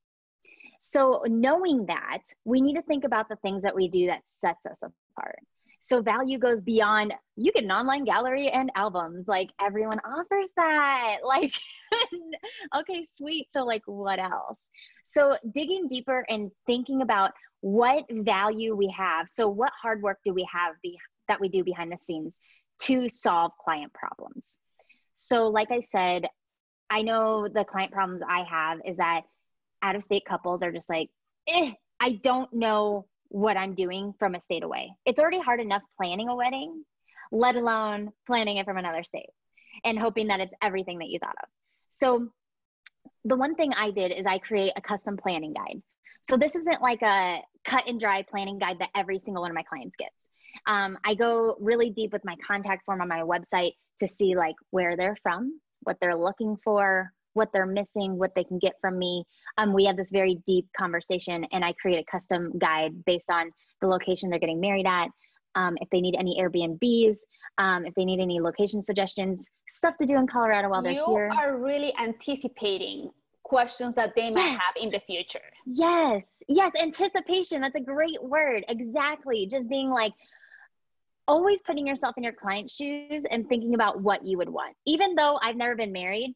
So, 0.80 1.22
knowing 1.26 1.86
that, 1.86 2.22
we 2.44 2.60
need 2.60 2.74
to 2.74 2.82
think 2.82 3.04
about 3.04 3.28
the 3.28 3.36
things 3.36 3.62
that 3.62 3.74
we 3.74 3.88
do 3.88 4.06
that 4.06 4.22
sets 4.38 4.66
us 4.66 4.82
apart. 4.82 5.38
So, 5.80 6.02
value 6.02 6.38
goes 6.38 6.60
beyond 6.60 7.14
you 7.36 7.52
get 7.52 7.64
an 7.64 7.70
online 7.70 8.04
gallery 8.04 8.50
and 8.50 8.70
albums. 8.74 9.26
Like, 9.28 9.50
everyone 9.60 10.00
offers 10.04 10.50
that. 10.56 11.18
Like, 11.24 11.54
okay, 12.76 13.06
sweet. 13.08 13.48
So, 13.52 13.64
like, 13.64 13.82
what 13.86 14.18
else? 14.18 14.60
So, 15.04 15.36
digging 15.54 15.86
deeper 15.88 16.26
and 16.28 16.50
thinking 16.66 17.02
about 17.02 17.32
what 17.60 18.04
value 18.10 18.74
we 18.74 18.88
have. 18.96 19.28
So, 19.30 19.48
what 19.48 19.72
hard 19.80 20.02
work 20.02 20.18
do 20.24 20.34
we 20.34 20.46
have 20.52 20.74
be- 20.82 20.98
that 21.28 21.40
we 21.40 21.48
do 21.48 21.64
behind 21.64 21.90
the 21.90 21.98
scenes 21.98 22.38
to 22.82 23.08
solve 23.08 23.52
client 23.62 23.92
problems. 23.92 24.58
So, 25.14 25.48
like 25.48 25.70
I 25.70 25.80
said, 25.80 26.26
I 26.90 27.02
know 27.02 27.48
the 27.48 27.64
client 27.64 27.92
problems 27.92 28.22
I 28.28 28.42
have 28.42 28.78
is 28.84 28.98
that 28.98 29.22
out 29.82 29.96
of 29.96 30.02
state 30.02 30.24
couples 30.24 30.62
are 30.62 30.72
just 30.72 30.88
like, 30.88 31.08
eh, 31.48 31.72
I 32.00 32.20
don't 32.22 32.52
know 32.52 33.06
what 33.28 33.56
I'm 33.56 33.74
doing 33.74 34.14
from 34.18 34.34
a 34.34 34.40
state 34.40 34.62
away. 34.62 34.92
It's 35.04 35.18
already 35.18 35.40
hard 35.40 35.60
enough 35.60 35.82
planning 35.96 36.28
a 36.28 36.34
wedding, 36.34 36.84
let 37.32 37.56
alone 37.56 38.12
planning 38.26 38.58
it 38.58 38.66
from 38.66 38.76
another 38.76 39.02
state 39.02 39.30
and 39.84 39.98
hoping 39.98 40.28
that 40.28 40.40
it's 40.40 40.54
everything 40.62 40.98
that 40.98 41.08
you 41.08 41.18
thought 41.18 41.34
of. 41.42 41.48
So, 41.88 42.28
the 43.24 43.36
one 43.36 43.54
thing 43.54 43.72
I 43.76 43.90
did 43.90 44.12
is 44.12 44.26
I 44.26 44.38
create 44.38 44.72
a 44.76 44.80
custom 44.80 45.16
planning 45.16 45.52
guide. 45.52 45.82
So, 46.20 46.36
this 46.36 46.54
isn't 46.54 46.80
like 46.80 47.02
a 47.02 47.38
cut 47.64 47.88
and 47.88 47.98
dry 47.98 48.22
planning 48.22 48.58
guide 48.58 48.78
that 48.80 48.90
every 48.94 49.18
single 49.18 49.42
one 49.42 49.50
of 49.50 49.54
my 49.54 49.62
clients 49.62 49.96
gets. 49.96 50.14
Um, 50.66 50.98
I 51.04 51.14
go 51.14 51.56
really 51.60 51.90
deep 51.90 52.12
with 52.12 52.24
my 52.24 52.36
contact 52.46 52.84
form 52.84 53.00
on 53.00 53.08
my 53.08 53.20
website 53.20 53.72
to 54.00 54.08
see 54.08 54.36
like 54.36 54.56
where 54.70 54.96
they're 54.96 55.16
from, 55.22 55.60
what 55.82 55.96
they're 56.00 56.16
looking 56.16 56.56
for, 56.64 57.10
what 57.34 57.50
they're 57.52 57.66
missing, 57.66 58.18
what 58.18 58.32
they 58.34 58.44
can 58.44 58.58
get 58.58 58.74
from 58.80 58.98
me. 58.98 59.24
Um, 59.58 59.72
we 59.72 59.84
have 59.84 59.96
this 59.96 60.10
very 60.10 60.38
deep 60.46 60.66
conversation, 60.76 61.44
and 61.52 61.64
I 61.64 61.72
create 61.80 61.98
a 61.98 62.10
custom 62.10 62.52
guide 62.58 63.04
based 63.04 63.30
on 63.30 63.50
the 63.80 63.86
location 63.86 64.30
they're 64.30 64.38
getting 64.38 64.60
married 64.60 64.86
at. 64.86 65.08
Um, 65.54 65.76
if 65.80 65.88
they 65.90 66.00
need 66.00 66.16
any 66.18 66.38
Airbnbs, 66.40 67.16
um, 67.58 67.86
if 67.86 67.94
they 67.94 68.04
need 68.04 68.20
any 68.20 68.40
location 68.40 68.82
suggestions, 68.82 69.46
stuff 69.70 69.96
to 69.98 70.06
do 70.06 70.16
in 70.16 70.26
Colorado 70.26 70.68
while 70.68 70.82
they're 70.82 70.92
you 70.92 71.04
here. 71.08 71.30
You 71.32 71.38
are 71.38 71.56
really 71.58 71.94
anticipating 72.00 73.10
questions 73.42 73.94
that 73.94 74.14
they 74.16 74.30
might 74.30 74.50
yes. 74.50 74.60
have 74.60 74.82
in 74.82 74.90
the 74.90 75.00
future. 75.00 75.38
Yes, 75.66 76.22
yes, 76.48 76.72
anticipation. 76.82 77.60
That's 77.60 77.76
a 77.76 77.80
great 77.80 78.22
word. 78.22 78.64
Exactly. 78.68 79.46
Just 79.46 79.68
being 79.68 79.90
like, 79.90 80.12
always 81.28 81.62
putting 81.62 81.86
yourself 81.86 82.16
in 82.16 82.22
your 82.22 82.32
client's 82.32 82.74
shoes 82.74 83.24
and 83.30 83.48
thinking 83.48 83.74
about 83.74 84.00
what 84.00 84.24
you 84.24 84.36
would 84.38 84.48
want. 84.48 84.76
Even 84.86 85.14
though 85.14 85.38
I've 85.42 85.56
never 85.56 85.74
been 85.74 85.92
married, 85.92 86.34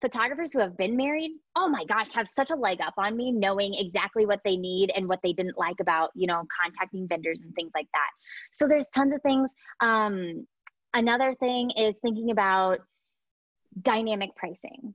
photographers 0.00 0.52
who 0.52 0.60
have 0.60 0.76
been 0.76 0.96
married, 0.96 1.32
oh 1.56 1.68
my 1.68 1.84
gosh, 1.84 2.12
have 2.12 2.28
such 2.28 2.50
a 2.50 2.54
leg 2.54 2.80
up 2.80 2.94
on 2.98 3.16
me 3.16 3.32
knowing 3.32 3.74
exactly 3.74 4.26
what 4.26 4.40
they 4.44 4.56
need 4.56 4.92
and 4.94 5.08
what 5.08 5.20
they 5.22 5.32
didn't 5.32 5.56
like 5.56 5.80
about, 5.80 6.10
you 6.14 6.26
know, 6.26 6.42
contacting 6.62 7.08
vendors 7.08 7.42
and 7.42 7.54
things 7.54 7.70
like 7.74 7.88
that. 7.92 8.08
So 8.52 8.68
there's 8.68 8.88
tons 8.88 9.14
of 9.14 9.22
things. 9.22 9.52
Um, 9.80 10.46
another 10.92 11.34
thing 11.40 11.70
is 11.70 11.94
thinking 12.02 12.30
about 12.30 12.80
dynamic 13.82 14.34
pricing. 14.36 14.94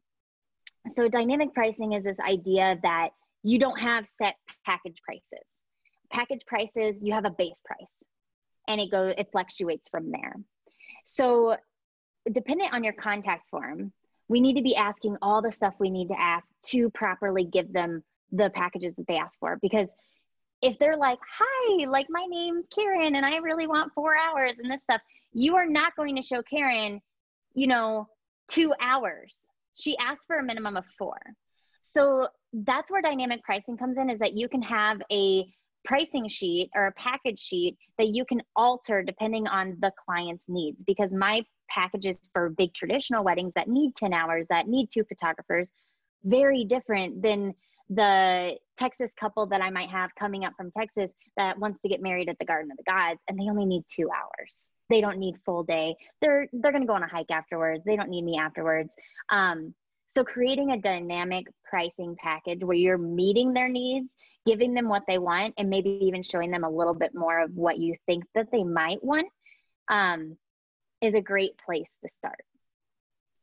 So 0.87 1.07
dynamic 1.07 1.53
pricing 1.53 1.93
is 1.93 2.03
this 2.03 2.19
idea 2.19 2.77
that 2.83 3.09
you 3.43 3.59
don't 3.59 3.79
have 3.79 4.07
set 4.07 4.35
package 4.65 5.01
prices. 5.03 5.57
Package 6.11 6.45
prices, 6.45 7.03
you 7.03 7.13
have 7.13 7.25
a 7.25 7.31
base 7.31 7.61
price 7.65 8.05
and 8.71 8.81
it 8.81 8.89
goes 8.89 9.13
it 9.17 9.29
fluctuates 9.31 9.87
from 9.89 10.11
there 10.11 10.35
so 11.03 11.55
dependent 12.31 12.73
on 12.73 12.83
your 12.83 12.93
contact 12.93 13.49
form 13.49 13.91
we 14.27 14.39
need 14.39 14.55
to 14.55 14.63
be 14.63 14.75
asking 14.75 15.17
all 15.21 15.41
the 15.41 15.51
stuff 15.51 15.73
we 15.79 15.89
need 15.89 16.07
to 16.07 16.19
ask 16.19 16.53
to 16.63 16.89
properly 16.91 17.43
give 17.43 17.71
them 17.73 18.03
the 18.31 18.49
packages 18.51 18.95
that 18.95 19.05
they 19.07 19.17
ask 19.17 19.37
for 19.39 19.57
because 19.61 19.89
if 20.61 20.77
they're 20.77 20.97
like, 20.97 21.19
hi, 21.27 21.85
like 21.85 22.07
my 22.09 22.25
name's 22.29 22.67
Karen 22.67 23.15
and 23.15 23.25
I 23.25 23.37
really 23.37 23.67
want 23.67 23.93
four 23.93 24.15
hours 24.15 24.59
and 24.59 24.69
this 24.69 24.83
stuff, 24.83 25.01
you 25.33 25.55
are 25.55 25.65
not 25.65 25.95
going 25.95 26.15
to 26.15 26.21
show 26.21 26.41
Karen, 26.43 27.01
you 27.53 27.67
know, 27.67 28.07
two 28.47 28.73
hours. 28.79 29.49
She 29.73 29.97
asked 29.97 30.27
for 30.27 30.37
a 30.37 30.43
minimum 30.43 30.77
of 30.77 30.85
four. 30.97 31.17
So 31.81 32.27
that's 32.53 32.91
where 32.91 33.01
dynamic 33.01 33.43
pricing 33.43 33.77
comes 33.77 33.97
in 33.97 34.09
is 34.09 34.19
that 34.19 34.33
you 34.33 34.47
can 34.47 34.61
have 34.61 35.01
a 35.11 35.45
pricing 35.83 36.27
sheet 36.27 36.69
or 36.75 36.87
a 36.87 36.91
package 36.93 37.39
sheet 37.39 37.77
that 37.97 38.07
you 38.07 38.25
can 38.25 38.41
alter 38.55 39.01
depending 39.01 39.47
on 39.47 39.77
the 39.81 39.91
client's 40.05 40.45
needs 40.47 40.83
because 40.83 41.13
my 41.13 41.43
packages 41.69 42.29
for 42.33 42.49
big 42.49 42.73
traditional 42.73 43.23
weddings 43.23 43.53
that 43.55 43.67
need 43.67 43.95
10 43.95 44.13
hours 44.13 44.45
that 44.49 44.67
need 44.67 44.89
two 44.91 45.03
photographers 45.05 45.71
very 46.23 46.63
different 46.65 47.21
than 47.21 47.53
the 47.89 48.55
Texas 48.77 49.13
couple 49.13 49.45
that 49.47 49.61
I 49.61 49.69
might 49.69 49.89
have 49.89 50.15
coming 50.15 50.45
up 50.45 50.53
from 50.55 50.71
Texas 50.71 51.13
that 51.35 51.57
wants 51.59 51.81
to 51.81 51.89
get 51.89 52.01
married 52.01 52.29
at 52.29 52.39
the 52.39 52.45
Garden 52.45 52.71
of 52.71 52.77
the 52.77 52.83
Gods 52.83 53.19
and 53.27 53.37
they 53.37 53.49
only 53.49 53.65
need 53.65 53.83
2 53.93 54.09
hours. 54.09 54.71
They 54.89 55.01
don't 55.01 55.17
need 55.17 55.35
full 55.45 55.63
day. 55.63 55.95
They're 56.21 56.47
they're 56.53 56.71
going 56.71 56.83
to 56.83 56.87
go 56.87 56.93
on 56.93 57.03
a 57.03 57.07
hike 57.07 57.31
afterwards. 57.31 57.83
They 57.85 57.95
don't 57.95 58.09
need 58.09 58.23
me 58.23 58.37
afterwards. 58.37 58.93
Um, 59.29 59.73
so 60.11 60.25
creating 60.25 60.71
a 60.71 60.77
dynamic 60.77 61.47
pricing 61.63 62.17
package 62.21 62.65
where 62.65 62.75
you're 62.75 62.97
meeting 62.97 63.53
their 63.53 63.69
needs, 63.69 64.13
giving 64.45 64.73
them 64.73 64.89
what 64.89 65.03
they 65.07 65.17
want 65.17 65.53
and 65.57 65.69
maybe 65.69 65.99
even 66.01 66.21
showing 66.21 66.51
them 66.51 66.65
a 66.65 66.69
little 66.69 66.93
bit 66.93 67.15
more 67.15 67.39
of 67.39 67.55
what 67.55 67.77
you 67.77 67.95
think 68.05 68.25
that 68.35 68.51
they 68.51 68.65
might 68.65 69.01
want 69.01 69.27
um, 69.87 70.35
is 71.01 71.15
a 71.15 71.21
great 71.21 71.57
place 71.65 71.97
to 72.01 72.09
start 72.09 72.43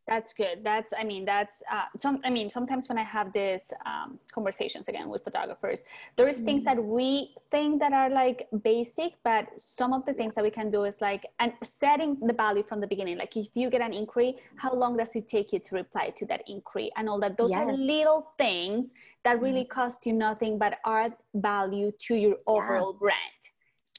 that's 0.08 0.32
good 0.32 0.58
that's 0.64 0.92
i 0.98 1.04
mean 1.04 1.24
that's 1.24 1.62
uh, 1.70 1.84
some 1.96 2.18
i 2.24 2.30
mean 2.30 2.48
sometimes 2.48 2.88
when 2.88 2.98
i 2.98 3.02
have 3.02 3.30
these 3.32 3.72
um, 3.84 4.18
conversations 4.32 4.88
again 4.88 5.08
with 5.08 5.22
photographers 5.22 5.84
there's 6.16 6.36
mm-hmm. 6.36 6.46
things 6.46 6.64
that 6.64 6.82
we 6.82 7.34
think 7.50 7.78
that 7.78 7.92
are 7.92 8.08
like 8.08 8.48
basic 8.62 9.12
but 9.22 9.46
some 9.56 9.92
of 9.92 10.04
the 10.06 10.14
things 10.14 10.34
that 10.34 10.42
we 10.42 10.50
can 10.50 10.70
do 10.70 10.84
is 10.84 11.00
like 11.00 11.26
and 11.40 11.52
setting 11.62 12.16
the 12.22 12.32
value 12.32 12.62
from 12.62 12.80
the 12.80 12.86
beginning 12.86 13.18
like 13.18 13.36
if 13.36 13.48
you 13.54 13.68
get 13.68 13.82
an 13.82 13.92
inquiry 13.92 14.36
how 14.56 14.72
long 14.74 14.96
does 14.96 15.14
it 15.14 15.28
take 15.28 15.52
you 15.52 15.58
to 15.58 15.74
reply 15.74 16.08
to 16.16 16.24
that 16.24 16.42
inquiry 16.48 16.90
and 16.96 17.08
all 17.08 17.20
that 17.20 17.36
those 17.36 17.50
yes. 17.50 17.60
are 17.60 17.72
little 17.72 18.32
things 18.38 18.92
that 19.24 19.40
really 19.40 19.64
mm-hmm. 19.64 19.80
cost 19.80 20.06
you 20.06 20.12
nothing 20.14 20.58
but 20.58 20.78
add 20.86 21.12
value 21.34 21.92
to 21.98 22.14
your 22.14 22.36
overall 22.46 22.94
yeah. 22.94 22.98
brand 22.98 23.38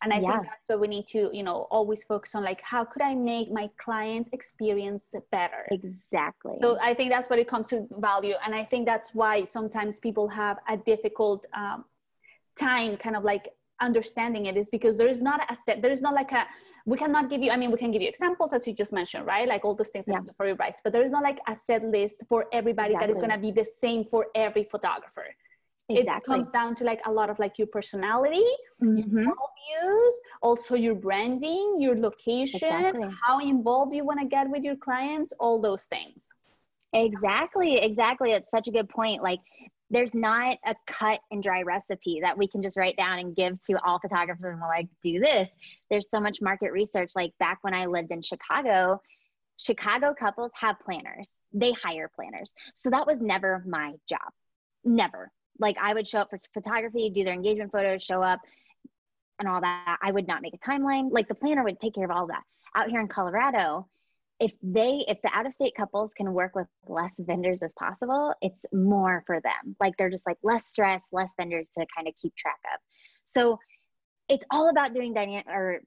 and 0.01 0.13
i 0.13 0.19
yeah. 0.19 0.31
think 0.31 0.43
that's 0.43 0.67
what 0.67 0.79
we 0.79 0.87
need 0.87 1.05
to 1.07 1.29
you 1.33 1.43
know 1.43 1.67
always 1.71 2.03
focus 2.03 2.35
on 2.35 2.43
like 2.43 2.61
how 2.61 2.83
could 2.83 3.01
i 3.01 3.13
make 3.15 3.51
my 3.51 3.69
client 3.77 4.27
experience 4.31 5.13
better 5.31 5.67
exactly 5.71 6.55
so 6.61 6.77
i 6.81 6.93
think 6.93 7.09
that's 7.11 7.29
what 7.29 7.39
it 7.39 7.47
comes 7.47 7.67
to 7.67 7.87
value 7.97 8.35
and 8.45 8.55
i 8.55 8.63
think 8.63 8.85
that's 8.85 9.13
why 9.13 9.43
sometimes 9.43 9.99
people 9.99 10.27
have 10.27 10.57
a 10.67 10.77
difficult 10.77 11.45
um, 11.53 11.85
time 12.55 12.97
kind 12.97 13.15
of 13.15 13.23
like 13.23 13.49
understanding 13.81 14.47
it 14.47 14.57
is 14.57 14.69
because 14.69 14.97
there 14.97 15.07
is 15.07 15.21
not 15.21 15.39
a 15.49 15.55
set 15.55 15.81
there 15.81 15.91
is 15.91 16.01
not 16.01 16.13
like 16.13 16.31
a 16.33 16.45
we 16.85 16.97
cannot 16.97 17.29
give 17.29 17.41
you 17.41 17.49
i 17.51 17.57
mean 17.57 17.71
we 17.71 17.77
can 17.77 17.91
give 17.91 18.01
you 18.01 18.09
examples 18.09 18.51
as 18.51 18.67
you 18.67 18.73
just 18.73 18.91
mentioned 18.91 19.25
right 19.25 19.47
like 19.47 19.63
all 19.63 19.73
those 19.73 19.89
things 19.89 20.05
yeah. 20.07 20.19
for 20.35 20.45
your 20.47 20.55
rights 20.55 20.81
but 20.83 20.91
there 20.91 21.03
is 21.03 21.11
not 21.11 21.23
like 21.23 21.39
a 21.47 21.55
set 21.55 21.83
list 21.83 22.23
for 22.27 22.47
everybody 22.51 22.93
exactly. 22.93 23.07
that 23.07 23.11
is 23.11 23.19
going 23.19 23.31
to 23.31 23.37
be 23.37 23.51
the 23.51 23.65
same 23.65 24.03
for 24.03 24.27
every 24.35 24.63
photographer 24.63 25.25
Exactly. 25.89 26.33
It 26.33 26.37
comes 26.37 26.49
down 26.51 26.75
to 26.75 26.83
like 26.83 27.01
a 27.05 27.11
lot 27.11 27.31
of 27.31 27.39
like 27.39 27.57
your 27.57 27.67
personality, 27.67 28.45
mm-hmm. 28.81 29.17
your 29.17 29.35
views, 29.83 30.21
also 30.41 30.75
your 30.75 30.93
branding, 30.93 31.77
your 31.79 31.97
location, 31.97 32.85
exactly. 32.85 33.09
how 33.25 33.39
involved 33.39 33.93
you 33.93 34.05
want 34.05 34.19
to 34.19 34.27
get 34.27 34.47
with 34.49 34.63
your 34.63 34.75
clients, 34.75 35.33
all 35.39 35.59
those 35.59 35.85
things. 35.85 36.29
Exactly, 36.93 37.77
exactly. 37.77 38.33
It's 38.33 38.51
such 38.51 38.67
a 38.67 38.71
good 38.71 38.87
point. 38.87 39.23
Like 39.23 39.39
there's 39.89 40.13
not 40.13 40.59
a 40.63 40.75
cut 40.85 41.21
and 41.31 41.41
dry 41.41 41.63
recipe 41.63 42.19
that 42.21 42.37
we 42.37 42.47
can 42.47 42.61
just 42.61 42.77
write 42.77 42.95
down 42.95 43.17
and 43.17 43.35
give 43.35 43.59
to 43.65 43.83
all 43.83 43.99
photographers 43.99 44.53
and 44.53 44.61
we're 44.61 44.67
like, 44.67 44.87
do 45.01 45.19
this. 45.19 45.49
There's 45.89 46.11
so 46.11 46.19
much 46.19 46.39
market 46.39 46.71
research. 46.71 47.13
Like 47.15 47.33
back 47.39 47.59
when 47.61 47.73
I 47.73 47.87
lived 47.87 48.11
in 48.11 48.21
Chicago, 48.21 49.01
Chicago 49.57 50.13
couples 50.17 50.51
have 50.53 50.79
planners. 50.79 51.39
They 51.51 51.71
hire 51.71 52.11
planners. 52.15 52.53
So 52.75 52.91
that 52.91 53.07
was 53.07 53.19
never 53.21 53.63
my 53.65 53.93
job. 54.07 54.31
Never 54.85 55.31
like 55.59 55.77
I 55.81 55.93
would 55.93 56.07
show 56.07 56.19
up 56.19 56.29
for 56.29 56.39
photography, 56.53 57.09
do 57.09 57.23
their 57.23 57.33
engagement 57.33 57.71
photos, 57.71 58.03
show 58.03 58.21
up 58.21 58.39
and 59.39 59.47
all 59.47 59.61
that. 59.61 59.97
I 60.01 60.11
would 60.11 60.27
not 60.27 60.41
make 60.41 60.53
a 60.53 60.57
timeline. 60.57 61.09
Like 61.11 61.27
the 61.27 61.35
planner 61.35 61.63
would 61.63 61.79
take 61.79 61.95
care 61.95 62.05
of 62.05 62.11
all 62.11 62.27
that. 62.27 62.43
Out 62.75 62.89
here 62.89 62.99
in 62.99 63.07
Colorado, 63.07 63.87
if 64.39 64.53
they 64.63 65.03
if 65.07 65.21
the 65.21 65.29
out 65.33 65.45
of 65.45 65.53
state 65.53 65.73
couples 65.75 66.13
can 66.13 66.33
work 66.33 66.55
with 66.55 66.67
less 66.87 67.13
vendors 67.19 67.61
as 67.61 67.71
possible, 67.77 68.33
it's 68.41 68.65
more 68.71 69.23
for 69.25 69.41
them. 69.41 69.75
Like 69.79 69.95
they're 69.97 70.09
just 70.09 70.27
like 70.27 70.37
less 70.43 70.67
stress, 70.67 71.03
less 71.11 71.33
vendors 71.37 71.69
to 71.77 71.85
kind 71.95 72.07
of 72.07 72.13
keep 72.21 72.35
track 72.35 72.59
of. 72.73 72.79
So 73.25 73.59
it's 74.29 74.45
all 74.51 74.69
about 74.69 74.93
doing 74.93 75.13
dynamic 75.13 75.45
or 75.47 75.81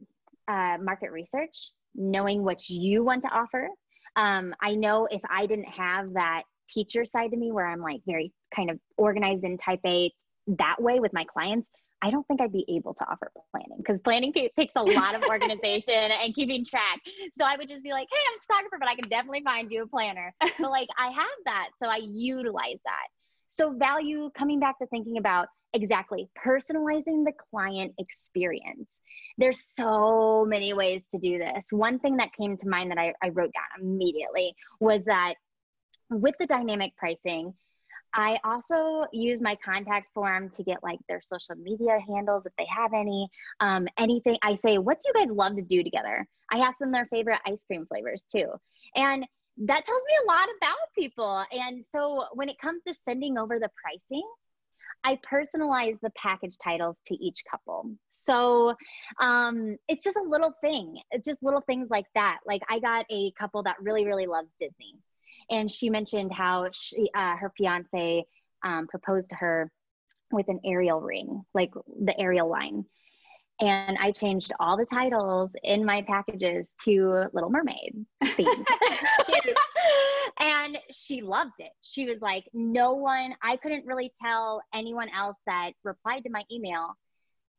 uh, 0.48 0.76
market 0.82 1.12
research, 1.12 1.72
knowing 1.94 2.42
what 2.44 2.68
you 2.68 3.04
want 3.04 3.22
to 3.22 3.28
offer. 3.28 3.68
Um, 4.16 4.54
I 4.60 4.74
know 4.74 5.08
if 5.10 5.22
I 5.30 5.46
didn't 5.46 5.68
have 5.68 6.12
that 6.14 6.42
teacher 6.68 7.04
side 7.04 7.30
to 7.32 7.36
me 7.36 7.52
where 7.52 7.66
I'm 7.66 7.80
like 7.80 8.00
very 8.06 8.32
kind 8.54 8.70
of 8.70 8.78
organized 8.96 9.44
in 9.44 9.56
type 9.56 9.80
A 9.86 10.12
that 10.58 10.76
way 10.80 11.00
with 11.00 11.12
my 11.12 11.24
clients, 11.24 11.68
I 12.02 12.10
don't 12.10 12.26
think 12.26 12.40
I'd 12.40 12.52
be 12.52 12.64
able 12.68 12.94
to 12.94 13.04
offer 13.04 13.30
planning 13.52 13.78
because 13.78 14.00
planning 14.00 14.32
takes 14.32 14.72
a 14.74 14.82
lot 14.82 15.14
of 15.14 15.22
organization 15.28 15.94
and 15.94 16.34
keeping 16.34 16.64
track. 16.64 17.00
So 17.32 17.44
I 17.44 17.56
would 17.56 17.68
just 17.68 17.84
be 17.84 17.92
like, 17.92 18.08
hey, 18.10 18.18
I'm 18.28 18.38
a 18.38 18.42
photographer, 18.42 18.76
but 18.80 18.88
I 18.88 18.96
can 18.96 19.08
definitely 19.08 19.42
find 19.44 19.70
you 19.70 19.84
a 19.84 19.86
planner. 19.86 20.34
But 20.58 20.70
like 20.70 20.88
I 20.98 21.06
have 21.06 21.38
that. 21.44 21.68
So 21.80 21.88
I 21.88 22.00
utilize 22.02 22.78
that. 22.84 23.06
So 23.46 23.72
value 23.72 24.30
coming 24.36 24.58
back 24.58 24.78
to 24.80 24.86
thinking 24.86 25.18
about 25.18 25.46
exactly 25.74 26.28
personalizing 26.44 27.24
the 27.24 27.32
client 27.50 27.92
experience. 27.98 29.00
There's 29.38 29.64
so 29.64 30.44
many 30.46 30.74
ways 30.74 31.04
to 31.12 31.18
do 31.18 31.38
this. 31.38 31.66
One 31.70 31.98
thing 31.98 32.16
that 32.16 32.30
came 32.38 32.56
to 32.56 32.68
mind 32.68 32.90
that 32.90 32.98
I, 32.98 33.14
I 33.22 33.28
wrote 33.28 33.52
down 33.52 33.82
immediately 33.86 34.54
was 34.80 35.02
that 35.06 35.34
with 36.20 36.34
the 36.38 36.46
dynamic 36.46 36.96
pricing, 36.96 37.54
I 38.14 38.38
also 38.44 39.06
use 39.12 39.40
my 39.40 39.56
contact 39.64 40.12
form 40.12 40.50
to 40.50 40.62
get 40.62 40.82
like 40.82 40.98
their 41.08 41.22
social 41.22 41.54
media 41.56 41.98
handles 42.06 42.46
if 42.46 42.52
they 42.58 42.66
have 42.74 42.92
any. 42.92 43.28
Um, 43.60 43.88
anything 43.98 44.36
I 44.42 44.54
say, 44.54 44.78
what 44.78 44.98
do 45.00 45.04
you 45.08 45.26
guys 45.26 45.34
love 45.34 45.56
to 45.56 45.62
do 45.62 45.82
together? 45.82 46.26
I 46.50 46.58
ask 46.58 46.78
them 46.78 46.92
their 46.92 47.06
favorite 47.06 47.40
ice 47.46 47.62
cream 47.66 47.86
flavors 47.86 48.26
too. 48.30 48.46
And 48.94 49.26
that 49.58 49.84
tells 49.84 50.02
me 50.06 50.14
a 50.22 50.26
lot 50.30 50.48
about 50.56 50.76
people. 50.96 51.44
And 51.52 51.84
so 51.84 52.26
when 52.34 52.48
it 52.48 52.58
comes 52.58 52.82
to 52.86 52.94
sending 52.94 53.38
over 53.38 53.58
the 53.58 53.70
pricing, 53.82 54.28
I 55.04 55.18
personalize 55.30 55.98
the 56.00 56.10
package 56.16 56.56
titles 56.62 56.98
to 57.06 57.14
each 57.14 57.42
couple. 57.50 57.90
So 58.10 58.74
um, 59.18 59.76
it's 59.88 60.04
just 60.04 60.16
a 60.16 60.28
little 60.28 60.54
thing. 60.60 61.00
It's 61.10 61.26
just 61.26 61.42
little 61.42 61.62
things 61.62 61.90
like 61.90 62.06
that. 62.14 62.38
Like 62.46 62.62
I 62.68 62.78
got 62.78 63.06
a 63.10 63.32
couple 63.38 63.62
that 63.64 63.76
really, 63.80 64.06
really 64.06 64.26
loves 64.26 64.50
Disney 64.58 64.96
and 65.50 65.70
she 65.70 65.90
mentioned 65.90 66.32
how 66.32 66.68
she, 66.72 67.10
uh, 67.14 67.36
her 67.36 67.52
fiance 67.56 68.24
um, 68.62 68.86
proposed 68.86 69.30
to 69.30 69.36
her 69.36 69.70
with 70.30 70.48
an 70.48 70.60
Ariel 70.64 71.00
ring, 71.00 71.42
like 71.54 71.72
the 72.04 72.18
Ariel 72.18 72.48
line. 72.48 72.84
And 73.60 73.98
I 73.98 74.10
changed 74.10 74.52
all 74.58 74.76
the 74.76 74.86
titles 74.86 75.50
in 75.62 75.84
my 75.84 76.02
packages 76.02 76.74
to 76.84 77.26
Little 77.32 77.50
Mermaid 77.50 77.94
and 80.38 80.78
she 80.90 81.22
loved 81.22 81.52
it. 81.58 81.70
She 81.80 82.06
was 82.06 82.20
like, 82.20 82.44
no 82.52 82.94
one, 82.94 83.34
I 83.42 83.56
couldn't 83.56 83.86
really 83.86 84.10
tell 84.20 84.62
anyone 84.74 85.08
else 85.16 85.38
that 85.46 85.72
replied 85.84 86.24
to 86.24 86.30
my 86.30 86.44
email 86.50 86.96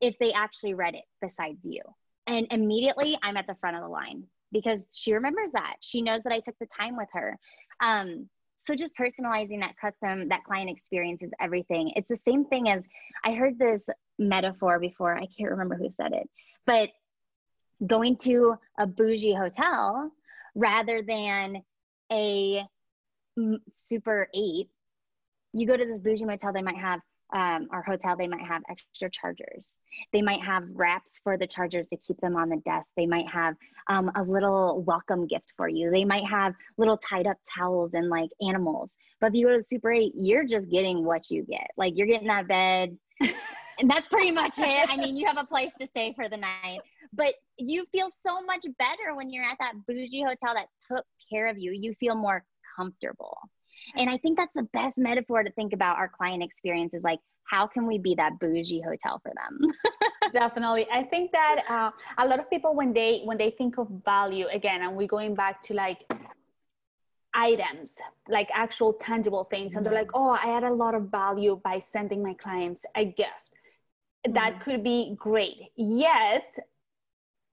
if 0.01 0.15
they 0.19 0.33
actually 0.33 0.73
read 0.73 0.95
it 0.95 1.05
besides 1.21 1.65
you. 1.65 1.81
And 2.27 2.47
immediately 2.51 3.17
I'm 3.21 3.37
at 3.37 3.47
the 3.47 3.55
front 3.55 3.75
of 3.75 3.83
the 3.83 3.89
line 3.89 4.23
because 4.51 4.87
she 4.93 5.13
remembers 5.13 5.51
that. 5.53 5.75
She 5.81 6.01
knows 6.01 6.21
that 6.23 6.33
I 6.33 6.39
took 6.39 6.57
the 6.59 6.67
time 6.67 6.95
with 6.95 7.09
her. 7.13 7.37
Um, 7.81 8.29
so 8.55 8.75
just 8.75 8.93
personalizing 8.95 9.59
that 9.59 9.75
custom, 9.79 10.29
that 10.29 10.43
client 10.45 10.69
experience 10.69 11.21
is 11.21 11.31
everything. 11.41 11.91
It's 11.95 12.07
the 12.07 12.15
same 12.15 12.45
thing 12.45 12.69
as 12.69 12.85
I 13.23 13.33
heard 13.33 13.59
this 13.59 13.89
metaphor 14.17 14.79
before. 14.79 15.15
I 15.17 15.27
can't 15.37 15.51
remember 15.51 15.75
who 15.75 15.89
said 15.91 16.13
it, 16.13 16.29
but 16.65 16.89
going 17.85 18.15
to 18.17 18.55
a 18.79 18.87
bougie 18.87 19.33
hotel 19.33 20.11
rather 20.55 21.01
than 21.01 21.63
a 22.11 22.63
super 23.73 24.29
eight. 24.33 24.69
You 25.51 25.67
go 25.67 25.75
to 25.75 25.85
this 25.85 25.99
bougie 25.99 26.25
motel, 26.25 26.53
they 26.53 26.61
might 26.61 26.77
have 26.77 27.01
um, 27.33 27.67
our 27.71 27.81
hotel, 27.81 28.15
they 28.15 28.27
might 28.27 28.45
have 28.45 28.61
extra 28.69 29.09
chargers. 29.09 29.81
They 30.11 30.21
might 30.21 30.41
have 30.41 30.63
wraps 30.73 31.19
for 31.23 31.37
the 31.37 31.47
chargers 31.47 31.87
to 31.87 31.97
keep 31.97 32.19
them 32.21 32.35
on 32.35 32.49
the 32.49 32.57
desk. 32.57 32.91
They 32.95 33.07
might 33.07 33.27
have 33.27 33.55
um, 33.89 34.11
a 34.15 34.23
little 34.23 34.83
welcome 34.85 35.25
gift 35.27 35.53
for 35.57 35.67
you. 35.67 35.89
They 35.89 36.05
might 36.05 36.25
have 36.25 36.53
little 36.77 36.97
tied 36.97 37.25
up 37.25 37.37
towels 37.57 37.95
and 37.95 38.09
like 38.09 38.29
animals. 38.47 38.93
But 39.19 39.27
if 39.27 39.33
you 39.33 39.47
go 39.47 39.51
to 39.53 39.57
the 39.57 39.63
Super 39.63 39.91
8, 39.91 40.13
you're 40.15 40.45
just 40.45 40.69
getting 40.69 41.03
what 41.03 41.31
you 41.31 41.43
get. 41.43 41.67
Like 41.75 41.93
you're 41.97 42.07
getting 42.07 42.27
that 42.27 42.47
bed. 42.47 42.97
and 43.21 43.89
that's 43.89 44.07
pretty 44.07 44.31
much 44.31 44.59
it. 44.59 44.89
I 44.89 44.95
mean, 44.97 45.17
you 45.17 45.25
have 45.25 45.37
a 45.37 45.45
place 45.45 45.71
to 45.79 45.87
stay 45.87 46.13
for 46.13 46.29
the 46.29 46.37
night, 46.37 46.79
but 47.13 47.33
you 47.57 47.85
feel 47.91 48.09
so 48.11 48.41
much 48.41 48.65
better 48.77 49.15
when 49.15 49.31
you're 49.31 49.45
at 49.45 49.57
that 49.59 49.73
bougie 49.87 50.21
hotel 50.21 50.53
that 50.53 50.67
took 50.87 51.05
care 51.31 51.47
of 51.47 51.57
you. 51.57 51.71
You 51.71 51.95
feel 51.99 52.15
more 52.15 52.43
comfortable. 52.75 53.37
And 53.95 54.09
I 54.09 54.17
think 54.17 54.37
that's 54.37 54.53
the 54.55 54.67
best 54.73 54.97
metaphor 54.97 55.43
to 55.43 55.51
think 55.51 55.73
about 55.73 55.97
our 55.97 56.09
client 56.09 56.43
experience 56.43 56.93
is 56.93 57.03
like, 57.03 57.19
how 57.45 57.67
can 57.67 57.85
we 57.85 57.97
be 57.97 58.15
that 58.15 58.39
bougie 58.39 58.81
hotel 58.81 59.21
for 59.21 59.31
them? 59.35 59.71
Definitely. 60.33 60.87
I 60.91 61.03
think 61.03 61.31
that 61.33 61.63
uh, 61.69 61.91
a 62.17 62.27
lot 62.27 62.39
of 62.39 62.49
people, 62.49 62.75
when 62.75 62.93
they, 62.93 63.21
when 63.25 63.37
they 63.37 63.51
think 63.51 63.77
of 63.77 63.87
value 64.05 64.47
again, 64.47 64.81
and 64.81 64.95
we're 64.95 65.07
going 65.07 65.35
back 65.35 65.61
to 65.63 65.73
like 65.73 66.03
items, 67.33 67.99
like 68.27 68.49
actual 68.53 68.93
tangible 68.93 69.43
things, 69.43 69.71
mm-hmm. 69.71 69.77
and 69.79 69.85
they're 69.85 69.93
like, 69.93 70.07
mm-hmm. 70.07 70.17
oh, 70.17 70.37
I 70.41 70.55
add 70.55 70.63
a 70.63 70.73
lot 70.73 70.95
of 70.95 71.09
value 71.11 71.59
by 71.63 71.79
sending 71.79 72.23
my 72.23 72.33
clients 72.33 72.85
a 72.95 73.05
gift. 73.05 73.51
Mm-hmm. 74.25 74.33
That 74.33 74.61
could 74.61 74.83
be 74.83 75.15
great. 75.17 75.71
Yet, 75.75 76.51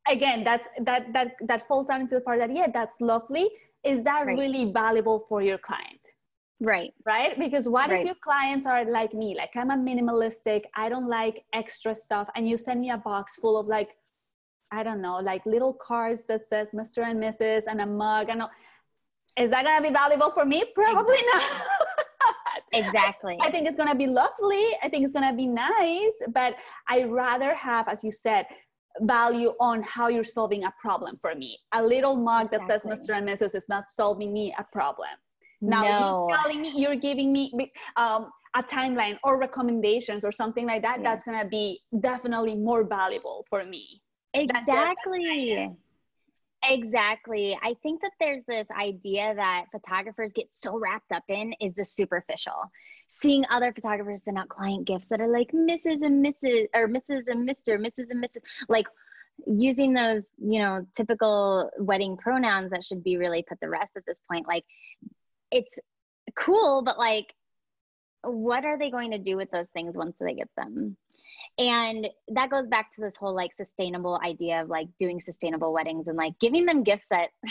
again, 0.08 0.44
that's 0.44 0.68
that 0.82 1.12
that 1.14 1.36
that 1.48 1.68
falls 1.68 1.88
down 1.88 2.02
into 2.02 2.16
the 2.16 2.22
part 2.22 2.40
that 2.40 2.56
yeah, 2.56 2.68
that's 2.72 3.02
lovely. 3.02 3.50
Is 3.84 4.04
that 4.04 4.26
right. 4.26 4.38
really 4.38 4.72
valuable 4.72 5.26
for 5.28 5.42
your 5.42 5.58
client? 5.58 5.99
Right. 6.60 6.94
Right? 7.06 7.40
Because 7.40 7.70
what 7.70 7.90
right. 7.90 8.02
if 8.02 8.06
your 8.06 8.16
clients 8.16 8.66
are 8.66 8.84
like 8.84 9.14
me? 9.14 9.36
Like 9.36 9.56
I'm 9.56 9.72
a 9.72 9.78
minimalistic, 9.78 10.66
I 10.76 10.90
don't 10.90 11.08
like 11.08 11.46
extra 11.54 11.96
stuff, 11.96 12.30
and 12.36 12.48
you 12.48 12.58
send 12.58 12.82
me 12.82 12.90
a 12.92 12.98
box 12.98 13.38
full 13.38 13.58
of 13.58 13.68
like, 13.68 13.96
I 14.72 14.84
don't 14.84 15.02
know, 15.02 15.18
like 15.18 15.46
little 15.46 15.74
cards 15.74 16.26
that 16.28 16.46
says 16.46 16.72
Mr. 16.74 17.10
and 17.10 17.22
Mrs. 17.22 17.64
and 17.68 17.82
a 17.82 17.86
mug 17.86 18.30
and 18.30 18.42
all. 18.42 18.52
Is 19.38 19.52
that 19.52 19.64
gonna 19.64 19.82
be 19.82 19.94
valuable 19.94 20.32
for 20.32 20.44
me? 20.44 20.66
Probably 20.76 21.18
exactly. 21.20 21.56
not. 22.74 22.86
exactly. 22.86 23.38
I, 23.42 23.48
I 23.48 23.52
think 23.52 23.68
it's 23.68 23.78
gonna 23.78 23.96
be 23.96 24.08
lovely. 24.08 24.66
I 24.84 24.90
think 24.90 25.06
it's 25.06 25.14
gonna 25.14 25.34
be 25.34 25.48
nice, 25.48 26.22
but 26.34 26.56
I 26.90 27.04
rather 27.04 27.54
have, 27.54 27.88
as 27.88 28.04
you 28.04 28.12
said, 28.12 28.46
value 29.02 29.54
on 29.62 29.82
how 29.84 30.10
you're 30.10 30.26
solving 30.26 30.66
a 30.66 30.74
problem 30.82 31.16
for 31.18 31.36
me. 31.36 31.58
A 31.72 31.82
little 31.82 32.18
mug 32.18 32.52
that 32.52 32.62
exactly. 32.62 32.96
says 32.96 33.08
Mr. 33.08 33.18
and 33.18 33.30
Mrs. 33.30 33.56
is 33.56 33.70
not 33.70 33.90
solving 33.90 34.34
me 34.34 34.54
a 34.58 34.64
problem. 34.74 35.08
Now 35.62 35.82
no. 35.82 36.28
you're 36.30 36.38
telling 36.38 36.62
me 36.62 36.74
you're 36.76 36.96
giving 36.96 37.32
me 37.32 37.52
um, 37.98 38.32
a 38.56 38.64
timeline 38.64 39.18
or 39.24 39.40
recommendations 39.40 40.24
or 40.24 40.32
something 40.32 40.66
like 40.66 40.82
that. 40.82 41.00
Yeah. 41.00 41.04
That's 41.04 41.24
gonna 41.24 41.48
be 41.48 41.80
definitely 42.00 42.56
more 42.56 42.84
valuable 42.84 43.46
for 43.50 43.66
me. 43.66 44.02
Exactly. 44.34 45.70
Exactly. 46.64 47.58
I 47.64 47.74
think 47.82 48.02
that 48.02 48.12
there's 48.20 48.44
this 48.44 48.68
idea 48.78 49.34
that 49.36 49.66
photographers 49.72 50.34
get 50.34 50.52
so 50.52 50.78
wrapped 50.78 51.12
up 51.14 51.24
in 51.30 51.54
is 51.62 51.74
the 51.76 51.86
superficial. 51.86 52.70
Seeing 53.08 53.46
other 53.50 53.72
photographers 53.72 54.26
send 54.26 54.38
out 54.38 54.50
client 54.50 54.86
gifts 54.86 55.08
that 55.08 55.22
are 55.22 55.30
like 55.30 55.52
Mrs. 55.52 56.04
and 56.04 56.26
Mrs. 56.26 56.68
or 56.74 56.90
Mrs. 56.90 57.28
and 57.28 57.48
Mr., 57.48 57.80
Mrs. 57.80 58.08
and 58.10 58.22
Mrs. 58.24 58.42
Like 58.68 58.88
using 59.48 59.94
those, 59.94 60.24
you 60.38 60.60
know, 60.60 60.86
typical 60.98 61.70
wedding 61.80 62.18
pronouns 62.18 62.72
that 62.72 62.84
should 62.84 63.04
be 63.04 63.16
really 63.16 63.44
put 63.48 63.60
the 63.62 63.70
rest 63.70 63.96
at 63.96 64.06
this 64.06 64.20
point. 64.30 64.46
Like 64.46 64.66
it's 65.52 65.78
cool, 66.36 66.84
but 66.84 66.98
like, 66.98 67.34
what 68.24 68.66
are 68.66 68.78
they 68.78 68.92
going 68.92 69.12
to 69.12 69.18
do 69.18 69.38
with 69.38 69.50
those 69.52 69.70
things 69.70 69.96
once 69.96 70.16
they 70.20 70.34
get 70.34 70.50
them? 70.58 70.98
And 71.58 72.08
that 72.30 72.50
goes 72.50 72.68
back 72.68 72.94
to 72.96 73.02
this 73.02 73.16
whole 73.16 73.34
like 73.34 73.54
sustainable 73.54 74.20
idea 74.24 74.62
of 74.62 74.70
like 74.70 74.88
doing 75.00 75.20
sustainable 75.20 75.74
weddings 75.74 76.08
and 76.08 76.18
like 76.18 76.34
giving 76.40 76.66
them 76.66 76.84
gifts 76.84 77.08
that 77.12 77.30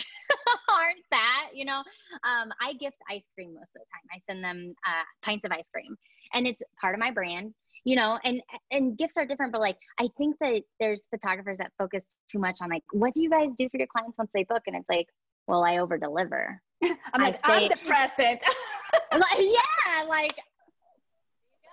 aren't 0.68 1.04
that, 1.10 1.50
you 1.54 1.64
know. 1.64 1.78
Um, 2.24 2.52
I 2.60 2.74
gift 2.74 2.96
ice 3.10 3.28
cream 3.34 3.54
most 3.54 3.72
of 3.76 3.82
the 3.82 3.86
time. 3.92 4.08
I 4.14 4.18
send 4.18 4.44
them 4.44 4.74
uh, 4.86 5.04
pints 5.22 5.44
of 5.44 5.52
ice 5.52 5.68
cream, 5.68 5.96
and 6.34 6.46
it's 6.46 6.62
part 6.80 6.94
of 6.94 7.00
my 7.00 7.10
brand 7.10 7.54
you 7.84 7.96
know 7.96 8.18
and 8.24 8.42
and 8.70 8.98
gifts 8.98 9.16
are 9.16 9.24
different 9.24 9.52
but 9.52 9.60
like 9.60 9.78
i 9.98 10.08
think 10.18 10.36
that 10.40 10.62
there's 10.80 11.06
photographers 11.10 11.58
that 11.58 11.72
focus 11.78 12.18
too 12.30 12.38
much 12.38 12.58
on 12.60 12.68
like 12.68 12.82
what 12.92 13.14
do 13.14 13.22
you 13.22 13.30
guys 13.30 13.54
do 13.56 13.68
for 13.70 13.78
your 13.78 13.86
clients 13.86 14.18
once 14.18 14.30
they 14.34 14.44
book 14.44 14.62
and 14.66 14.76
it's 14.76 14.88
like 14.88 15.06
well 15.46 15.64
i 15.64 15.78
over 15.78 15.96
deliver 15.96 16.60
I'm 17.12 17.22
like, 17.22 17.36
I 17.44 17.60
am 17.62 17.68
the 17.68 17.76
present. 17.76 18.40
like, 19.12 19.38
yeah, 19.38 20.04
like, 20.08 20.34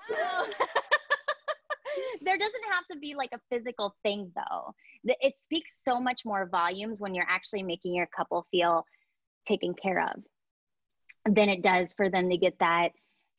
there 2.22 2.38
doesn't 2.38 2.64
have 2.72 2.86
to 2.92 2.98
be 3.00 3.16
like 3.16 3.32
a 3.34 3.40
physical 3.50 3.96
thing 4.04 4.32
though. 4.36 4.74
It 5.04 5.40
speaks 5.40 5.82
so 5.84 6.00
much 6.00 6.22
more 6.26 6.48
volumes 6.48 7.00
when 7.00 7.16
you're 7.16 7.28
actually 7.30 7.64
making 7.64 7.94
your 7.96 8.08
couple 8.16 8.46
feel 8.52 8.86
taken 9.48 9.74
care 9.74 10.04
of 10.04 10.24
than 11.34 11.50
it 11.50 11.64
does 11.64 11.94
for 11.94 12.10
them 12.10 12.30
to 12.30 12.38
get 12.38 12.60
that 12.60 12.90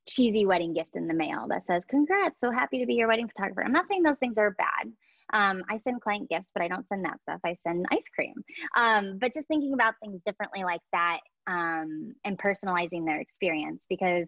cheesy 0.08 0.46
wedding 0.46 0.72
gift 0.72 0.94
in 0.94 1.08
the 1.08 1.14
mail 1.14 1.46
that 1.48 1.66
says, 1.66 1.84
Congrats, 1.84 2.40
so 2.40 2.50
happy 2.50 2.80
to 2.80 2.86
be 2.86 2.94
your 2.94 3.08
wedding 3.08 3.28
photographer. 3.28 3.64
I'm 3.64 3.72
not 3.72 3.88
saying 3.88 4.02
those 4.02 4.18
things 4.18 4.38
are 4.38 4.50
bad. 4.52 4.92
Um, 5.32 5.64
I 5.68 5.76
send 5.76 6.00
client 6.00 6.28
gifts, 6.30 6.50
but 6.54 6.62
I 6.62 6.68
don't 6.68 6.86
send 6.86 7.04
that 7.04 7.20
stuff. 7.22 7.40
I 7.44 7.54
send 7.54 7.86
ice 7.90 7.98
cream. 8.14 8.34
Um, 8.76 9.18
but 9.20 9.34
just 9.34 9.48
thinking 9.48 9.74
about 9.74 9.94
things 10.02 10.20
differently 10.24 10.64
like 10.64 10.82
that 10.92 11.20
um, 11.46 12.14
and 12.24 12.38
personalizing 12.38 13.04
their 13.04 13.20
experience. 13.20 13.84
Because 13.88 14.26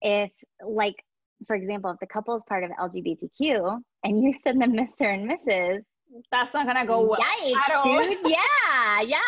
if, 0.00 0.30
like, 0.66 0.96
for 1.46 1.56
example, 1.56 1.90
if 1.90 1.98
the 2.00 2.06
couple 2.06 2.34
is 2.34 2.44
part 2.48 2.64
of 2.64 2.70
LGBTQ 2.70 3.80
and 4.04 4.22
you 4.22 4.32
send 4.32 4.60
them 4.60 4.72
Mr. 4.72 5.12
and 5.12 5.30
Mrs., 5.30 5.82
that's 6.30 6.54
not 6.54 6.66
gonna 6.66 6.86
go 6.86 7.02
well. 7.02 7.20
Yikes, 7.20 7.84
dude. 7.84 8.18
yeah, 8.24 9.00
yeah. 9.00 9.18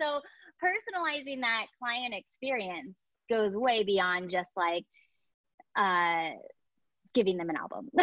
So 0.00 0.20
personalizing 0.62 1.40
that 1.40 1.66
client 1.78 2.14
experience 2.14 2.96
goes 3.28 3.56
way 3.56 3.84
beyond 3.84 4.30
just 4.30 4.50
like 4.56 4.84
uh, 5.76 6.30
giving 7.14 7.36
them 7.36 7.50
an 7.50 7.56
album. 7.56 7.90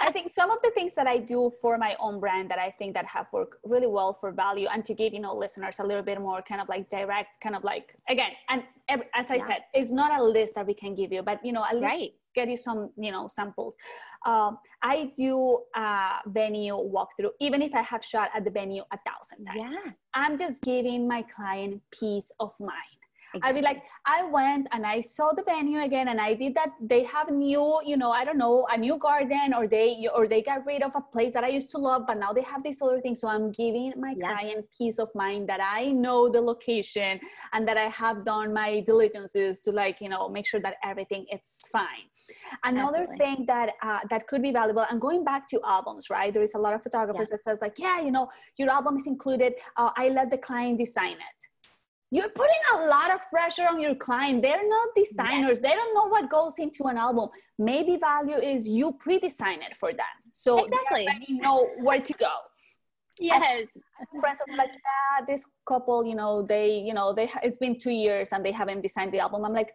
I 0.00 0.12
think 0.12 0.32
some 0.32 0.50
of 0.50 0.58
the 0.62 0.70
things 0.70 0.94
that 0.94 1.06
I 1.06 1.18
do 1.18 1.50
for 1.60 1.76
my 1.76 1.94
own 2.00 2.18
brand 2.18 2.50
that 2.50 2.58
I 2.58 2.70
think 2.70 2.94
that 2.94 3.04
have 3.04 3.26
worked 3.32 3.56
really 3.64 3.86
well 3.86 4.14
for 4.14 4.32
value 4.32 4.66
and 4.72 4.84
to 4.86 4.94
give, 4.94 5.12
you 5.12 5.20
know, 5.20 5.34
listeners 5.34 5.80
a 5.80 5.84
little 5.84 6.02
bit 6.02 6.18
more 6.20 6.40
kind 6.40 6.60
of 6.60 6.68
like 6.68 6.88
direct, 6.88 7.40
kind 7.40 7.54
of 7.54 7.62
like, 7.62 7.94
again, 8.08 8.30
and 8.48 8.62
as 8.88 9.30
I 9.30 9.34
yeah. 9.34 9.46
said, 9.46 9.58
it's 9.74 9.90
not 9.90 10.18
a 10.18 10.22
list 10.22 10.54
that 10.54 10.66
we 10.66 10.72
can 10.72 10.94
give 10.94 11.12
you, 11.12 11.22
but, 11.22 11.44
you 11.44 11.52
know, 11.52 11.64
at 11.64 11.74
least 11.74 11.84
right. 11.84 12.10
get 12.34 12.48
you 12.48 12.56
some, 12.56 12.90
you 12.96 13.12
know, 13.12 13.28
samples. 13.28 13.76
Um, 14.24 14.58
I 14.82 15.12
do 15.16 15.60
a 15.76 16.20
venue 16.26 16.74
walkthrough, 16.74 17.32
even 17.40 17.60
if 17.60 17.74
I 17.74 17.82
have 17.82 18.02
shot 18.04 18.30
at 18.34 18.44
the 18.44 18.50
venue 18.50 18.84
a 18.90 18.98
thousand 19.06 19.44
times. 19.44 19.72
Yeah. 19.72 19.92
I'm 20.14 20.38
just 20.38 20.62
giving 20.62 21.06
my 21.06 21.22
client 21.22 21.82
peace 21.90 22.32
of 22.40 22.54
mind. 22.60 22.97
I'd 23.42 23.54
be 23.54 23.60
like, 23.60 23.82
I 24.06 24.24
went 24.24 24.68
and 24.72 24.86
I 24.86 25.00
saw 25.00 25.32
the 25.32 25.42
venue 25.42 25.80
again, 25.82 26.08
and 26.08 26.20
I 26.20 26.34
did 26.34 26.54
that. 26.54 26.70
They 26.80 27.04
have 27.04 27.30
new, 27.30 27.80
you 27.84 27.96
know, 27.96 28.10
I 28.10 28.24
don't 28.24 28.38
know, 28.38 28.66
a 28.70 28.76
new 28.76 28.96
garden, 28.98 29.54
or 29.56 29.66
they 29.66 30.08
or 30.14 30.28
they 30.28 30.42
got 30.42 30.66
rid 30.66 30.82
of 30.82 30.94
a 30.96 31.00
place 31.00 31.32
that 31.34 31.44
I 31.44 31.48
used 31.48 31.70
to 31.70 31.78
love, 31.78 32.04
but 32.06 32.18
now 32.18 32.32
they 32.32 32.42
have 32.42 32.62
this 32.62 32.80
other 32.82 33.00
thing. 33.00 33.14
So 33.14 33.28
I'm 33.28 33.50
giving 33.52 33.92
my 33.96 34.14
yeah. 34.16 34.32
client 34.32 34.66
peace 34.76 34.98
of 34.98 35.08
mind 35.14 35.48
that 35.48 35.60
I 35.60 35.92
know 35.92 36.28
the 36.28 36.40
location 36.40 37.20
and 37.52 37.66
that 37.68 37.76
I 37.76 37.88
have 37.88 38.24
done 38.24 38.52
my 38.52 38.80
diligences 38.80 39.60
to 39.60 39.72
like, 39.72 40.00
you 40.00 40.08
know, 40.08 40.28
make 40.28 40.46
sure 40.46 40.60
that 40.60 40.76
everything 40.84 41.26
is 41.32 41.60
fine. 41.72 42.08
Another 42.64 43.02
Absolutely. 43.02 43.18
thing 43.18 43.44
that 43.46 43.70
uh, 43.82 44.00
that 44.10 44.26
could 44.26 44.42
be 44.42 44.52
valuable, 44.52 44.86
and 44.90 45.00
going 45.00 45.24
back 45.24 45.48
to 45.48 45.60
albums, 45.66 46.10
right? 46.10 46.32
There 46.32 46.42
is 46.42 46.54
a 46.54 46.58
lot 46.58 46.74
of 46.74 46.82
photographers 46.82 47.28
yeah. 47.30 47.36
that 47.36 47.44
says 47.44 47.58
like, 47.60 47.78
yeah, 47.78 48.00
you 48.00 48.10
know, 48.10 48.28
your 48.56 48.70
album 48.70 48.96
is 48.96 49.06
included. 49.06 49.54
Uh, 49.76 49.90
I 49.96 50.08
let 50.08 50.30
the 50.30 50.38
client 50.38 50.78
design 50.78 51.12
it 51.12 51.47
you're 52.10 52.30
putting 52.30 52.62
a 52.74 52.86
lot 52.86 53.12
of 53.14 53.20
pressure 53.30 53.66
on 53.68 53.80
your 53.80 53.94
client. 53.94 54.42
They're 54.42 54.66
not 54.66 54.88
designers. 54.96 55.58
Yes. 55.58 55.60
They 55.60 55.74
don't 55.74 55.94
know 55.94 56.08
what 56.08 56.30
goes 56.30 56.58
into 56.58 56.84
an 56.84 56.96
album. 56.96 57.28
Maybe 57.58 57.96
value 57.96 58.36
is 58.36 58.66
you 58.66 58.92
pre-design 58.92 59.60
it 59.62 59.76
for 59.76 59.92
them. 59.92 60.06
So 60.32 60.64
exactly. 60.64 61.06
they 61.06 61.34
know 61.34 61.68
where 61.80 62.00
to 62.00 62.12
go. 62.14 62.32
Yes. 63.20 63.66
friends 64.20 64.40
are 64.48 64.56
like, 64.56 64.70
yeah, 64.72 65.26
this 65.26 65.44
couple, 65.66 66.04
you 66.04 66.14
know, 66.14 66.42
they, 66.42 66.78
you 66.78 66.94
know, 66.94 67.12
they, 67.12 67.30
it's 67.42 67.58
been 67.58 67.78
two 67.78 67.90
years 67.90 68.32
and 68.32 68.44
they 68.44 68.52
haven't 68.52 68.80
designed 68.80 69.12
the 69.12 69.18
album. 69.18 69.44
I'm 69.44 69.52
like, 69.52 69.74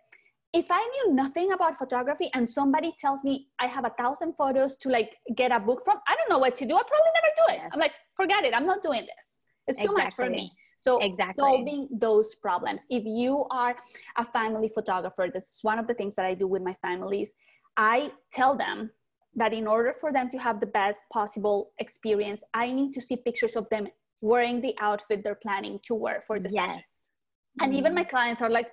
if 0.54 0.68
I 0.70 0.80
knew 0.80 1.14
nothing 1.14 1.52
about 1.52 1.78
photography 1.78 2.30
and 2.34 2.48
somebody 2.48 2.96
tells 3.00 3.24
me 3.24 3.48
I 3.60 3.68
have 3.68 3.86
a 3.86 3.90
thousand 3.90 4.34
photos 4.34 4.76
to 4.78 4.90
like 4.90 5.18
get 5.36 5.52
a 5.52 5.60
book 5.60 5.82
from, 5.84 5.98
I 6.08 6.16
don't 6.16 6.30
know 6.30 6.38
what 6.38 6.56
to 6.58 6.66
do. 6.66 6.76
I 6.76 6.82
probably 6.82 7.12
never 7.16 7.34
do 7.36 7.54
it. 7.56 7.62
Yes. 7.64 7.70
I'm 7.74 7.80
like, 7.80 7.94
forget 8.16 8.44
it. 8.46 8.54
I'm 8.56 8.66
not 8.66 8.82
doing 8.82 9.02
this. 9.02 9.38
It's 9.68 9.78
too 9.78 9.86
exactly. 9.86 10.04
much 10.04 10.14
for 10.16 10.30
me. 10.30 10.52
So 10.78 11.00
exactly. 11.00 11.42
solving 11.42 11.88
those 11.92 12.36
problems. 12.36 12.82
If 12.90 13.04
you 13.06 13.46
are 13.50 13.76
a 14.18 14.26
family 14.26 14.70
photographer, 14.74 15.30
this 15.34 15.46
is 15.46 15.60
one 15.62 15.80
of 15.80 15.88
the 15.88 15.94
things 15.94 16.16
that 16.16 16.26
I 16.26 16.34
do 16.34 16.48
with 16.48 16.62
my 16.62 16.74
families. 16.82 17.36
I 17.78 18.12
tell 18.32 18.58
them 18.58 18.92
that 19.36 19.54
in 19.54 19.66
order 19.66 19.94
for 19.94 20.12
them 20.12 20.30
to 20.30 20.38
have 20.38 20.60
the 20.60 20.66
best 20.68 21.02
possible 21.12 21.72
experience, 21.80 22.44
I 22.54 22.72
need 22.72 22.94
to 22.94 23.02
see 23.02 23.16
pictures 23.16 23.56
of 23.56 23.68
them 23.70 23.88
wearing 24.22 24.62
the 24.62 24.76
outfit 24.80 25.24
they're 25.24 25.36
planning 25.36 25.80
to 25.84 25.96
wear 25.96 26.24
for 26.28 26.40
the 26.40 26.50
yes. 26.50 26.72
session. 26.72 26.84
And 27.62 27.72
mm-hmm. 27.72 27.80
even 27.80 27.96
my 27.96 28.04
clients 28.04 28.42
are 28.42 28.50
like, 28.50 28.72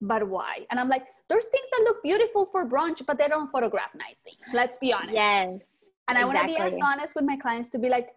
but 0.00 0.26
why? 0.28 0.66
And 0.70 0.78
I'm 0.80 0.88
like, 0.88 1.06
there's 1.28 1.44
things 1.46 1.66
that 1.72 1.82
look 1.84 2.02
beautiful 2.02 2.46
for 2.46 2.66
brunch, 2.66 3.04
but 3.06 3.18
they 3.18 3.28
don't 3.28 3.48
photograph 3.48 3.90
nicely. 3.94 4.32
Let's 4.52 4.78
be 4.78 4.92
honest. 4.92 5.14
Yes. 5.14 5.48
And 5.48 5.60
exactly. 6.08 6.22
I 6.22 6.24
want 6.24 6.38
to 6.38 6.46
be 6.46 6.56
as 6.56 6.78
honest 6.82 7.14
with 7.14 7.24
my 7.24 7.36
clients 7.36 7.68
to 7.70 7.78
be 7.78 7.88
like, 7.88 8.10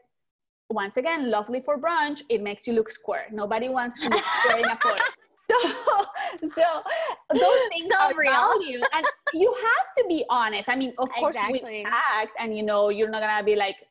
once 0.73 0.97
again, 0.97 1.29
lovely 1.29 1.61
for 1.61 1.79
brunch, 1.79 2.21
it 2.29 2.41
makes 2.41 2.67
you 2.67 2.73
look 2.73 2.89
square. 2.89 3.25
Nobody 3.31 3.69
wants 3.69 3.99
to 4.01 4.09
look 4.09 4.23
square 4.23 4.59
in 4.59 4.65
a 4.65 4.77
photo. 4.81 5.03
So, 5.49 5.57
so 6.55 6.83
those 7.33 7.61
things 7.69 7.89
so 7.89 7.97
are 7.97 8.13
real. 8.15 8.31
value 8.31 8.81
and 8.93 9.05
you 9.33 9.53
have 9.53 9.95
to 9.97 10.05
be 10.07 10.25
honest. 10.29 10.69
I 10.69 10.75
mean, 10.75 10.93
of 10.97 11.09
course, 11.09 11.35
exactly. 11.35 11.61
with 11.63 11.85
tact 11.85 12.31
and 12.39 12.55
you 12.55 12.63
know, 12.63 12.89
you're 12.89 13.09
not 13.09 13.21
gonna 13.21 13.43
be 13.43 13.55
like, 13.55 13.83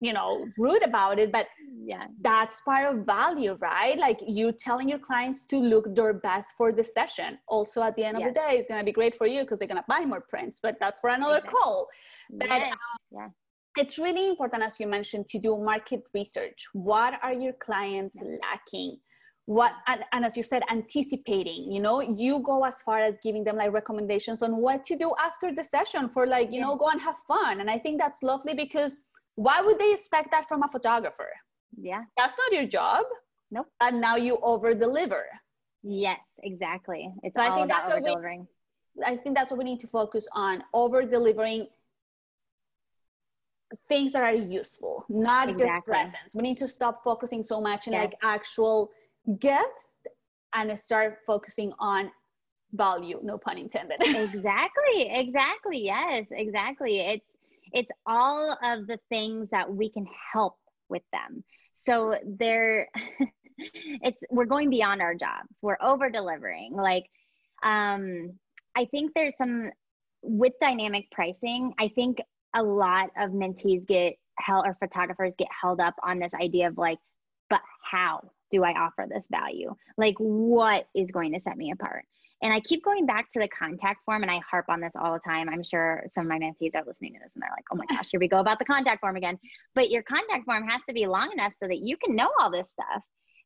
you 0.00 0.12
know, 0.12 0.46
rude 0.58 0.82
about 0.82 1.18
it, 1.18 1.30
but 1.30 1.46
yeah 1.84 2.04
that's 2.20 2.60
part 2.62 2.86
of 2.86 3.04
value 3.04 3.54
right 3.60 3.98
like 3.98 4.20
you 4.26 4.52
telling 4.52 4.88
your 4.88 4.98
clients 4.98 5.44
to 5.44 5.58
look 5.58 5.94
their 5.94 6.12
best 6.12 6.54
for 6.56 6.72
the 6.72 6.84
session 6.84 7.38
also 7.48 7.82
at 7.82 7.94
the 7.96 8.04
end 8.04 8.18
yes. 8.18 8.28
of 8.28 8.34
the 8.34 8.40
day 8.40 8.56
it's 8.56 8.68
going 8.68 8.80
to 8.80 8.84
be 8.84 8.92
great 8.92 9.14
for 9.14 9.26
you 9.26 9.42
because 9.42 9.58
they're 9.58 9.68
going 9.68 9.76
to 9.76 9.84
buy 9.88 10.04
more 10.04 10.20
prints 10.20 10.60
but 10.62 10.76
that's 10.80 11.00
for 11.00 11.10
another 11.10 11.38
exactly. 11.38 11.58
call 11.60 11.88
but 12.30 12.48
yeah. 12.48 12.56
Um, 12.56 12.78
yeah 13.10 13.28
it's 13.76 13.98
really 13.98 14.28
important 14.28 14.62
as 14.62 14.78
you 14.78 14.86
mentioned 14.86 15.28
to 15.28 15.38
do 15.38 15.56
market 15.58 16.08
research. 16.14 16.66
What 16.72 17.14
are 17.22 17.32
your 17.32 17.54
clients 17.54 18.20
lacking? 18.42 18.98
What 19.46 19.72
and, 19.88 20.04
and, 20.12 20.24
as 20.24 20.36
you 20.36 20.42
said 20.42 20.62
anticipating 20.70 21.70
you 21.70 21.80
know? 21.80 22.00
You 22.00 22.40
go 22.40 22.64
as 22.64 22.80
far 22.82 22.98
as 22.98 23.18
giving 23.22 23.42
them 23.42 23.56
like 23.56 23.72
recommendations 23.72 24.42
on 24.42 24.56
what 24.58 24.84
to 24.84 24.96
do 24.96 25.12
after 25.22 25.52
the 25.52 25.64
session 25.64 26.08
for 26.08 26.26
like 26.26 26.52
you 26.52 26.60
yeah. 26.60 26.66
know 26.66 26.76
go 26.76 26.88
and 26.88 27.00
have 27.00 27.18
fun. 27.26 27.60
And 27.60 27.68
i 27.68 27.78
think 27.78 28.00
that's 28.00 28.22
lovely 28.22 28.54
because 28.54 29.00
why 29.34 29.60
would 29.60 29.78
they 29.78 29.92
expect 29.92 30.30
that 30.30 30.46
from 30.46 30.62
a 30.62 30.68
photographer? 30.68 31.30
Yeah. 31.80 32.02
That's 32.16 32.36
not 32.38 32.52
your 32.52 32.66
job. 32.66 33.04
Nope. 33.50 33.66
And 33.80 34.00
now 34.00 34.16
you 34.16 34.38
over 34.42 34.74
deliver 34.74 35.24
yes 35.82 36.20
exactly. 36.42 37.12
It's 37.22 37.34
so 37.36 37.42
all 37.42 37.52
I 37.52 37.54
think 37.56 37.66
about 37.66 37.90
over 37.90 38.00
delivering 38.00 38.46
i 39.06 39.16
think 39.16 39.36
that's 39.36 39.50
what 39.50 39.58
we 39.58 39.64
need 39.64 39.80
to 39.80 39.86
focus 39.86 40.26
on 40.32 40.62
over 40.74 41.02
delivering 41.02 41.66
things 43.88 44.12
that 44.12 44.22
are 44.22 44.34
useful 44.34 45.04
not 45.08 45.48
exactly. 45.48 45.68
just 45.68 45.86
presents. 45.86 46.34
We 46.34 46.42
need 46.42 46.58
to 46.58 46.68
stop 46.68 47.02
focusing 47.02 47.42
so 47.42 47.60
much 47.60 47.86
on 47.88 47.94
yes. 47.94 48.04
like 48.04 48.14
actual 48.22 48.90
gifts 49.38 49.96
and 50.54 50.76
start 50.78 51.18
focusing 51.26 51.72
on 51.78 52.10
value 52.72 53.20
no 53.22 53.38
pun 53.38 53.58
intended. 53.58 53.98
Exactly 54.04 55.10
exactly 55.10 55.78
yes 55.84 56.26
exactly. 56.30 57.00
It's 57.00 57.30
it's 57.72 57.90
all 58.06 58.58
of 58.62 58.86
the 58.86 58.98
things 59.08 59.48
that 59.50 59.72
we 59.72 59.90
can 59.90 60.06
help 60.32 60.56
with 60.88 61.02
them. 61.12 61.44
So 61.72 62.16
they're 62.24 62.88
it's 63.58 64.18
we're 64.30 64.46
going 64.46 64.70
beyond 64.70 65.00
our 65.00 65.14
jobs. 65.14 65.56
We're 65.62 65.78
over 65.82 66.10
delivering 66.10 66.74
like 66.74 67.06
um 67.62 68.32
i 68.74 68.84
think 68.86 69.12
there's 69.14 69.36
some 69.36 69.70
with 70.22 70.52
dynamic 70.60 71.10
pricing 71.10 71.72
i 71.78 71.88
think 71.88 72.18
a 72.54 72.62
lot 72.62 73.10
of 73.18 73.30
mentees 73.30 73.86
get 73.86 74.14
held 74.38 74.66
or 74.66 74.76
photographers 74.80 75.34
get 75.38 75.48
held 75.60 75.80
up 75.80 75.94
on 76.02 76.18
this 76.18 76.32
idea 76.34 76.68
of 76.68 76.78
like 76.78 76.98
but 77.52 77.60
how 77.82 78.30
do 78.50 78.64
I 78.64 78.72
offer 78.72 79.06
this 79.06 79.26
value? 79.30 79.74
Like, 79.98 80.14
what 80.18 80.86
is 80.94 81.10
going 81.10 81.34
to 81.34 81.40
set 81.40 81.56
me 81.56 81.70
apart? 81.70 82.04
And 82.42 82.52
I 82.52 82.60
keep 82.60 82.82
going 82.82 83.04
back 83.04 83.28
to 83.32 83.40
the 83.40 83.48
contact 83.48 84.00
form, 84.06 84.22
and 84.22 84.30
I 84.30 84.40
harp 84.50 84.66
on 84.70 84.80
this 84.80 84.94
all 84.98 85.12
the 85.12 85.20
time. 85.20 85.50
I'm 85.50 85.62
sure 85.62 86.02
some 86.06 86.24
of 86.24 86.28
my 86.30 86.38
mentees 86.38 86.74
are 86.74 86.82
listening 86.86 87.12
to 87.12 87.20
this 87.22 87.32
and 87.34 87.42
they're 87.42 87.50
like, 87.54 87.64
oh 87.70 87.76
my 87.76 87.84
gosh, 87.94 88.08
here 88.10 88.18
we 88.18 88.26
go 88.26 88.40
about 88.40 88.58
the 88.58 88.64
contact 88.64 89.00
form 89.00 89.16
again. 89.16 89.38
But 89.74 89.90
your 89.90 90.02
contact 90.02 90.46
form 90.46 90.66
has 90.66 90.80
to 90.88 90.94
be 90.94 91.06
long 91.06 91.30
enough 91.32 91.52
so 91.56 91.68
that 91.68 91.78
you 91.78 91.98
can 91.98 92.16
know 92.16 92.30
all 92.40 92.50
this 92.50 92.70
stuff. 92.70 93.02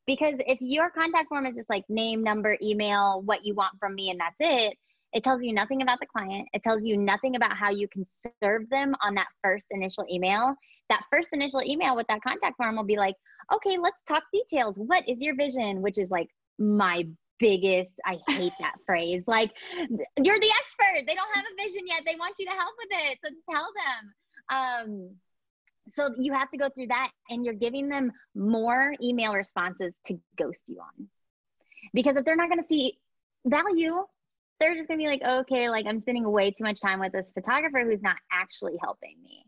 Because 0.06 0.34
if 0.38 0.58
your 0.60 0.88
contact 0.90 1.28
form 1.28 1.46
is 1.46 1.56
just 1.56 1.68
like 1.68 1.84
name, 1.88 2.22
number, 2.22 2.56
email, 2.62 3.22
what 3.22 3.44
you 3.44 3.54
want 3.54 3.78
from 3.80 3.96
me, 3.96 4.10
and 4.10 4.20
that's 4.20 4.36
it, 4.38 4.78
it 5.12 5.24
tells 5.24 5.42
you 5.42 5.52
nothing 5.52 5.82
about 5.82 6.00
the 6.00 6.06
client. 6.06 6.48
It 6.52 6.62
tells 6.62 6.84
you 6.84 6.96
nothing 6.96 7.36
about 7.36 7.56
how 7.56 7.70
you 7.70 7.88
can 7.88 8.04
serve 8.42 8.68
them 8.70 8.94
on 9.02 9.14
that 9.14 9.28
first 9.42 9.66
initial 9.70 10.04
email. 10.10 10.54
That 10.88 11.02
first 11.10 11.30
initial 11.32 11.62
email 11.62 11.96
with 11.96 12.06
that 12.08 12.22
contact 12.22 12.56
form 12.56 12.76
will 12.76 12.84
be 12.84 12.96
like, 12.96 13.14
okay, 13.52 13.76
let's 13.78 13.96
talk 14.06 14.22
details. 14.32 14.78
What 14.78 15.08
is 15.08 15.20
your 15.20 15.34
vision? 15.34 15.82
Which 15.82 15.98
is 15.98 16.10
like 16.10 16.28
my 16.58 17.06
biggest, 17.38 17.90
I 18.04 18.18
hate 18.28 18.52
that 18.60 18.74
phrase. 18.86 19.24
Like, 19.26 19.52
you're 19.72 20.40
the 20.40 20.52
expert. 20.60 21.06
They 21.06 21.14
don't 21.14 21.34
have 21.34 21.44
a 21.44 21.62
vision 21.62 21.86
yet. 21.86 22.02
They 22.04 22.16
want 22.16 22.36
you 22.38 22.46
to 22.46 22.52
help 22.52 22.74
with 22.78 22.88
it. 22.90 23.18
So 23.24 23.30
tell 23.50 23.68
them. 23.74 24.14
Um, 24.48 25.10
so 25.88 26.10
you 26.18 26.32
have 26.32 26.50
to 26.50 26.58
go 26.58 26.68
through 26.68 26.88
that 26.88 27.10
and 27.30 27.44
you're 27.44 27.54
giving 27.54 27.88
them 27.88 28.12
more 28.34 28.94
email 29.02 29.32
responses 29.32 29.92
to 30.06 30.18
ghost 30.36 30.64
you 30.68 30.80
on. 30.80 31.08
Because 31.94 32.16
if 32.16 32.24
they're 32.24 32.36
not 32.36 32.48
going 32.48 32.60
to 32.60 32.66
see 32.66 32.98
value, 33.46 34.04
they're 34.58 34.74
just 34.74 34.88
gonna 34.88 34.98
be 34.98 35.06
like, 35.06 35.22
okay, 35.22 35.68
like 35.68 35.86
I'm 35.86 36.00
spending 36.00 36.30
way 36.30 36.50
too 36.50 36.64
much 36.64 36.80
time 36.80 37.00
with 37.00 37.12
this 37.12 37.30
photographer 37.30 37.84
who's 37.84 38.02
not 38.02 38.16
actually 38.32 38.76
helping 38.82 39.16
me. 39.22 39.44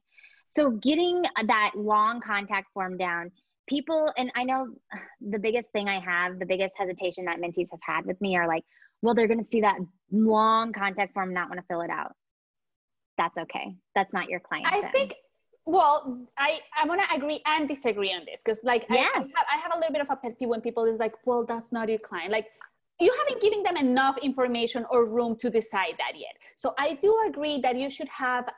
So 0.47 0.71
getting 0.71 1.25
that 1.47 1.73
long 1.77 2.21
contact 2.21 2.73
form 2.73 2.97
down, 2.97 3.31
people, 3.68 4.12
and 4.16 4.31
I 4.35 4.44
know 4.44 4.68
the 5.21 5.38
biggest 5.38 5.71
thing 5.73 5.88
I 5.88 6.01
have, 6.01 6.38
the 6.38 6.47
biggest 6.47 6.75
hesitation 6.77 7.25
that 7.27 7.38
mentees 7.38 7.68
have 7.71 7.81
had 7.83 8.07
with 8.07 8.21
me 8.21 8.37
are 8.37 8.47
like, 8.47 8.64
well, 9.03 9.14
they're 9.14 9.29
gonna 9.29 9.44
see 9.44 9.62
that 9.62 9.79
long 10.11 10.73
contact 10.73 11.14
form, 11.14 11.33
not 11.33 11.49
want 11.49 11.61
to 11.61 11.66
fill 11.68 11.83
it 11.83 11.90
out. 11.90 12.12
That's 13.16 13.37
okay. 13.37 13.77
That's 13.94 14.12
not 14.12 14.29
your 14.29 14.40
client. 14.40 14.66
I 14.71 14.81
then. 14.83 14.92
think 14.92 15.14
well 15.68 16.27
i 16.38 16.59
i 16.81 16.87
want 16.87 16.99
to 16.99 17.14
agree 17.14 17.42
and 17.44 17.68
disagree 17.68 18.11
on 18.11 18.23
this 18.25 18.42
because 18.42 18.64
like 18.64 18.87
yeah. 18.88 19.07
I, 19.14 19.18
I, 19.18 19.21
have, 19.21 19.47
I 19.53 19.57
have 19.59 19.73
a 19.75 19.79
little 19.79 19.92
bit 19.92 20.01
of 20.01 20.09
a 20.09 20.16
pet 20.16 20.38
peeve 20.38 20.49
when 20.49 20.62
people 20.62 20.87
is 20.87 20.99
like 20.99 21.12
well 21.27 21.44
that's 21.44 21.73
not 21.73 21.90
your 21.90 21.99
client 21.99 22.33
like 22.33 22.47
you 23.00 23.14
haven't 23.18 23.40
given 23.40 23.62
them 23.62 23.76
enough 23.76 24.18
information 24.18 24.84
or 24.90 25.08
room 25.08 25.37
to 25.37 25.50
decide 25.50 25.94
that 25.98 26.12
yet. 26.16 26.37
So 26.56 26.74
I 26.78 26.94
do 26.94 27.16
agree 27.28 27.61
that 27.61 27.76
you 27.76 27.90
should 27.90 28.08
have 28.08 28.48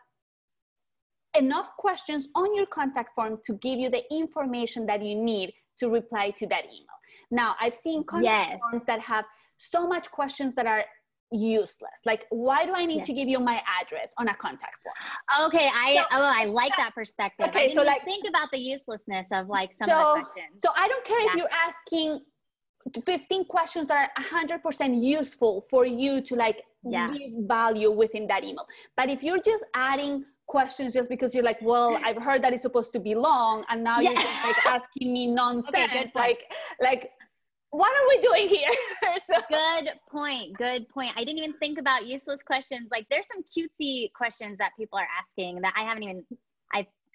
enough 1.36 1.76
questions 1.76 2.28
on 2.34 2.54
your 2.54 2.66
contact 2.66 3.14
form 3.14 3.38
to 3.44 3.52
give 3.54 3.78
you 3.78 3.90
the 3.90 4.02
information 4.12 4.86
that 4.86 5.02
you 5.02 5.14
need 5.14 5.52
to 5.78 5.88
reply 5.88 6.30
to 6.30 6.46
that 6.48 6.64
email. 6.64 6.86
Now, 7.30 7.54
I've 7.60 7.74
seen 7.74 8.04
contact 8.04 8.50
yes. 8.50 8.60
forms 8.60 8.84
that 8.84 9.00
have 9.00 9.24
so 9.56 9.86
much 9.86 10.10
questions 10.10 10.54
that 10.54 10.66
are 10.66 10.84
useless. 11.30 12.00
Like, 12.04 12.26
why 12.30 12.66
do 12.66 12.72
I 12.74 12.86
need 12.86 12.98
yes. 12.98 13.06
to 13.06 13.12
give 13.12 13.28
you 13.28 13.38
my 13.38 13.62
address 13.80 14.12
on 14.18 14.28
a 14.28 14.34
contact 14.34 14.80
form? 14.82 15.46
Okay, 15.48 15.70
I 15.72 15.96
so, 15.96 16.02
oh 16.12 16.24
I 16.24 16.44
like 16.46 16.72
that 16.76 16.94
perspective. 16.94 17.46
Okay, 17.48 17.72
so 17.72 17.82
like 17.82 18.04
think 18.04 18.26
about 18.28 18.48
the 18.52 18.58
uselessness 18.58 19.28
of 19.32 19.48
like 19.48 19.72
some 19.74 19.88
so, 19.88 19.94
of 19.94 20.16
the 20.16 20.22
questions. 20.22 20.60
So 20.60 20.70
I 20.76 20.88
don't 20.88 21.04
care 21.04 21.20
yeah. 21.20 21.28
if 21.28 21.34
you're 21.36 21.48
asking 21.52 22.20
15 23.04 23.44
questions 23.44 23.88
that 23.88 24.10
are 24.16 24.22
100% 24.22 25.02
useful 25.02 25.60
for 25.68 25.84
you 25.84 26.20
to 26.22 26.34
like 26.34 26.64
yeah. 26.82 27.08
give 27.08 27.32
value 27.46 27.90
within 27.90 28.26
that 28.26 28.42
email 28.42 28.66
but 28.96 29.10
if 29.10 29.22
you're 29.22 29.42
just 29.42 29.64
adding 29.74 30.24
questions 30.46 30.94
just 30.94 31.08
because 31.08 31.34
you're 31.34 31.44
like 31.44 31.60
well 31.62 32.00
i've 32.04 32.16
heard 32.16 32.42
that 32.42 32.52
it's 32.52 32.62
supposed 32.62 32.92
to 32.92 32.98
be 32.98 33.14
long 33.14 33.64
and 33.68 33.84
now 33.84 34.00
yeah. 34.00 34.10
you're 34.10 34.20
just 34.20 34.44
like 34.44 34.66
asking 34.66 35.12
me 35.12 35.26
nonsense 35.42 35.76
okay, 35.76 36.10
like 36.14 36.50
like 36.80 37.10
what 37.70 37.92
are 37.92 38.08
we 38.08 38.20
doing 38.20 38.48
here 38.48 38.68
so. 39.26 39.34
good 39.48 39.90
point 40.10 40.56
good 40.56 40.88
point 40.88 41.12
i 41.16 41.20
didn't 41.20 41.38
even 41.38 41.52
think 41.58 41.78
about 41.78 42.06
useless 42.06 42.42
questions 42.42 42.88
like 42.90 43.06
there's 43.10 43.28
some 43.28 43.44
cutesy 43.44 44.12
questions 44.12 44.58
that 44.58 44.72
people 44.76 44.98
are 44.98 45.06
asking 45.22 45.60
that 45.60 45.72
i 45.76 45.82
haven't 45.82 46.02
even 46.02 46.24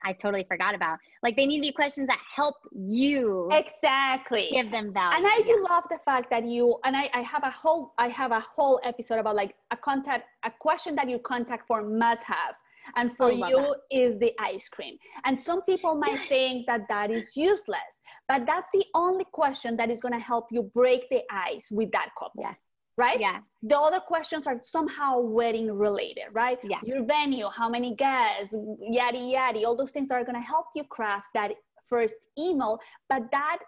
I 0.05 0.13
totally 0.13 0.45
forgot 0.47 0.75
about. 0.75 0.99
Like 1.23 1.35
they 1.35 1.45
need 1.45 1.57
to 1.57 1.61
be 1.61 1.71
questions 1.71 2.07
that 2.07 2.19
help 2.33 2.55
you 2.71 3.49
exactly 3.51 4.49
give 4.51 4.71
them 4.71 4.93
value. 4.93 5.17
And 5.17 5.25
I 5.27 5.41
do 5.45 5.59
yeah. 5.63 5.73
love 5.73 5.83
the 5.89 5.99
fact 6.05 6.29
that 6.29 6.45
you 6.45 6.77
and 6.85 6.95
I, 6.95 7.09
I 7.13 7.21
have 7.21 7.43
a 7.43 7.49
whole 7.49 7.93
I 7.97 8.07
have 8.09 8.31
a 8.31 8.39
whole 8.39 8.79
episode 8.83 9.17
about 9.19 9.35
like 9.35 9.55
a 9.71 9.77
contact 9.77 10.27
a 10.43 10.51
question 10.51 10.95
that 10.95 11.09
your 11.09 11.19
contact 11.19 11.67
form 11.67 11.97
must 11.97 12.23
have. 12.23 12.55
And 12.95 13.11
for 13.11 13.31
you 13.31 13.39
that. 13.39 13.77
is 13.89 14.19
the 14.19 14.31
ice 14.39 14.69
cream. 14.69 14.97
And 15.23 15.41
some 15.41 15.63
people 15.63 15.95
might 15.95 16.29
think 16.29 16.67
that 16.67 16.81
that 16.87 17.09
is 17.09 17.35
useless, 17.35 17.99
but 18.27 18.45
that's 18.45 18.69
the 18.71 18.85
only 18.93 19.25
question 19.31 19.75
that 19.77 19.89
is 19.89 20.01
going 20.01 20.13
to 20.13 20.19
help 20.19 20.49
you 20.51 20.61
break 20.61 21.09
the 21.09 21.23
ice 21.31 21.71
with 21.71 21.91
that 21.93 22.09
couple. 22.15 22.43
Yeah 22.43 22.53
right? 22.97 23.19
Yeah. 23.19 23.39
The 23.63 23.77
other 23.77 23.99
questions 23.99 24.47
are 24.47 24.59
somehow 24.61 25.19
wedding 25.19 25.71
related, 25.71 26.25
right? 26.33 26.57
Yeah. 26.63 26.79
Your 26.83 27.03
venue, 27.03 27.47
how 27.49 27.69
many 27.69 27.95
guests, 27.95 28.55
yada 28.79 29.17
yada, 29.17 29.65
all 29.65 29.75
those 29.75 29.91
things 29.91 30.11
are 30.11 30.23
gonna 30.23 30.41
help 30.41 30.67
you 30.75 30.83
craft 30.83 31.29
that 31.33 31.53
first 31.85 32.15
email. 32.37 32.79
But 33.09 33.31
that 33.31 33.59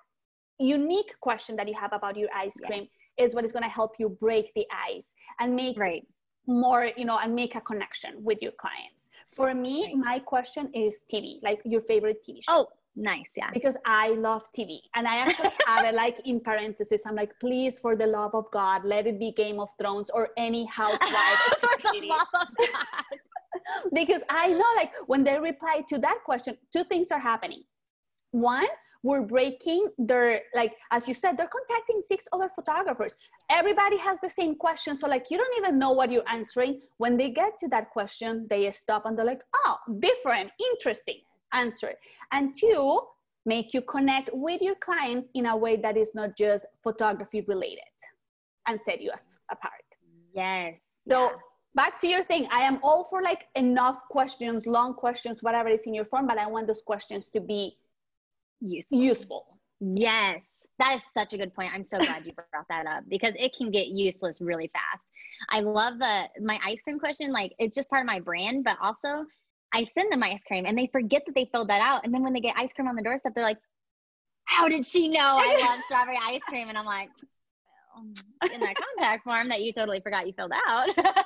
unique 0.59 1.13
question 1.19 1.55
that 1.57 1.67
you 1.67 1.75
have 1.75 1.93
about 1.93 2.17
your 2.17 2.29
ice 2.33 2.55
cream 2.65 2.87
yeah. 3.17 3.25
is 3.25 3.35
what 3.35 3.45
is 3.45 3.51
gonna 3.51 3.69
help 3.69 3.95
you 3.99 4.09
break 4.09 4.53
the 4.55 4.65
ice 4.71 5.13
and 5.39 5.55
make 5.55 5.77
right. 5.77 6.07
more, 6.47 6.89
you 6.95 7.05
know, 7.05 7.19
and 7.19 7.35
make 7.35 7.55
a 7.55 7.61
connection 7.61 8.23
with 8.23 8.41
your 8.41 8.53
clients. 8.53 9.09
For 9.35 9.53
me, 9.53 9.85
right. 9.85 9.95
my 9.97 10.19
question 10.19 10.69
is 10.73 11.01
TV, 11.11 11.39
like 11.43 11.61
your 11.65 11.81
favorite 11.81 12.23
TV 12.27 12.43
show. 12.43 12.53
Oh, 12.53 12.67
Nice, 12.99 13.29
yeah. 13.35 13.51
Because 13.53 13.77
I 13.85 14.09
love 14.09 14.41
TV. 14.57 14.79
And 14.95 15.07
I 15.07 15.17
actually 15.17 15.51
have 15.67 15.85
it 15.85 15.93
like 15.93 16.19
in 16.25 16.39
parentheses. 16.39 17.03
I'm 17.05 17.15
like, 17.15 17.31
please, 17.39 17.77
for 17.77 17.95
the 17.95 18.07
love 18.07 18.33
of 18.33 18.49
God, 18.51 18.83
let 18.83 19.05
it 19.05 19.19
be 19.19 19.31
Game 19.31 19.59
of 19.59 19.69
Thrones 19.79 20.09
or 20.09 20.29
any 20.35 20.65
housewife. 20.65 21.39
for 21.61 21.91
the 21.93 22.07
love 22.07 22.27
of 22.33 22.47
God. 22.57 23.89
because 23.93 24.23
I 24.29 24.47
know 24.47 24.65
like 24.75 24.93
when 25.05 25.23
they 25.23 25.39
reply 25.39 25.83
to 25.89 25.99
that 25.99 26.23
question, 26.25 26.57
two 26.73 26.83
things 26.85 27.11
are 27.11 27.19
happening. 27.19 27.63
One, 28.31 28.65
we're 29.03 29.21
breaking 29.21 29.87
their 29.99 30.41
like 30.55 30.75
as 30.91 31.07
you 31.07 31.13
said 31.13 31.37
they're 31.37 31.47
contacting 31.47 32.01
six 32.01 32.25
other 32.33 32.49
photographers 32.55 33.13
everybody 33.49 33.95
has 33.95 34.19
the 34.21 34.29
same 34.29 34.55
question 34.55 34.95
so 34.95 35.07
like 35.07 35.27
you 35.29 35.37
don't 35.37 35.55
even 35.59 35.77
know 35.77 35.91
what 35.91 36.11
you're 36.11 36.27
answering 36.27 36.81
when 36.97 37.15
they 37.15 37.29
get 37.29 37.53
to 37.59 37.67
that 37.67 37.91
question 37.91 38.47
they 38.49 38.69
stop 38.71 39.05
and 39.05 39.15
they're 39.15 39.23
like 39.23 39.43
oh 39.65 39.77
different 39.99 40.51
interesting 40.73 41.19
answer. 41.53 41.93
And 42.31 42.55
two, 42.57 43.01
make 43.45 43.73
you 43.73 43.81
connect 43.81 44.29
with 44.33 44.61
your 44.61 44.75
clients 44.75 45.29
in 45.33 45.45
a 45.45 45.55
way 45.55 45.77
that 45.77 45.97
is 45.97 46.11
not 46.13 46.35
just 46.37 46.65
photography 46.83 47.41
related 47.47 47.83
and 48.67 48.79
set 48.79 49.01
you 49.01 49.11
apart. 49.51 49.85
Yes. 50.33 50.75
So 51.07 51.21
yeah. 51.21 51.35
back 51.73 52.01
to 52.01 52.07
your 52.07 52.23
thing. 52.25 52.47
I 52.51 52.61
am 52.61 52.79
all 52.83 53.05
for 53.05 53.21
like 53.21 53.47
enough 53.55 54.03
questions, 54.09 54.65
long 54.65 54.93
questions, 54.93 55.41
whatever 55.41 55.69
is 55.69 55.81
in 55.85 55.93
your 55.93 56.05
form, 56.05 56.27
but 56.27 56.37
I 56.37 56.47
want 56.47 56.67
those 56.67 56.81
questions 56.81 57.29
to 57.29 57.39
be 57.39 57.77
useful. 58.59 59.01
Useful. 59.01 59.45
Yes. 59.79 60.43
That 60.79 60.97
is 60.97 61.01
such 61.13 61.33
a 61.33 61.37
good 61.37 61.53
point. 61.55 61.71
I'm 61.73 61.83
so 61.83 61.97
glad 61.97 62.25
you 62.25 62.33
brought 62.33 62.67
that 62.69 62.85
up 62.85 63.03
because 63.07 63.33
it 63.37 63.55
can 63.57 63.71
get 63.71 63.87
useless 63.87 64.41
really 64.41 64.69
fast. 64.73 65.03
I 65.49 65.61
love 65.61 65.97
the 65.99 66.25
my 66.41 66.59
ice 66.65 66.81
cream 66.81 66.99
question. 66.99 67.31
Like 67.31 67.53
it's 67.59 67.75
just 67.75 67.89
part 67.89 68.01
of 68.01 68.07
my 68.07 68.19
brand, 68.19 68.63
but 68.63 68.77
also 68.81 69.25
I 69.73 69.83
send 69.83 70.11
them 70.11 70.23
ice 70.23 70.43
cream 70.43 70.65
and 70.65 70.77
they 70.77 70.87
forget 70.87 71.23
that 71.25 71.35
they 71.35 71.49
filled 71.51 71.69
that 71.69 71.81
out. 71.81 72.05
And 72.05 72.13
then 72.13 72.23
when 72.23 72.33
they 72.33 72.39
get 72.39 72.55
ice 72.57 72.73
cream 72.73 72.87
on 72.87 72.95
the 72.95 73.01
doorstep, 73.01 73.33
they're 73.35 73.43
like, 73.43 73.59
How 74.45 74.67
did 74.67 74.85
she 74.85 75.07
know 75.07 75.37
I 75.39 75.57
love 75.67 75.79
strawberry 75.85 76.17
ice 76.25 76.43
cream? 76.47 76.69
And 76.69 76.77
I'm 76.77 76.85
like, 76.85 77.09
well, 77.95 78.05
in 78.53 78.59
that 78.61 78.75
contact 78.75 79.23
form 79.23 79.49
that 79.49 79.61
you 79.61 79.73
totally 79.73 79.99
forgot 79.99 80.27
you 80.27 80.33
filled 80.33 80.53
out. 80.67 80.89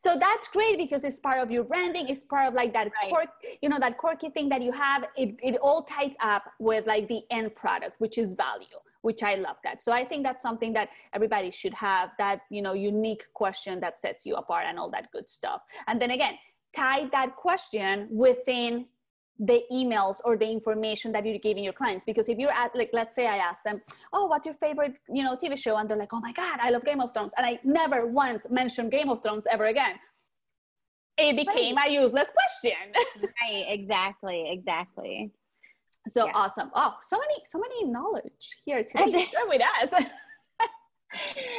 so 0.00 0.16
that's 0.18 0.48
great 0.48 0.78
because 0.78 1.04
it's 1.04 1.20
part 1.20 1.38
of 1.40 1.50
your 1.50 1.64
branding 1.64 2.08
it's 2.08 2.24
part 2.24 2.46
of 2.46 2.54
like 2.54 2.72
that 2.72 2.90
right. 3.02 3.10
quirk 3.10 3.28
you 3.60 3.68
know 3.68 3.78
that 3.78 3.98
quirky 3.98 4.30
thing 4.30 4.48
that 4.48 4.62
you 4.62 4.72
have 4.72 5.04
it, 5.16 5.36
it 5.42 5.56
all 5.56 5.82
ties 5.84 6.14
up 6.20 6.44
with 6.58 6.86
like 6.86 7.08
the 7.08 7.22
end 7.30 7.54
product 7.54 7.94
which 7.98 8.16
is 8.18 8.34
value 8.34 8.66
which 9.02 9.22
i 9.22 9.34
love 9.34 9.56
that 9.64 9.80
so 9.80 9.92
i 9.92 10.04
think 10.04 10.22
that's 10.22 10.42
something 10.42 10.72
that 10.72 10.88
everybody 11.14 11.50
should 11.50 11.74
have 11.74 12.10
that 12.18 12.42
you 12.50 12.62
know 12.62 12.74
unique 12.74 13.24
question 13.34 13.80
that 13.80 13.98
sets 13.98 14.24
you 14.24 14.34
apart 14.36 14.64
and 14.66 14.78
all 14.78 14.90
that 14.90 15.10
good 15.12 15.28
stuff 15.28 15.62
and 15.88 16.00
then 16.00 16.12
again 16.12 16.34
tie 16.74 17.08
that 17.12 17.36
question 17.36 18.08
within 18.10 18.86
the 19.40 19.62
emails 19.70 20.16
or 20.24 20.36
the 20.36 20.48
information 20.50 21.12
that 21.12 21.24
you're 21.24 21.38
giving 21.38 21.62
your 21.62 21.72
clients. 21.72 22.04
Because 22.04 22.28
if 22.28 22.38
you're 22.38 22.50
at 22.50 22.74
like 22.74 22.90
let's 22.92 23.14
say 23.14 23.26
i 23.26 23.36
ask 23.36 23.62
them 23.62 23.80
oh 24.12 24.26
what's 24.26 24.46
your 24.46 24.54
favorite 24.54 24.94
you 25.08 25.22
know 25.22 25.36
tv 25.36 25.56
show? 25.58 25.76
And 25.76 25.88
they're 25.88 25.96
like 25.96 26.12
oh 26.12 26.20
my 26.20 26.32
god 26.32 26.58
i 26.60 26.70
love 26.70 26.84
game 26.84 27.00
of 27.00 27.12
thrones. 27.12 27.32
And 27.36 27.46
i 27.46 27.58
never 27.64 28.06
once 28.06 28.46
mentioned 28.50 28.90
game 28.90 29.08
of 29.08 29.22
thrones 29.22 29.46
ever 29.50 29.66
again. 29.66 29.96
It 31.16 31.36
became 31.36 31.76
right. 31.76 31.90
a 31.90 31.92
useless 31.92 32.28
question. 32.30 32.78
Right 33.42 33.66
exactly 33.68 34.50
exactly. 34.50 35.30
So 36.06 36.26
yeah. 36.26 36.32
awesome. 36.34 36.70
Oh 36.74 36.94
so 37.00 37.18
many 37.18 37.34
so 37.44 37.58
many 37.58 37.84
knowledge 37.84 38.56
here 38.64 38.82
today 38.82 39.18
share 39.18 39.46
with 39.46 39.62
us. 39.82 39.92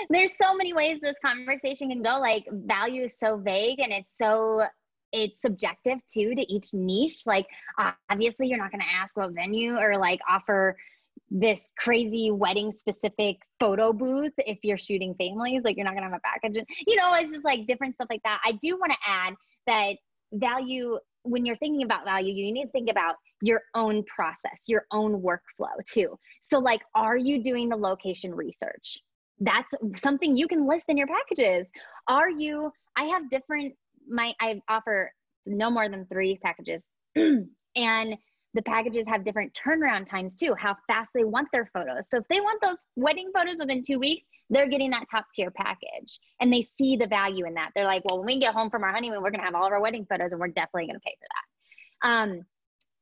There's 0.10 0.38
so 0.38 0.54
many 0.56 0.74
ways 0.74 1.00
this 1.02 1.18
conversation 1.26 1.90
can 1.90 2.04
go. 2.04 2.20
Like 2.20 2.46
value 2.52 3.06
is 3.06 3.18
so 3.18 3.38
vague 3.38 3.80
and 3.80 3.92
it's 3.92 4.12
so 4.16 4.66
it's 5.12 5.42
subjective 5.42 6.00
too 6.12 6.36
to 6.36 6.54
each 6.54 6.74
niche. 6.74 7.24
Like, 7.26 7.46
uh, 7.78 7.92
obviously, 8.10 8.48
you're 8.48 8.58
not 8.58 8.72
going 8.72 8.82
to 8.82 8.88
ask 8.94 9.16
what 9.18 9.32
venue 9.32 9.78
or 9.78 9.98
like 9.98 10.20
offer 10.30 10.78
this 11.32 11.64
crazy 11.78 12.32
wedding 12.32 12.72
specific 12.72 13.38
photo 13.60 13.94
booth 13.94 14.34
if 14.38 14.60
you're 14.64 14.78
shooting 14.78 15.14
families. 15.16 15.62
Like, 15.64 15.78
you're 15.78 15.86
not 15.86 15.94
going 15.94 16.04
to 16.04 16.10
have 16.10 16.20
a 16.20 16.28
package. 16.28 16.66
You 16.88 16.96
know, 16.96 17.14
it's 17.14 17.32
just 17.32 17.46
like 17.46 17.68
different 17.68 17.96
stuff 17.96 18.08
like 18.10 18.22
that. 18.24 18.40
I 18.44 18.54
do 18.62 18.78
want 18.78 18.92
to 18.94 18.98
add 19.06 19.36
that 19.68 19.98
value, 20.34 20.98
when 21.24 21.46
you're 21.46 21.58
thinking 21.58 21.84
about 21.84 22.06
value, 22.06 22.34
you 22.34 22.52
need 22.52 22.66
to 22.66 22.72
think 22.72 22.90
about 22.90 23.16
your 23.42 23.62
own 23.76 24.04
process, 24.04 24.64
your 24.68 24.86
own 24.92 25.22
workflow 25.22 25.76
too. 25.88 26.18
So, 26.42 26.60
like, 26.60 26.82
are 26.96 27.18
you 27.18 27.44
doing 27.44 27.70
the 27.70 27.76
location 27.76 28.34
research? 28.34 29.00
That's 29.40 29.70
something 29.96 30.36
you 30.36 30.48
can 30.48 30.68
list 30.68 30.86
in 30.90 30.98
your 30.98 31.08
packages. 31.08 31.68
Are 32.08 32.30
you, 32.30 32.72
I 32.98 33.04
have 33.06 33.30
different 33.30 33.74
my 34.10 34.34
I 34.40 34.62
offer 34.68 35.14
no 35.46 35.70
more 35.70 35.90
than 35.90 36.06
three 36.06 36.38
packages, 36.42 36.88
and 37.16 38.18
the 38.56 38.62
packages 38.64 39.08
have 39.08 39.24
different 39.24 39.54
turnaround 39.54 40.08
times 40.08 40.36
too, 40.36 40.56
how 40.58 40.76
fast 40.88 41.10
they 41.14 41.24
want 41.24 41.48
their 41.54 41.70
photos. 41.72 42.10
So 42.10 42.18
if 42.18 42.28
they 42.30 42.42
want 42.42 42.62
those 42.62 42.84
wedding 42.96 43.32
photos 43.34 43.58
within 43.60 43.84
two 43.86 44.00
weeks, 44.00 44.26
they're 44.50 44.68
getting 44.68 44.90
that 44.90 45.06
top 45.10 45.26
tier 45.34 45.52
package 45.52 46.20
and 46.42 46.52
they 46.52 46.64
see 46.64 46.98
the 46.98 47.06
value 47.06 47.46
in 47.46 47.54
that. 47.54 47.70
They're 47.76 47.86
like, 47.86 48.04
well, 48.06 48.18
when 48.18 48.26
we 48.26 48.40
get 48.40 48.56
home 48.56 48.72
from 48.72 48.84
our 48.84 48.92
honeymoon, 48.92 49.22
we're 49.22 49.30
to 49.42 49.46
have 49.46 49.54
all 49.54 49.68
of 49.68 49.72
our 49.72 49.82
wedding 49.82 50.06
photos 50.10 50.32
and 50.32 50.42
we're 50.42 50.48
definitely 50.48 50.88
to 50.96 51.02
pay 51.06 51.16
for 51.20 51.28
that. 51.30 52.10
Um, 52.10 52.46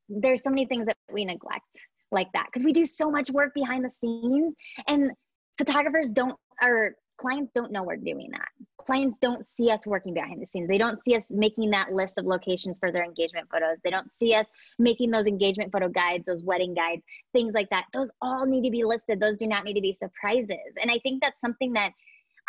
there's 0.09 0.43
so 0.43 0.49
many 0.49 0.65
things 0.65 0.85
that 0.87 0.97
we 1.11 1.23
neglect 1.23 1.63
like 2.11 2.31
that 2.33 2.47
because 2.47 2.63
we 2.63 2.73
do 2.73 2.85
so 2.85 3.09
much 3.09 3.29
work 3.31 3.53
behind 3.53 3.83
the 3.83 3.89
scenes 3.89 4.53
and 4.87 5.11
photographers 5.57 6.09
don't 6.09 6.37
or 6.61 6.95
clients 7.19 7.51
don't 7.53 7.71
know 7.71 7.83
we're 7.83 7.97
doing 7.97 8.29
that 8.31 8.47
clients 8.87 9.17
don't 9.17 9.45
see 9.45 9.69
us 9.69 9.85
working 9.85 10.13
behind 10.13 10.41
the 10.41 10.47
scenes. 10.47 10.69
They 10.69 10.77
don't 10.77 11.03
see 11.03 11.13
us 11.13 11.29
making 11.29 11.69
that 11.71 11.91
list 11.91 12.17
of 12.17 12.25
locations 12.25 12.79
for 12.79 12.89
their 12.89 13.03
engagement 13.03 13.49
photos. 13.51 13.75
They 13.83 13.89
don't 13.89 14.11
see 14.11 14.33
us 14.33 14.47
making 14.79 15.11
those 15.11 15.27
engagement 15.27 15.73
photo 15.73 15.89
guides, 15.89 16.25
those 16.25 16.41
wedding 16.41 16.73
guides, 16.73 17.03
things 17.33 17.53
like 17.53 17.69
that. 17.69 17.83
Those 17.93 18.09
all 18.21 18.45
need 18.45 18.63
to 18.63 18.71
be 18.71 18.85
listed. 18.85 19.19
Those 19.19 19.35
do 19.35 19.45
not 19.45 19.65
need 19.65 19.73
to 19.73 19.81
be 19.81 19.91
surprises. 19.91 20.73
And 20.81 20.89
I 20.89 20.99
think 20.99 21.21
that's 21.21 21.41
something 21.41 21.73
that 21.73 21.91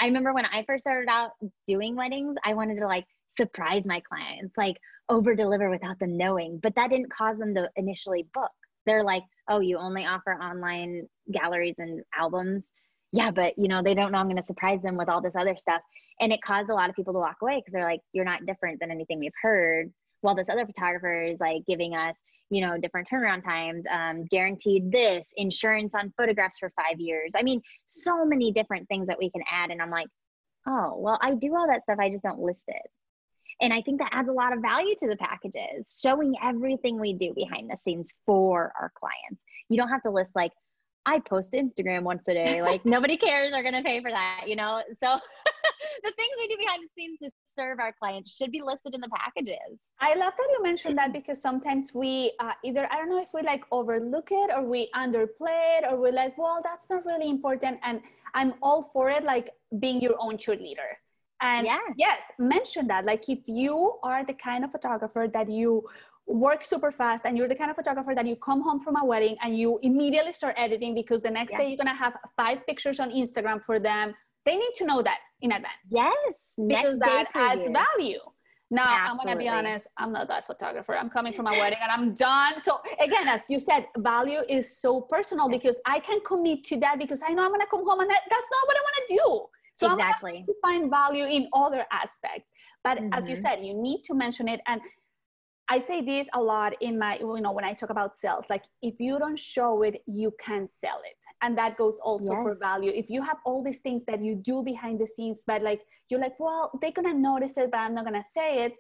I 0.01 0.07
remember 0.07 0.33
when 0.33 0.47
I 0.47 0.63
first 0.65 0.85
started 0.85 1.11
out 1.11 1.33
doing 1.67 1.97
weddings, 1.97 2.37
I 2.45 2.55
wanted 2.55 2.77
to 2.77 2.87
like 2.87 3.07
surprise 3.27 3.85
my 3.85 4.01
clients, 4.09 4.57
like 4.57 4.77
over 5.09 5.35
deliver 5.35 5.71
without 5.71 5.99
them 5.99 6.17
knowing. 6.17 6.61
But 6.63 6.77
that 6.77 6.91
didn't 6.91 7.13
cause 7.13 7.37
them 7.39 7.53
to 7.57 7.69
initially 7.75 8.29
book. 8.33 8.53
They're 8.87 9.03
like, 9.03 9.25
oh, 9.49 9.59
you 9.59 9.77
only 9.77 10.07
offer 10.07 10.35
online 10.35 11.09
galleries 11.33 11.75
and 11.79 12.03
albums 12.17 12.63
yeah, 13.13 13.31
but 13.31 13.55
you 13.59 13.69
know, 13.69 13.83
they 13.83 13.95
don't 13.95 14.13
know 14.13 14.19
I'm 14.19 14.27
going 14.27 14.37
to 14.37 14.43
surprise 14.43 14.83
them 14.83 14.97
with 14.97 15.09
all 15.09 15.23
this 15.23 15.37
other 15.37 15.57
stuff. 15.57 15.81
And 16.21 16.33
it 16.33 16.43
caused 16.43 16.69
a 16.69 16.75
lot 16.75 16.91
of 16.91 16.97
people 16.97 17.13
to 17.15 17.19
walk 17.19 17.37
away 17.41 17.57
because 17.57 17.73
they're 17.73 17.85
like, 17.85 18.01
you're 18.13 18.25
not 18.25 18.45
different 18.47 18.81
than 18.81 18.91
anything 18.91 19.19
we've 19.19 19.33
heard. 19.41 19.93
While 20.21 20.35
this 20.35 20.49
other 20.49 20.67
photographer 20.67 21.23
is 21.23 21.39
like 21.39 21.63
giving 21.67 21.95
us, 21.95 22.17
you 22.51 22.61
know, 22.61 22.77
different 22.77 23.09
turnaround 23.09 23.45
times, 23.45 23.85
um, 23.91 24.25
guaranteed 24.25 24.91
this, 24.91 25.29
insurance 25.37 25.95
on 25.95 26.13
photographs 26.17 26.59
for 26.59 26.73
five 26.77 26.99
years. 26.99 27.33
I 27.37 27.43
mean, 27.43 27.63
so 27.87 28.25
many 28.25 28.53
different 28.53 28.89
things 28.89 29.07
that 29.07 29.19
we 29.19 29.31
can 29.31 29.43
add. 29.51 29.71
And 29.71 29.81
I'm 29.81 29.91
like, 29.91 30.09
oh, 30.67 30.95
well, 30.99 31.19
I 31.23 31.35
do 31.35 31.55
all 31.55 31.69
that 31.69 31.83
stuff. 31.83 31.99
I 32.01 32.11
just 32.11 32.25
don't 32.25 32.41
list 32.41 32.65
it. 32.67 32.83
And 33.61 33.73
I 33.73 33.81
think 33.83 34.01
that 34.01 34.11
adds 34.13 34.29
a 34.29 34.33
lot 34.33 34.53
of 34.53 34.61
value 34.61 34.95
to 34.99 35.09
the 35.09 35.17
packages, 35.17 36.01
showing 36.01 36.35
everything 36.43 37.01
we 37.01 37.13
do 37.13 37.33
behind 37.35 37.71
the 37.71 37.77
scenes 37.77 38.13
for 38.27 38.73
our 38.81 38.93
clients. 38.99 39.43
You 39.69 39.77
don't 39.77 39.89
have 39.89 40.03
to 40.03 40.11
list 40.11 40.33
like, 40.35 40.53
I 41.09 41.21
post 41.21 41.53
Instagram 41.53 42.03
once 42.03 42.29
a 42.29 42.35
day. 42.35 42.61
Like 42.61 42.85
nobody 42.97 43.17
cares 43.17 43.53
are 43.55 43.63
gonna 43.63 43.83
pay 43.83 44.03
for 44.03 44.11
that, 44.11 44.45
you 44.47 44.57
know? 44.57 44.83
So 45.03 45.19
the 46.05 46.13
things 46.17 46.33
we 46.39 46.49
do 46.49 46.57
behind 46.59 46.83
the 46.85 46.91
scenes 46.95 47.19
to 47.23 47.31
serve 47.47 47.81
our 47.81 47.95
clients 47.99 48.37
should 48.37 48.53
be 48.53 48.61
listed 48.61 48.95
in 48.95 49.01
the 49.01 49.09
packages. 49.09 49.79
I 50.01 50.15
love 50.15 50.35
that 50.37 50.49
you 50.53 50.63
mentioned 50.63 50.99
that 50.99 51.15
because 51.15 51.41
sometimes 51.41 51.93
we 51.95 52.33
uh, 52.41 52.53
either, 52.63 52.87
I 52.91 52.97
don't 52.99 53.09
know 53.09 53.23
if 53.23 53.31
we 53.33 53.41
like 53.41 53.65
overlook 53.73 54.29
it 54.31 54.51
or 54.55 54.63
we 54.63 54.91
underplay 54.95 55.79
it 55.79 55.85
or 55.91 55.97
we're 55.97 56.13
like, 56.13 56.37
well, 56.37 56.61
that's 56.63 56.91
not 56.91 57.07
really 57.07 57.31
important. 57.31 57.81
And 57.83 58.03
I'm 58.35 58.55
all 58.61 58.83
for 58.83 59.09
it, 59.09 59.25
like 59.25 59.49
being 59.79 60.03
your 60.03 60.17
own 60.21 60.37
cheerleader. 60.37 60.93
And 61.41 61.67
yeah. 61.67 61.79
yes, 61.97 62.25
mention 62.39 62.87
that. 62.89 63.07
Like 63.07 63.29
if 63.31 63.39
you 63.47 63.99
are 64.03 64.25
the 64.27 64.35
kind 64.35 64.63
of 64.63 64.73
photographer 64.73 65.27
that 65.33 65.51
you 65.51 65.85
work 66.29 66.63
super 66.63 66.93
fast 66.93 67.25
and 67.25 67.37
you're 67.37 67.49
the 67.49 67.55
kind 67.55 67.71
of 67.71 67.77
photographer 67.77 68.15
that 68.15 68.27
you 68.27 68.37
come 68.37 68.61
home 68.63 68.81
from 68.81 68.97
a 68.97 69.05
wedding 69.05 69.37
and 69.43 69.57
you 69.57 69.79
immediately 69.83 70.33
start 70.33 70.55
editing 70.59 70.95
because 70.95 71.23
the 71.23 71.31
next 71.31 71.53
yeah. 71.53 71.59
day 71.59 71.69
you're 71.69 71.77
going 71.77 71.87
to 71.87 71.95
have 71.95 72.17
five 72.37 72.65
pictures 72.67 73.01
on 73.01 73.11
Instagram 73.11 73.65
for 73.65 73.81
them. 73.81 74.15
They 74.45 74.57
need 74.57 74.73
to 74.77 74.85
know 74.85 75.03
that 75.03 75.19
in 75.41 75.53
advance. 75.53 75.91
Yes. 75.91 76.35
Because 76.67 76.99
that 76.99 77.27
adds 77.35 77.65
you. 77.65 77.73
value. 77.73 78.19
Now, 78.71 78.83
Absolutely. 78.83 79.09
I'm 79.09 79.17
going 79.17 79.37
to 79.37 79.39
be 79.39 79.49
honest, 79.49 79.87
I'm 79.97 80.13
not 80.13 80.29
that 80.29 80.47
photographer. 80.47 80.95
I'm 80.95 81.09
coming 81.09 81.33
from 81.33 81.47
a 81.47 81.53
wedding 81.53 81.79
and 81.83 81.91
I'm 81.91 82.15
done. 82.15 82.61
So, 82.61 82.81
again, 83.01 83.27
as 83.27 83.47
you 83.49 83.59
said, 83.59 83.87
value 83.97 84.41
is 84.47 84.79
so 84.79 85.01
personal 85.01 85.49
because 85.49 85.81
I 85.87 86.01
can 86.01 86.21
commit 86.21 86.65
to 86.65 86.77
that 86.81 86.99
because 86.99 87.23
I 87.27 87.33
know 87.33 87.45
I'm 87.45 87.49
going 87.49 87.63
to 87.63 87.67
come 87.67 87.87
home 87.89 88.01
and 88.01 88.11
that's 88.11 88.31
not 88.31 88.67
what 88.67 88.77
I 88.77 88.81
want 88.81 89.09
to 89.09 89.15
do. 89.15 89.47
So 89.73 89.93
exactly. 89.93 90.39
I'm 90.39 90.45
to 90.45 90.55
find 90.61 90.91
value 90.91 91.25
in 91.25 91.49
other 91.55 91.87
aspects. 91.93 92.51
But 92.85 92.99
mm-hmm. 92.99 93.13
as 93.13 93.29
you 93.29 93.37
mm-hmm. 93.37 93.43
said, 93.43 93.65
you 93.65 93.75
need 93.75 94.03
to 94.07 94.15
mention 94.15 94.49
it. 94.49 94.61
And 94.67 94.81
I 95.71 95.79
say 95.79 96.01
this 96.01 96.29
a 96.33 96.41
lot 96.41 96.73
in 96.81 96.99
my, 96.99 97.19
you 97.19 97.41
know, 97.41 97.53
when 97.53 97.65
I 97.65 97.75
talk 97.75 97.91
about 97.91 98.17
sales, 98.17 98.47
like 98.49 98.65
if 98.81 98.95
you 98.99 99.19
don't 99.19 99.39
show 99.39 99.83
it, 99.83 100.03
you 100.07 100.35
can't 100.41 100.69
sell 100.69 101.01
it. 101.05 101.17
And 101.43 101.59
that 101.59 101.77
goes 101.77 101.99
also 102.01 102.33
yes. 102.33 102.43
for 102.43 102.55
value. 102.55 102.91
If 102.95 103.11
you 103.11 103.21
have 103.23 103.37
all 103.45 103.63
these 103.63 103.81
things 103.81 104.05
that 104.07 104.25
you 104.25 104.35
do 104.35 104.63
behind 104.63 104.99
the 104.99 105.07
scenes, 105.07 105.45
but 105.47 105.63
like, 105.63 105.83
you're 106.09 106.21
like, 106.21 106.41
well, 106.41 106.71
they're 106.81 106.93
going 106.93 107.13
to 107.13 107.19
notice 107.19 107.59
it, 107.59 107.71
but 107.71 107.79
I'm 107.79 107.95
not 107.95 108.07
going 108.07 108.21
to 108.21 108.29
say 108.35 108.65
it. 108.65 108.77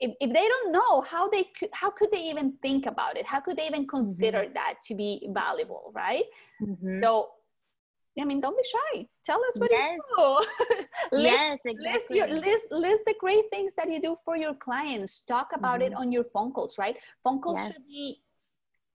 If, 0.00 0.12
if 0.20 0.32
they 0.32 0.48
don't 0.48 0.72
know 0.72 1.02
how 1.02 1.28
they 1.28 1.44
could, 1.56 1.68
how 1.72 1.90
could 1.90 2.10
they 2.10 2.22
even 2.22 2.54
think 2.62 2.86
about 2.86 3.16
it? 3.16 3.26
How 3.26 3.40
could 3.40 3.56
they 3.56 3.66
even 3.66 3.86
consider 3.86 4.38
mm-hmm. 4.38 4.54
that 4.54 4.76
to 4.86 4.94
be 4.94 5.28
valuable? 5.32 5.92
Right. 5.94 6.24
Mm-hmm. 6.62 7.02
So 7.02 7.28
I 8.20 8.24
mean, 8.24 8.40
don't 8.40 8.56
be 8.56 8.62
shy. 8.64 9.06
Tell 9.24 9.40
us 9.44 9.56
what 9.56 9.70
yes. 9.70 9.96
you 9.96 10.16
do. 10.16 10.76
list, 11.16 11.24
yes, 11.24 11.58
exactly. 11.64 11.92
List, 11.92 12.10
your, 12.10 12.28
list, 12.28 12.64
list 12.70 13.02
the 13.06 13.14
great 13.18 13.44
things 13.50 13.74
that 13.74 13.90
you 13.90 14.00
do 14.00 14.16
for 14.24 14.36
your 14.36 14.54
clients. 14.54 15.22
Talk 15.22 15.50
about 15.54 15.80
mm-hmm. 15.80 15.92
it 15.92 15.96
on 15.96 16.12
your 16.12 16.24
phone 16.24 16.52
calls, 16.52 16.78
right? 16.78 16.96
Phone 17.24 17.40
calls 17.40 17.58
yes. 17.58 17.72
should 17.72 17.86
be 17.86 18.20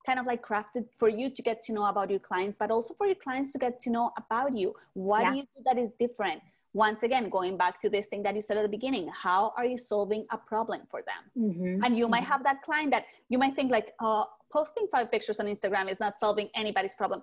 kind 0.06 0.20
of 0.20 0.26
like 0.26 0.46
crafted 0.46 0.86
for 0.94 1.08
you 1.08 1.30
to 1.30 1.42
get 1.42 1.62
to 1.64 1.72
know 1.72 1.86
about 1.86 2.10
your 2.10 2.20
clients, 2.20 2.56
but 2.58 2.70
also 2.70 2.94
for 2.94 3.06
your 3.06 3.16
clients 3.16 3.52
to 3.52 3.58
get 3.58 3.80
to 3.80 3.90
know 3.90 4.12
about 4.16 4.56
you. 4.56 4.74
What 4.94 5.22
yeah. 5.22 5.30
do 5.30 5.36
you 5.38 5.42
do 5.56 5.62
that 5.64 5.78
is 5.78 5.90
different? 5.98 6.40
Once 6.74 7.02
again, 7.02 7.28
going 7.28 7.56
back 7.56 7.80
to 7.80 7.88
this 7.90 8.06
thing 8.06 8.22
that 8.22 8.34
you 8.36 8.42
said 8.42 8.56
at 8.56 8.62
the 8.62 8.68
beginning, 8.68 9.08
how 9.08 9.52
are 9.56 9.64
you 9.64 9.78
solving 9.78 10.26
a 10.30 10.38
problem 10.38 10.82
for 10.88 11.00
them? 11.02 11.50
Mm-hmm. 11.50 11.84
And 11.84 11.96
you 11.96 12.04
mm-hmm. 12.04 12.12
might 12.12 12.24
have 12.24 12.44
that 12.44 12.62
client 12.62 12.90
that 12.92 13.06
you 13.28 13.38
might 13.38 13.56
think 13.56 13.72
like, 13.72 13.94
uh, 14.00 14.24
posting 14.52 14.86
five 14.90 15.10
pictures 15.10 15.40
on 15.40 15.46
Instagram 15.46 15.90
is 15.90 16.00
not 16.00 16.16
solving 16.18 16.48
anybody's 16.54 16.94
problem. 16.94 17.20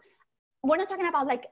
We're 0.63 0.77
not 0.77 0.89
talking 0.89 1.07
about 1.07 1.27
like 1.27 1.45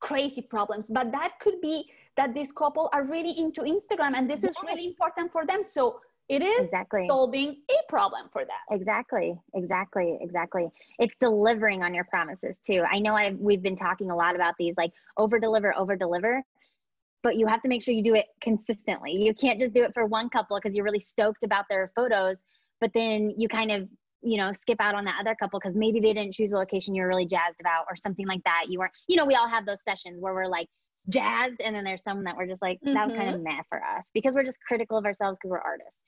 crazy 0.00 0.42
problems 0.42 0.88
but 0.88 1.10
that 1.10 1.32
could 1.40 1.60
be 1.60 1.90
that 2.16 2.34
this 2.34 2.50
couple 2.50 2.88
are 2.92 3.06
really 3.06 3.38
into 3.38 3.62
instagram 3.62 4.14
and 4.16 4.28
this 4.28 4.42
is 4.42 4.56
really 4.66 4.86
important 4.86 5.32
for 5.32 5.46
them. 5.46 5.62
So 5.62 6.00
it 6.28 6.42
is 6.42 6.66
exactly. 6.66 7.06
solving 7.08 7.62
a 7.70 7.74
problem 7.88 8.28
for 8.32 8.44
them. 8.44 8.56
Exactly. 8.72 9.38
Exactly. 9.54 10.18
Exactly. 10.20 10.68
It's 10.98 11.14
delivering 11.20 11.84
on 11.84 11.94
your 11.94 12.04
promises 12.04 12.58
too. 12.58 12.82
I 12.90 12.98
know 12.98 13.14
i 13.14 13.34
we've 13.38 13.62
been 13.62 13.76
talking 13.76 14.10
a 14.10 14.16
lot 14.16 14.34
about 14.34 14.54
these 14.58 14.74
like 14.76 14.92
over 15.16 15.38
deliver 15.38 15.76
over 15.76 15.94
deliver 15.96 16.42
but 17.22 17.36
you 17.36 17.46
have 17.46 17.60
to 17.62 17.68
make 17.68 17.82
sure 17.82 17.92
you 17.92 18.04
do 18.04 18.14
it 18.14 18.26
consistently. 18.40 19.10
You 19.10 19.34
can't 19.34 19.58
just 19.60 19.72
do 19.72 19.82
it 19.82 19.92
for 19.94 20.06
one 20.06 20.28
couple 20.28 20.56
because 20.56 20.76
you're 20.76 20.84
really 20.84 21.00
stoked 21.00 21.44
about 21.44 21.66
their 21.68 21.92
photos 21.94 22.42
but 22.80 22.90
then 22.92 23.32
you 23.36 23.48
kind 23.48 23.70
of 23.70 23.88
you 24.26 24.36
know 24.36 24.52
skip 24.52 24.80
out 24.80 24.94
on 24.94 25.04
that 25.04 25.16
other 25.20 25.34
couple 25.34 25.58
because 25.60 25.76
maybe 25.76 26.00
they 26.00 26.12
didn't 26.12 26.32
choose 26.32 26.52
a 26.52 26.56
location 26.56 26.94
you're 26.94 27.08
really 27.08 27.26
jazzed 27.26 27.60
about 27.60 27.84
or 27.88 27.96
something 27.96 28.26
like 28.26 28.42
that 28.44 28.64
you 28.68 28.78
weren't 28.78 28.92
you 29.08 29.16
know 29.16 29.24
we 29.24 29.34
all 29.34 29.48
have 29.48 29.64
those 29.64 29.82
sessions 29.82 30.16
where 30.20 30.34
we're 30.34 30.48
like 30.48 30.66
jazzed 31.08 31.60
and 31.60 31.74
then 31.74 31.84
there's 31.84 32.02
some 32.02 32.24
that 32.24 32.36
we're 32.36 32.46
just 32.46 32.62
like 32.62 32.78
that 32.82 33.06
was 33.06 33.16
kind 33.16 33.28
of 33.28 33.36
mm-hmm. 33.36 33.44
meh 33.44 33.62
for 33.68 33.80
us 33.82 34.10
because 34.12 34.34
we're 34.34 34.42
just 34.44 34.58
critical 34.66 34.98
of 34.98 35.04
ourselves 35.04 35.38
because 35.40 35.52
we're 35.52 35.58
artists 35.58 36.04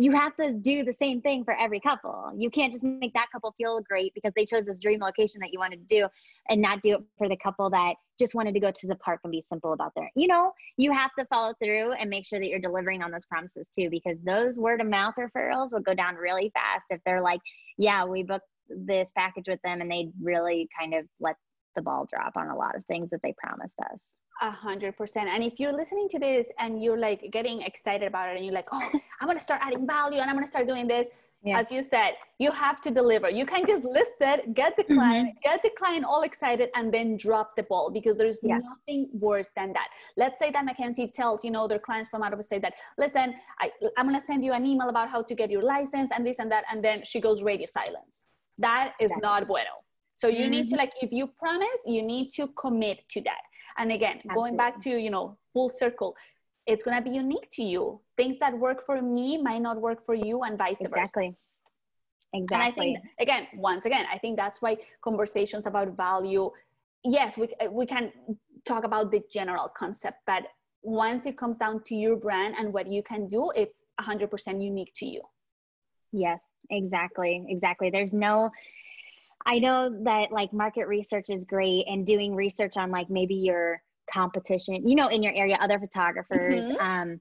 you 0.00 0.12
have 0.12 0.34
to 0.34 0.52
do 0.52 0.84
the 0.84 0.92
same 0.92 1.20
thing 1.20 1.44
for 1.44 1.54
every 1.58 1.80
couple 1.80 2.32
you 2.36 2.50
can't 2.50 2.72
just 2.72 2.84
make 2.84 3.12
that 3.12 3.26
couple 3.32 3.54
feel 3.58 3.80
great 3.80 4.12
because 4.14 4.32
they 4.34 4.44
chose 4.44 4.64
this 4.64 4.80
dream 4.82 5.00
location 5.00 5.40
that 5.40 5.52
you 5.52 5.58
wanted 5.58 5.76
to 5.76 5.96
do 6.00 6.08
and 6.48 6.60
not 6.60 6.80
do 6.82 6.94
it 6.94 7.00
for 7.18 7.28
the 7.28 7.36
couple 7.36 7.68
that 7.70 7.94
just 8.18 8.34
wanted 8.34 8.54
to 8.54 8.60
go 8.60 8.70
to 8.70 8.86
the 8.86 8.96
park 8.96 9.20
and 9.24 9.30
be 9.30 9.42
simple 9.42 9.72
about 9.72 9.92
their 9.94 10.10
you 10.14 10.26
know 10.26 10.52
you 10.76 10.92
have 10.92 11.12
to 11.18 11.24
follow 11.26 11.52
through 11.62 11.92
and 11.92 12.08
make 12.08 12.24
sure 12.24 12.38
that 12.38 12.48
you're 12.48 12.60
delivering 12.60 13.02
on 13.02 13.10
those 13.10 13.26
promises 13.26 13.68
too 13.68 13.88
because 13.90 14.16
those 14.24 14.58
word 14.58 14.80
of 14.80 14.86
mouth 14.86 15.14
referrals 15.18 15.72
will 15.72 15.80
go 15.80 15.94
down 15.94 16.14
really 16.14 16.50
fast 16.54 16.86
if 16.90 17.00
they're 17.04 17.22
like 17.22 17.40
yeah 17.78 18.04
we 18.04 18.22
booked 18.22 18.46
this 18.68 19.12
package 19.16 19.48
with 19.48 19.60
them 19.62 19.80
and 19.80 19.90
they 19.90 20.08
really 20.22 20.68
kind 20.78 20.94
of 20.94 21.04
let 21.18 21.36
the 21.76 21.82
ball 21.82 22.06
drop 22.12 22.32
on 22.36 22.48
a 22.48 22.56
lot 22.56 22.76
of 22.76 22.84
things 22.86 23.10
that 23.10 23.20
they 23.22 23.34
promised 23.42 23.74
us. 23.92 23.98
A 24.42 24.50
hundred 24.50 24.96
percent. 24.96 25.28
And 25.28 25.42
if 25.42 25.60
you're 25.60 25.72
listening 25.72 26.08
to 26.10 26.18
this 26.18 26.48
and 26.58 26.82
you're 26.82 26.98
like 26.98 27.30
getting 27.30 27.60
excited 27.62 28.06
about 28.06 28.30
it 28.30 28.36
and 28.36 28.44
you're 28.44 28.54
like, 28.54 28.68
oh, 28.72 28.90
I'm 29.20 29.26
gonna 29.26 29.40
start 29.40 29.60
adding 29.62 29.86
value 29.86 30.18
and 30.20 30.30
I'm 30.30 30.36
gonna 30.36 30.46
start 30.46 30.66
doing 30.66 30.86
this. 30.86 31.08
Yeah. 31.42 31.58
As 31.58 31.72
you 31.72 31.82
said, 31.82 32.12
you 32.38 32.50
have 32.50 32.82
to 32.82 32.90
deliver. 32.90 33.30
You 33.30 33.46
can't 33.46 33.66
just 33.66 33.82
list 33.82 34.12
it, 34.20 34.52
get 34.52 34.76
the 34.76 34.84
client, 34.84 35.28
mm-hmm. 35.28 35.38
get 35.42 35.62
the 35.62 35.70
client 35.70 36.04
all 36.04 36.22
excited, 36.22 36.68
and 36.74 36.92
then 36.92 37.16
drop 37.16 37.56
the 37.56 37.62
ball 37.62 37.90
because 37.90 38.18
there's 38.18 38.40
yeah. 38.42 38.58
nothing 38.58 39.08
worse 39.14 39.50
than 39.56 39.72
that. 39.72 39.88
Let's 40.18 40.38
say 40.38 40.50
that 40.50 40.66
Mackenzie 40.66 41.08
tells 41.08 41.42
you 41.42 41.50
know 41.50 41.66
their 41.66 41.78
clients 41.78 42.10
from 42.10 42.22
out 42.22 42.34
of 42.34 42.44
state 42.44 42.60
that 42.62 42.74
listen, 42.98 43.34
I, 43.58 43.70
I'm 43.96 44.06
gonna 44.06 44.20
send 44.20 44.44
you 44.44 44.52
an 44.52 44.66
email 44.66 44.90
about 44.90 45.08
how 45.08 45.22
to 45.22 45.34
get 45.34 45.50
your 45.50 45.62
license 45.62 46.10
and 46.14 46.26
this 46.26 46.40
and 46.40 46.50
that, 46.52 46.64
and 46.70 46.84
then 46.84 47.04
she 47.04 47.20
goes 47.20 47.42
radio 47.42 47.66
silence. 47.66 48.26
That 48.58 48.92
is 49.00 49.10
exactly. 49.10 49.26
not 49.26 49.46
bueno. 49.46 49.76
So 50.14 50.28
you 50.28 50.40
mm-hmm. 50.40 50.50
need 50.50 50.68
to 50.68 50.74
mm-hmm. 50.74 50.76
like 50.76 50.92
if 51.00 51.10
you 51.10 51.26
promise, 51.26 51.80
you 51.86 52.02
need 52.02 52.30
to 52.32 52.48
commit 52.48 53.08
to 53.10 53.22
that. 53.22 53.40
And 53.80 53.90
again, 53.90 54.16
Absolutely. 54.16 54.34
going 54.34 54.56
back 54.56 54.78
to, 54.80 54.90
you 54.90 55.10
know, 55.10 55.38
full 55.54 55.70
circle, 55.70 56.14
it's 56.66 56.84
going 56.84 56.96
to 57.02 57.02
be 57.02 57.16
unique 57.16 57.48
to 57.52 57.62
you. 57.62 58.00
Things 58.16 58.38
that 58.38 58.56
work 58.56 58.82
for 58.82 59.00
me 59.00 59.42
might 59.42 59.62
not 59.62 59.80
work 59.80 60.04
for 60.04 60.14
you 60.14 60.42
and 60.42 60.58
vice 60.58 60.80
exactly. 60.80 61.00
versa. 61.00 61.10
Exactly. 61.12 61.36
Exactly. 62.32 62.54
And 62.54 62.62
I 62.62 62.70
think 62.70 62.98
again, 63.18 63.46
once 63.56 63.86
again, 63.86 64.06
I 64.12 64.18
think 64.18 64.36
that's 64.36 64.60
why 64.62 64.76
conversations 65.02 65.66
about 65.66 65.96
value, 65.96 66.50
yes, 67.02 67.36
we 67.36 67.48
we 67.70 67.86
can 67.86 68.12
talk 68.64 68.84
about 68.84 69.10
the 69.10 69.22
general 69.32 69.68
concept, 69.68 70.18
but 70.26 70.46
once 70.82 71.26
it 71.26 71.36
comes 71.36 71.56
down 71.56 71.82
to 71.84 71.94
your 71.94 72.16
brand 72.16 72.54
and 72.58 72.72
what 72.72 72.86
you 72.86 73.02
can 73.02 73.26
do, 73.26 73.50
it's 73.56 73.82
100% 74.00 74.62
unique 74.62 74.92
to 74.96 75.06
you. 75.06 75.22
Yes, 76.12 76.40
exactly. 76.70 77.44
Exactly. 77.48 77.90
There's 77.90 78.12
no 78.12 78.50
I 79.50 79.58
know 79.58 79.90
that 80.04 80.30
like 80.30 80.52
market 80.52 80.86
research 80.86 81.28
is 81.28 81.44
great 81.44 81.84
and 81.88 82.06
doing 82.06 82.36
research 82.36 82.76
on 82.76 82.92
like 82.92 83.10
maybe 83.10 83.34
your 83.34 83.82
competition, 84.12 84.86
you 84.86 84.94
know, 84.94 85.08
in 85.08 85.24
your 85.24 85.32
area, 85.34 85.58
other 85.60 85.80
photographers. 85.80 86.62
Mm-hmm. 86.62 86.80
Um, 86.80 87.20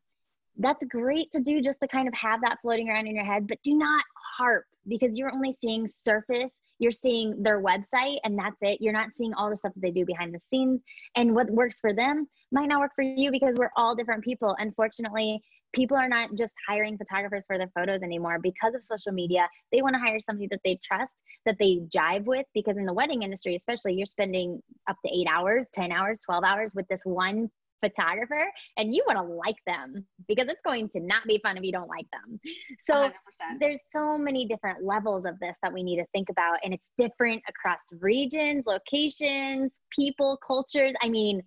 that's 0.58 0.86
great 0.86 1.32
to 1.32 1.42
do 1.42 1.60
just 1.60 1.80
to 1.82 1.88
kind 1.88 2.08
of 2.08 2.14
have 2.14 2.42
that 2.42 2.60
floating 2.62 2.88
around 2.88 3.08
in 3.08 3.16
your 3.16 3.26
head, 3.26 3.48
but 3.48 3.58
do 3.64 3.76
not 3.76 4.04
harp 4.38 4.66
because 4.88 5.18
you're 5.18 5.34
only 5.34 5.54
seeing 5.54 5.88
surface. 5.88 6.54
You're 6.78 6.92
seeing 6.92 7.42
their 7.42 7.64
website 7.64 8.20
and 8.24 8.38
that's 8.38 8.58
it. 8.62 8.80
You're 8.80 8.94
not 8.94 9.16
seeing 9.16 9.34
all 9.34 9.50
the 9.50 9.58
stuff 9.58 9.74
that 9.74 9.82
they 9.82 9.92
do 9.92 10.06
behind 10.06 10.32
the 10.32 10.40
scenes. 10.52 10.82
And 11.16 11.34
what 11.34 11.50
works 11.50 11.80
for 11.80 11.94
them 11.94 12.28
might 12.52 12.70
not 12.70 12.80
work 12.80 12.92
for 12.96 13.02
you 13.02 13.32
because 13.32 13.56
we're 13.58 13.72
all 13.76 13.96
different 13.96 14.24
people. 14.24 14.56
Unfortunately, 14.60 15.42
people 15.74 15.98
are 15.98 16.10
not 16.10 16.30
just 16.36 16.54
hiring 16.68 16.98
photographers 16.98 17.46
for 17.46 17.58
their 17.58 17.72
photos 17.76 18.04
anymore 18.04 18.40
because 18.42 18.74
of 18.76 18.84
social 18.84 19.12
media. 19.12 19.48
They 19.72 19.82
want 19.82 19.96
to 19.96 20.00
hire 20.00 20.20
somebody 20.20 20.48
that 20.52 20.62
they 20.64 20.80
trust, 20.84 21.14
that 21.46 21.58
they 21.60 21.82
jive 21.94 22.26
with, 22.26 22.46
because 22.54 22.78
in 22.78 22.86
the 22.86 22.94
wedding 22.94 23.24
industry, 23.24 23.56
especially, 23.56 23.94
you're 23.94 24.06
spending 24.06 24.62
up 24.90 24.98
to 25.06 25.12
eight 25.12 25.28
hours, 25.32 25.70
10 25.74 25.92
hours, 25.92 26.20
12 26.26 26.44
hours 26.44 26.74
with 26.76 26.88
this 26.88 27.02
one 27.04 27.50
photographer 27.82 28.52
and 28.78 28.94
you 28.94 29.04
want 29.08 29.18
to 29.18 29.34
like 29.34 29.56
them 29.66 30.06
because 30.28 30.48
it's 30.50 30.62
going 30.66 30.90
to 30.90 31.00
not 31.00 31.26
be 31.26 31.40
fun 31.42 31.58
if 31.58 31.64
you 31.64 31.72
don't 31.72 31.88
like 31.88 32.08
them. 32.12 32.40
So 32.84 32.94
100%. 32.94 33.12
there's 33.60 33.86
so 33.90 34.18
many 34.18 34.46
different 34.46 34.84
levels 34.84 35.26
of 35.26 35.40
this 35.40 35.58
that 35.64 35.74
we 35.74 35.84
need 35.84 35.98
to 35.98 36.06
think 36.14 36.30
about 36.30 36.58
and 36.64 36.74
it's 36.74 36.90
different 36.98 37.42
across 37.48 37.80
regions, 38.00 38.66
locations, 38.68 39.72
people, 39.98 40.38
cultures, 40.46 40.94
I 41.02 41.10
mean 41.10 41.42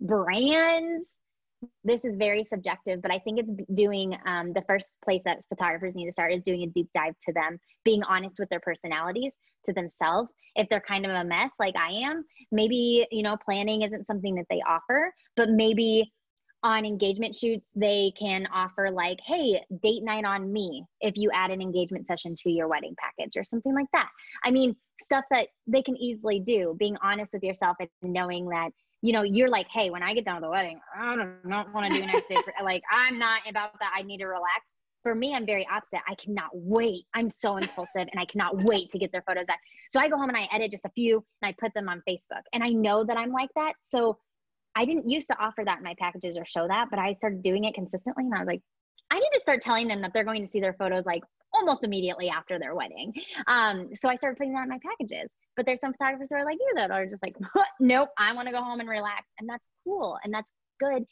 brands 0.00 1.16
this 1.84 2.04
is 2.04 2.16
very 2.16 2.44
subjective, 2.44 3.00
but 3.00 3.10
I 3.10 3.18
think 3.18 3.38
it's 3.38 3.52
doing 3.74 4.16
um, 4.26 4.52
the 4.52 4.62
first 4.68 4.92
place 5.04 5.22
that 5.24 5.42
photographers 5.48 5.94
need 5.94 6.06
to 6.06 6.12
start 6.12 6.32
is 6.32 6.42
doing 6.42 6.62
a 6.62 6.66
deep 6.66 6.88
dive 6.94 7.14
to 7.26 7.32
them, 7.32 7.58
being 7.84 8.02
honest 8.04 8.36
with 8.38 8.48
their 8.48 8.60
personalities 8.60 9.32
to 9.64 9.72
themselves. 9.72 10.32
If 10.54 10.68
they're 10.68 10.80
kind 10.80 11.06
of 11.06 11.12
a 11.12 11.24
mess 11.24 11.52
like 11.58 11.74
I 11.76 11.90
am, 11.90 12.24
maybe, 12.52 13.06
you 13.10 13.22
know, 13.22 13.36
planning 13.44 13.82
isn't 13.82 14.06
something 14.06 14.34
that 14.34 14.46
they 14.50 14.60
offer, 14.66 15.12
but 15.36 15.50
maybe 15.50 16.12
on 16.62 16.84
engagement 16.84 17.34
shoots, 17.34 17.70
they 17.74 18.12
can 18.18 18.46
offer 18.52 18.90
like, 18.90 19.18
hey, 19.24 19.60
date 19.82 20.02
night 20.02 20.24
on 20.24 20.52
me 20.52 20.84
if 21.00 21.16
you 21.16 21.30
add 21.32 21.50
an 21.50 21.60
engagement 21.62 22.06
session 22.06 22.34
to 22.34 22.50
your 22.50 22.66
wedding 22.66 22.94
package 22.98 23.36
or 23.36 23.44
something 23.44 23.74
like 23.74 23.86
that. 23.92 24.08
I 24.42 24.50
mean, 24.50 24.74
stuff 25.04 25.24
that 25.30 25.48
they 25.66 25.82
can 25.82 25.96
easily 25.96 26.40
do, 26.40 26.74
being 26.78 26.96
honest 27.02 27.34
with 27.34 27.42
yourself 27.42 27.76
and 27.80 27.88
knowing 28.02 28.48
that 28.48 28.70
you 29.06 29.12
know, 29.12 29.22
you're 29.22 29.48
like, 29.48 29.68
hey, 29.68 29.88
when 29.88 30.02
I 30.02 30.14
get 30.14 30.24
done 30.24 30.34
with 30.34 30.42
the 30.42 30.50
wedding, 30.50 30.80
I 30.98 31.14
don't, 31.14 31.48
don't 31.48 31.72
want 31.72 31.92
to 31.92 32.00
do 32.00 32.04
next 32.04 32.28
day. 32.28 32.36
like, 32.64 32.82
I'm 32.90 33.20
not 33.20 33.42
about 33.48 33.78
that. 33.78 33.92
I 33.96 34.02
need 34.02 34.18
to 34.18 34.26
relax. 34.26 34.72
For 35.04 35.14
me, 35.14 35.32
I'm 35.32 35.46
very 35.46 35.64
opposite. 35.70 36.00
I 36.08 36.16
cannot 36.16 36.50
wait. 36.52 37.04
I'm 37.14 37.30
so 37.30 37.56
impulsive 37.56 38.08
and 38.10 38.18
I 38.18 38.24
cannot 38.24 38.64
wait 38.64 38.90
to 38.90 38.98
get 38.98 39.12
their 39.12 39.22
photos 39.22 39.46
back. 39.46 39.60
So 39.90 40.00
I 40.00 40.08
go 40.08 40.16
home 40.16 40.28
and 40.28 40.36
I 40.36 40.48
edit 40.52 40.72
just 40.72 40.84
a 40.84 40.90
few 40.90 41.24
and 41.40 41.48
I 41.48 41.54
put 41.56 41.72
them 41.72 41.88
on 41.88 42.02
Facebook. 42.08 42.42
And 42.52 42.64
I 42.64 42.70
know 42.70 43.04
that 43.04 43.16
I'm 43.16 43.30
like 43.30 43.50
that. 43.54 43.74
So 43.82 44.18
I 44.74 44.84
didn't 44.84 45.08
used 45.08 45.28
to 45.28 45.38
offer 45.38 45.62
that 45.64 45.78
in 45.78 45.84
my 45.84 45.94
packages 46.00 46.36
or 46.36 46.44
show 46.44 46.66
that, 46.66 46.88
but 46.90 46.98
I 46.98 47.14
started 47.14 47.42
doing 47.42 47.62
it 47.62 47.74
consistently. 47.74 48.24
And 48.24 48.34
I 48.34 48.40
was 48.40 48.48
like, 48.48 48.62
I 49.12 49.20
need 49.20 49.30
to 49.34 49.40
start 49.40 49.60
telling 49.60 49.86
them 49.86 50.02
that 50.02 50.12
they're 50.12 50.24
going 50.24 50.42
to 50.42 50.48
see 50.48 50.58
their 50.58 50.74
photos 50.74 51.06
like 51.06 51.22
almost 51.56 51.84
immediately 51.84 52.28
after 52.28 52.58
their 52.58 52.74
wedding. 52.74 53.12
Um, 53.46 53.88
so 53.94 54.08
I 54.08 54.14
started 54.14 54.36
putting 54.36 54.54
that 54.54 54.64
in 54.64 54.68
my 54.68 54.78
packages. 54.78 55.30
But 55.56 55.66
there's 55.66 55.80
some 55.80 55.92
photographers 55.94 56.28
that 56.28 56.36
are 56.36 56.44
like 56.44 56.58
you 56.60 56.72
that 56.76 56.90
are 56.90 57.06
just 57.06 57.22
like, 57.22 57.36
nope, 57.80 58.10
I 58.18 58.32
want 58.34 58.46
to 58.48 58.52
go 58.52 58.62
home 58.62 58.80
and 58.80 58.88
relax. 58.88 59.24
And 59.38 59.48
that's 59.48 59.68
cool. 59.84 60.18
And 60.22 60.32
that's 60.32 60.52
good. 60.78 61.04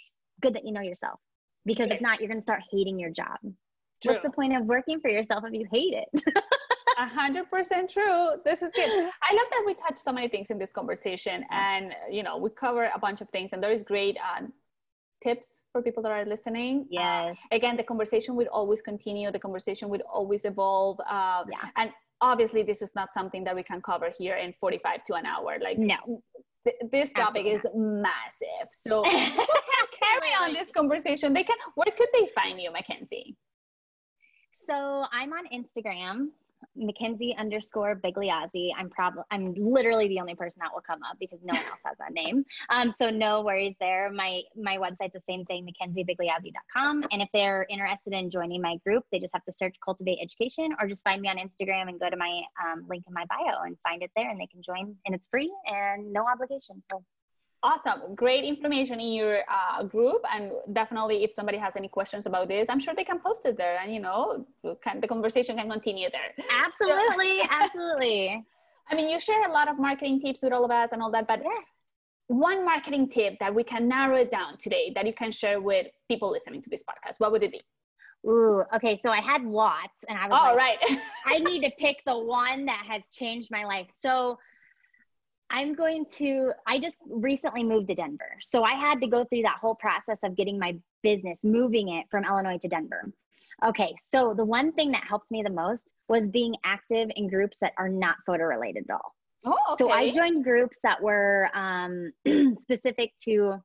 Good 0.43 0.55
that 0.55 0.65
you 0.65 0.73
know 0.73 0.83
yourself. 0.83 1.19
Because 1.65 1.91
if 1.91 2.01
not, 2.01 2.21
you're 2.21 2.29
going 2.29 2.41
to 2.41 2.45
start 2.45 2.61
hating 2.71 2.99
your 2.99 3.11
job. 3.11 3.39
True. 4.03 4.13
What's 4.13 4.23
the 4.23 4.31
point 4.31 4.55
of 4.55 4.67
working 4.67 5.01
for 5.01 5.11
yourself 5.11 5.45
if 5.47 5.55
you 5.55 5.67
hate 5.71 5.95
it? 5.95 6.25
A 6.99 7.07
hundred 7.07 7.51
percent 7.51 7.91
true. 7.91 8.33
This 8.45 8.63
is 8.63 8.71
good. 8.75 8.89
I 8.89 9.35
love 9.35 9.47
that 9.51 9.63
we 9.67 9.75
touched 9.75 9.99
so 9.99 10.13
many 10.13 10.29
things 10.29 10.51
in 10.51 10.59
this 10.59 10.71
conversation, 10.71 11.45
and 11.51 11.93
you 12.11 12.23
know 12.23 12.37
we 12.37 12.51
cover 12.51 12.89
a 12.95 12.99
bunch 12.99 13.21
of 13.21 13.29
things, 13.31 13.53
and 13.53 13.63
there 13.63 13.73
is 13.73 13.83
great 13.83 14.17
uh, 14.19 14.43
tips 15.27 15.63
for 15.73 15.81
people 15.87 16.03
that 16.05 16.13
are 16.13 16.25
listening. 16.35 16.87
Yes. 16.91 17.37
Uh, 17.53 17.57
again, 17.59 17.77
the 17.77 17.87
conversation 17.93 18.33
will 18.37 18.51
always 18.59 18.81
continue. 18.91 19.31
The 19.31 19.45
conversation 19.49 19.89
will 19.89 20.05
always 20.19 20.43
evolve. 20.45 21.01
Uh, 21.01 21.45
yeah. 21.51 21.71
And 21.77 21.91
obviously, 22.21 22.63
this 22.63 22.81
is 22.87 22.95
not 22.95 23.13
something 23.13 23.43
that 23.45 23.55
we 23.55 23.65
can 23.71 23.81
cover 23.91 24.09
here 24.19 24.37
in 24.37 24.53
45 24.53 25.05
to 25.05 25.15
an 25.15 25.27
hour. 25.27 25.59
Like, 25.61 25.79
no. 25.79 26.23
Th- 26.65 26.77
this 26.91 27.13
topic 27.13 27.47
Absolutely. 27.47 27.53
is 27.53 27.65
massive. 28.09 28.69
So 28.71 29.03
people 29.05 29.47
can 29.73 29.87
carry 30.05 30.33
on 30.43 30.55
this 30.55 30.71
conversation. 30.71 31.33
They 31.33 31.45
can, 31.45 31.57
where 31.75 31.93
could 31.99 32.09
they 32.13 32.27
find 32.35 32.61
you, 32.61 32.71
Mackenzie? 32.73 33.37
So 34.53 35.05
I'm 35.13 35.33
on 35.33 35.45
Instagram 35.53 36.29
Mackenzie 36.77 37.35
underscore 37.39 37.97
Bigliazzi. 37.97 38.71
I'm 38.77 38.91
probably 38.91 39.23
I'm 39.31 39.55
literally 39.55 40.09
the 40.09 40.21
only 40.21 40.35
person 40.35 40.61
that 40.63 40.71
will 40.73 40.83
come 40.83 41.01
up 41.03 41.17
because 41.19 41.41
no 41.43 41.53
one 41.53 41.65
else 41.65 41.81
has 41.85 41.99
that 41.99 42.13
name. 42.13 42.45
Um, 42.71 42.91
so 42.91 43.11
no 43.11 43.43
worries 43.43 43.75
there. 43.81 44.11
My 44.11 44.43
my 44.57 44.77
website's 44.77 45.13
the 45.13 45.21
same 45.21 45.45
thing, 45.45 45.67
mackenziebigliazzi.com. 45.67 47.05
And 47.11 47.23
if 47.23 47.29
they're 47.33 47.67
interested 47.69 48.13
in 48.13 48.31
joining 48.31 48.61
my 48.61 48.77
group, 48.85 49.05
they 49.11 49.19
just 49.19 49.33
have 49.33 49.45
to 49.45 49.53
search 49.53 49.75
Cultivate 49.85 50.19
Education 50.23 50.75
or 50.81 50.89
just 50.89 51.05
find 51.05 51.21
me 51.21 51.29
on 51.29 51.37
Instagram 51.37 51.89
and 51.89 51.99
go 52.01 52.11
to 52.11 52.17
my 52.17 52.41
um, 52.65 52.85
link 52.89 53.05
in 53.07 53.15
my 53.15 53.25
bio 53.29 53.63
and 53.65 53.77
find 53.83 54.03
it 54.03 54.11
there, 54.17 54.31
and 54.31 54.41
they 54.41 54.47
can 54.47 54.63
join. 54.63 54.95
And 55.07 55.15
it's 55.15 55.27
free 55.31 55.53
and 55.67 56.13
no 56.13 56.27
obligation. 56.27 56.83
So 56.91 57.03
Awesome. 57.65 58.15
Great 58.15 58.45
information 58.45 59.01
in 59.01 59.13
your 59.15 59.39
uh, 59.49 59.83
group. 59.85 60.23
And 60.31 60.53
definitely, 60.75 61.25
if 61.25 61.33
somebody 61.33 61.57
has 61.57 61.77
any 61.77 61.89
questions 61.89 62.27
about 62.27 62.49
this, 62.49 62.69
I'm 62.69 62.79
sure 62.79 62.95
they 62.95 63.05
can 63.05 63.19
post 63.19 63.47
it 63.47 63.57
there 63.57 63.79
and, 63.81 63.93
you 63.93 64.01
know, 64.01 64.47
can, 64.83 65.01
the 65.01 65.09
conversation 65.09 65.57
can 65.57 65.71
continue 65.71 66.11
there. 66.13 66.45
Absolutely. 66.65 67.39
So, 67.39 67.49
absolutely. 67.51 68.45
I 68.91 68.95
mean, 68.95 69.09
you 69.09 69.19
share 69.19 69.49
a 69.49 69.51
lot 69.51 69.69
of 69.69 69.79
marketing 69.79 70.21
tips 70.21 70.43
with 70.43 70.53
all 70.53 70.67
of 70.67 70.71
us 70.71 70.91
and 70.93 71.01
all 71.01 71.11
that, 71.13 71.27
but 71.27 71.41
yeah. 71.43 71.51
one 72.27 72.67
marketing 72.67 73.09
tip 73.09 73.39
that 73.41 73.55
we 73.55 73.65
can 73.65 73.89
narrow 73.89 74.17
it 74.17 74.31
down 74.31 74.59
today 74.59 74.93
that 74.95 75.07
you 75.07 75.15
can 75.15 75.33
share 75.33 75.59
with 75.59 75.87
people 76.07 76.31
listening 76.31 76.61
to 76.61 76.69
this 76.69 76.85
podcast, 76.85 77.19
what 77.19 77.33
would 77.33 77.43
it 77.43 77.53
be? 77.53 77.63
Ooh, 78.27 78.63
okay. 78.75 78.99
So 78.99 79.11
I 79.11 79.21
had 79.21 79.43
lots, 79.43 80.05
and 80.09 80.19
I 80.19 80.29
was 80.29 80.39
oh, 80.39 80.55
like, 80.55 80.81
right. 80.81 80.99
I 81.27 81.39
need 81.49 81.63
to 81.63 81.71
pick 81.79 82.03
the 82.07 82.19
one 82.19 82.67
that 82.67 82.83
has 82.87 83.09
changed 83.09 83.49
my 83.51 83.65
life. 83.65 83.89
So 83.95 84.39
I'm 85.55 85.75
going 85.75 86.05
to, 86.17 86.51
I 86.67 86.81
just 86.81 86.99
recently 87.09 87.63
moved 87.63 87.87
to 87.87 87.95
Denver. 87.95 88.33
So 88.41 88.65
I 88.65 88.73
had 88.73 89.01
to 89.03 89.07
go 89.07 89.25
through 89.25 89.43
that 89.43 89.59
whole 89.61 89.77
process 89.77 90.19
of 90.25 90.37
getting 90.37 90.59
my 90.59 90.77
business, 91.05 91.45
moving 91.45 91.91
it 91.91 92.07
from 92.11 92.25
Illinois 92.25 92.59
to 92.59 92.67
Denver. 92.67 93.13
Okay, 93.65 93.95
so 94.11 94.35
the 94.37 94.45
one 94.45 94.73
thing 94.73 94.91
that 94.91 95.05
helped 95.09 95.31
me 95.31 95.45
the 95.45 95.53
most 95.53 95.93
was 96.09 96.29
being 96.29 96.57
active 96.65 97.09
in 97.15 97.29
groups 97.29 97.59
that 97.61 97.73
are 97.79 97.89
not 97.89 98.17
photo 98.27 98.43
related 98.43 98.87
at 98.91 98.95
all. 98.95 99.15
Oh, 99.45 99.75
okay. 99.75 99.85
So 99.85 99.91
I 99.91 100.11
joined 100.11 100.43
groups 100.43 100.81
that 100.83 101.01
were 101.01 101.49
um, 101.55 102.13
specific 102.59 103.13
to 103.27 103.63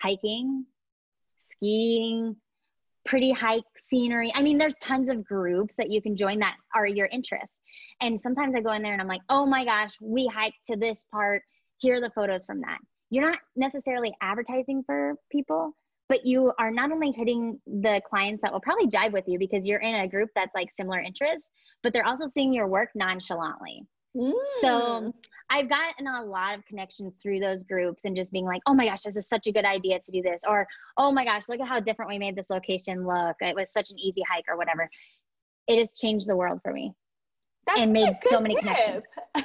hiking, 0.00 0.64
skiing, 1.50 2.34
pretty 3.04 3.32
hike 3.32 3.64
scenery. 3.76 4.32
I 4.34 4.40
mean, 4.40 4.56
there's 4.56 4.76
tons 4.76 5.10
of 5.10 5.22
groups 5.22 5.76
that 5.76 5.90
you 5.90 6.00
can 6.00 6.16
join 6.16 6.38
that 6.38 6.56
are 6.74 6.86
your 6.86 7.08
interests. 7.08 7.57
And 8.00 8.20
sometimes 8.20 8.54
I 8.54 8.60
go 8.60 8.72
in 8.72 8.82
there 8.82 8.92
and 8.92 9.02
I'm 9.02 9.08
like, 9.08 9.22
oh 9.28 9.46
my 9.46 9.64
gosh, 9.64 9.96
we 10.00 10.26
hiked 10.26 10.64
to 10.70 10.76
this 10.76 11.04
part. 11.12 11.42
Here 11.78 11.96
are 11.96 12.00
the 12.00 12.10
photos 12.10 12.44
from 12.44 12.60
that. 12.60 12.78
You're 13.10 13.28
not 13.28 13.38
necessarily 13.56 14.14
advertising 14.20 14.82
for 14.84 15.14
people, 15.32 15.72
but 16.08 16.24
you 16.24 16.52
are 16.58 16.70
not 16.70 16.92
only 16.92 17.10
hitting 17.10 17.60
the 17.66 18.00
clients 18.08 18.42
that 18.42 18.52
will 18.52 18.60
probably 18.60 18.86
jive 18.86 19.12
with 19.12 19.24
you 19.26 19.38
because 19.38 19.66
you're 19.66 19.80
in 19.80 19.94
a 19.96 20.08
group 20.08 20.30
that's 20.34 20.54
like 20.54 20.68
similar 20.76 21.00
interests, 21.00 21.48
but 21.82 21.92
they're 21.92 22.06
also 22.06 22.26
seeing 22.26 22.52
your 22.52 22.68
work 22.68 22.90
nonchalantly. 22.94 23.82
Mm. 24.16 24.32
So 24.60 25.12
I've 25.50 25.68
gotten 25.68 26.06
a 26.06 26.24
lot 26.24 26.56
of 26.56 26.64
connections 26.66 27.20
through 27.22 27.40
those 27.40 27.62
groups 27.64 28.04
and 28.04 28.16
just 28.16 28.32
being 28.32 28.46
like, 28.46 28.62
oh 28.66 28.74
my 28.74 28.86
gosh, 28.86 29.02
this 29.02 29.16
is 29.16 29.28
such 29.28 29.46
a 29.46 29.52
good 29.52 29.64
idea 29.64 30.00
to 30.00 30.12
do 30.12 30.22
this. 30.22 30.42
Or, 30.46 30.66
oh 30.96 31.12
my 31.12 31.24
gosh, 31.24 31.48
look 31.48 31.60
at 31.60 31.68
how 31.68 31.80
different 31.80 32.10
we 32.10 32.18
made 32.18 32.36
this 32.36 32.50
location 32.50 33.06
look. 33.06 33.36
It 33.40 33.54
was 33.54 33.72
such 33.72 33.90
an 33.90 33.98
easy 33.98 34.22
hike 34.28 34.44
or 34.48 34.56
whatever. 34.56 34.88
It 35.66 35.78
has 35.78 35.94
changed 35.94 36.28
the 36.28 36.36
world 36.36 36.60
for 36.62 36.72
me 36.72 36.94
That's 37.68 37.80
and 37.80 37.92
made 37.92 38.16
so 38.24 38.40
many 38.40 38.54
tip. 38.54 38.62
connections. 38.62 39.02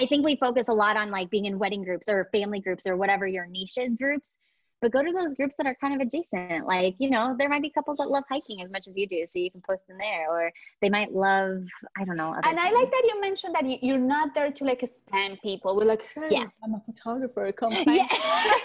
I 0.00 0.06
think 0.06 0.24
we 0.24 0.36
focus 0.36 0.68
a 0.68 0.72
lot 0.72 0.96
on 0.96 1.10
like 1.10 1.28
being 1.28 1.46
in 1.46 1.58
wedding 1.58 1.82
groups 1.82 2.08
or 2.08 2.28
family 2.30 2.60
groups 2.60 2.86
or 2.86 2.96
whatever 2.96 3.26
your 3.26 3.46
niche 3.46 3.78
is 3.78 3.96
groups 3.96 4.38
but 4.80 4.92
go 4.92 5.02
to 5.02 5.12
those 5.12 5.34
groups 5.34 5.56
that 5.56 5.66
are 5.66 5.76
kind 5.80 5.94
of 5.94 6.06
adjacent 6.06 6.66
like 6.66 6.94
you 6.98 7.10
know 7.10 7.34
there 7.38 7.48
might 7.48 7.62
be 7.62 7.70
couples 7.70 7.98
that 7.98 8.08
love 8.08 8.24
hiking 8.28 8.62
as 8.62 8.70
much 8.70 8.86
as 8.88 8.96
you 8.96 9.06
do 9.06 9.24
so 9.26 9.38
you 9.38 9.50
can 9.50 9.62
post 9.68 9.82
in 9.88 9.98
there 9.98 10.30
or 10.30 10.52
they 10.80 10.88
might 10.88 11.12
love 11.12 11.62
i 11.96 12.04
don't 12.04 12.16
know 12.16 12.34
and 12.44 12.58
i 12.58 12.70
like 12.70 12.90
that 12.90 13.02
you 13.04 13.20
mentioned 13.20 13.54
that 13.54 13.64
you, 13.64 13.78
you're 13.82 13.98
not 13.98 14.34
there 14.34 14.50
to 14.50 14.64
like 14.64 14.80
spam 14.80 15.40
people 15.40 15.76
we're 15.76 15.84
like 15.84 16.02
hey 16.14 16.28
yeah. 16.30 16.44
i'm 16.64 16.74
a 16.74 16.80
photographer 16.84 17.50
come 17.52 17.72
yeah. 17.86 18.06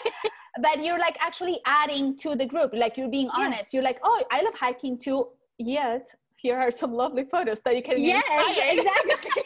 but 0.62 0.84
you're 0.84 1.00
like 1.00 1.18
actually 1.20 1.60
adding 1.66 2.18
to 2.18 2.36
the 2.36 2.46
group 2.46 2.72
like 2.74 2.98
you're 2.98 3.10
being 3.10 3.30
honest 3.30 3.74
yeah. 3.74 3.78
you're 3.78 3.84
like 3.84 4.00
oh 4.04 4.24
i 4.32 4.42
love 4.42 4.54
hiking 4.56 4.98
too 4.98 5.28
yet 5.58 6.08
here 6.44 6.60
are 6.60 6.70
some 6.70 6.94
lovely 6.94 7.24
photos 7.24 7.62
that 7.62 7.76
you 7.76 7.82
can 7.82 8.00
yes 8.00 8.24
exactly 8.58 9.42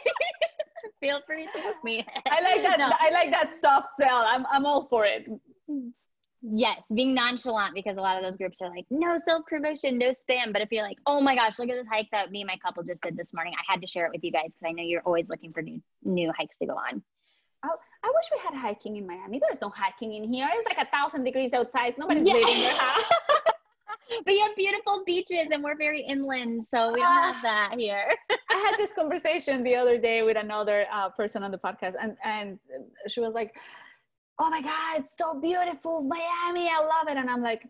feel 1.00 1.20
free 1.26 1.46
to 1.54 1.62
book 1.62 1.76
me 1.82 2.04
i 2.30 2.40
like 2.42 2.62
that 2.62 2.78
no. 2.78 2.90
i 3.00 3.08
like 3.10 3.30
that 3.30 3.54
soft 3.54 3.88
sell 3.96 4.24
i'm, 4.26 4.44
I'm 4.50 4.66
all 4.66 4.86
for 4.88 5.06
it 5.06 5.26
Yes, 6.40 6.82
being 6.94 7.14
nonchalant 7.14 7.74
because 7.74 7.96
a 7.96 8.00
lot 8.00 8.16
of 8.16 8.22
those 8.22 8.36
groups 8.36 8.60
are 8.60 8.70
like, 8.70 8.86
no 8.90 9.18
self 9.26 9.44
promotion, 9.46 9.98
no 9.98 10.10
spam. 10.10 10.52
But 10.52 10.62
if 10.62 10.70
you're 10.70 10.84
like, 10.84 10.98
oh 11.04 11.20
my 11.20 11.34
gosh, 11.34 11.58
look 11.58 11.68
at 11.68 11.74
this 11.74 11.86
hike 11.90 12.08
that 12.12 12.30
me 12.30 12.42
and 12.42 12.46
my 12.46 12.56
couple 12.56 12.82
just 12.84 13.02
did 13.02 13.16
this 13.16 13.34
morning, 13.34 13.54
I 13.58 13.72
had 13.72 13.80
to 13.80 13.88
share 13.88 14.06
it 14.06 14.12
with 14.12 14.22
you 14.22 14.30
guys 14.30 14.46
because 14.46 14.62
I 14.64 14.70
know 14.70 14.84
you're 14.84 15.02
always 15.02 15.28
looking 15.28 15.52
for 15.52 15.62
new 15.62 15.82
new 16.04 16.32
hikes 16.38 16.56
to 16.58 16.66
go 16.66 16.74
on. 16.74 17.02
Oh, 17.64 17.76
I 18.04 18.12
wish 18.14 18.26
we 18.32 18.38
had 18.38 18.54
hiking 18.54 18.96
in 18.96 19.06
Miami. 19.06 19.40
There's 19.40 19.60
no 19.60 19.68
hiking 19.68 20.12
in 20.12 20.32
here. 20.32 20.48
It's 20.52 20.68
like 20.68 20.78
a 20.78 20.88
thousand 20.90 21.24
degrees 21.24 21.52
outside. 21.52 21.94
Nobody's 21.98 22.28
yeah. 22.28 22.34
leaving 22.34 22.60
their 22.60 22.76
house. 22.76 23.02
but 24.24 24.34
you 24.34 24.40
have 24.40 24.56
beautiful 24.56 25.02
beaches 25.04 25.48
and 25.52 25.62
we're 25.62 25.76
very 25.76 26.00
inland, 26.00 26.64
so 26.64 26.92
we 26.92 27.00
don't 27.00 27.08
uh, 27.08 27.32
have 27.32 27.42
that 27.42 27.74
here. 27.76 28.14
I 28.50 28.56
had 28.56 28.76
this 28.78 28.92
conversation 28.92 29.62
the 29.62 29.76
other 29.76 29.98
day 29.98 30.22
with 30.22 30.36
another 30.36 30.86
uh, 30.92 31.08
person 31.10 31.42
on 31.42 31.50
the 31.50 31.58
podcast, 31.58 31.94
and 32.00 32.16
and 32.24 32.58
she 33.08 33.20
was 33.20 33.34
like 33.34 33.54
oh 34.40 34.48
my 34.50 34.62
god 34.62 35.00
it's 35.00 35.16
so 35.16 35.40
beautiful 35.40 36.00
miami 36.00 36.68
i 36.68 36.78
love 36.78 37.08
it 37.08 37.16
and 37.16 37.28
i'm 37.28 37.42
like 37.42 37.66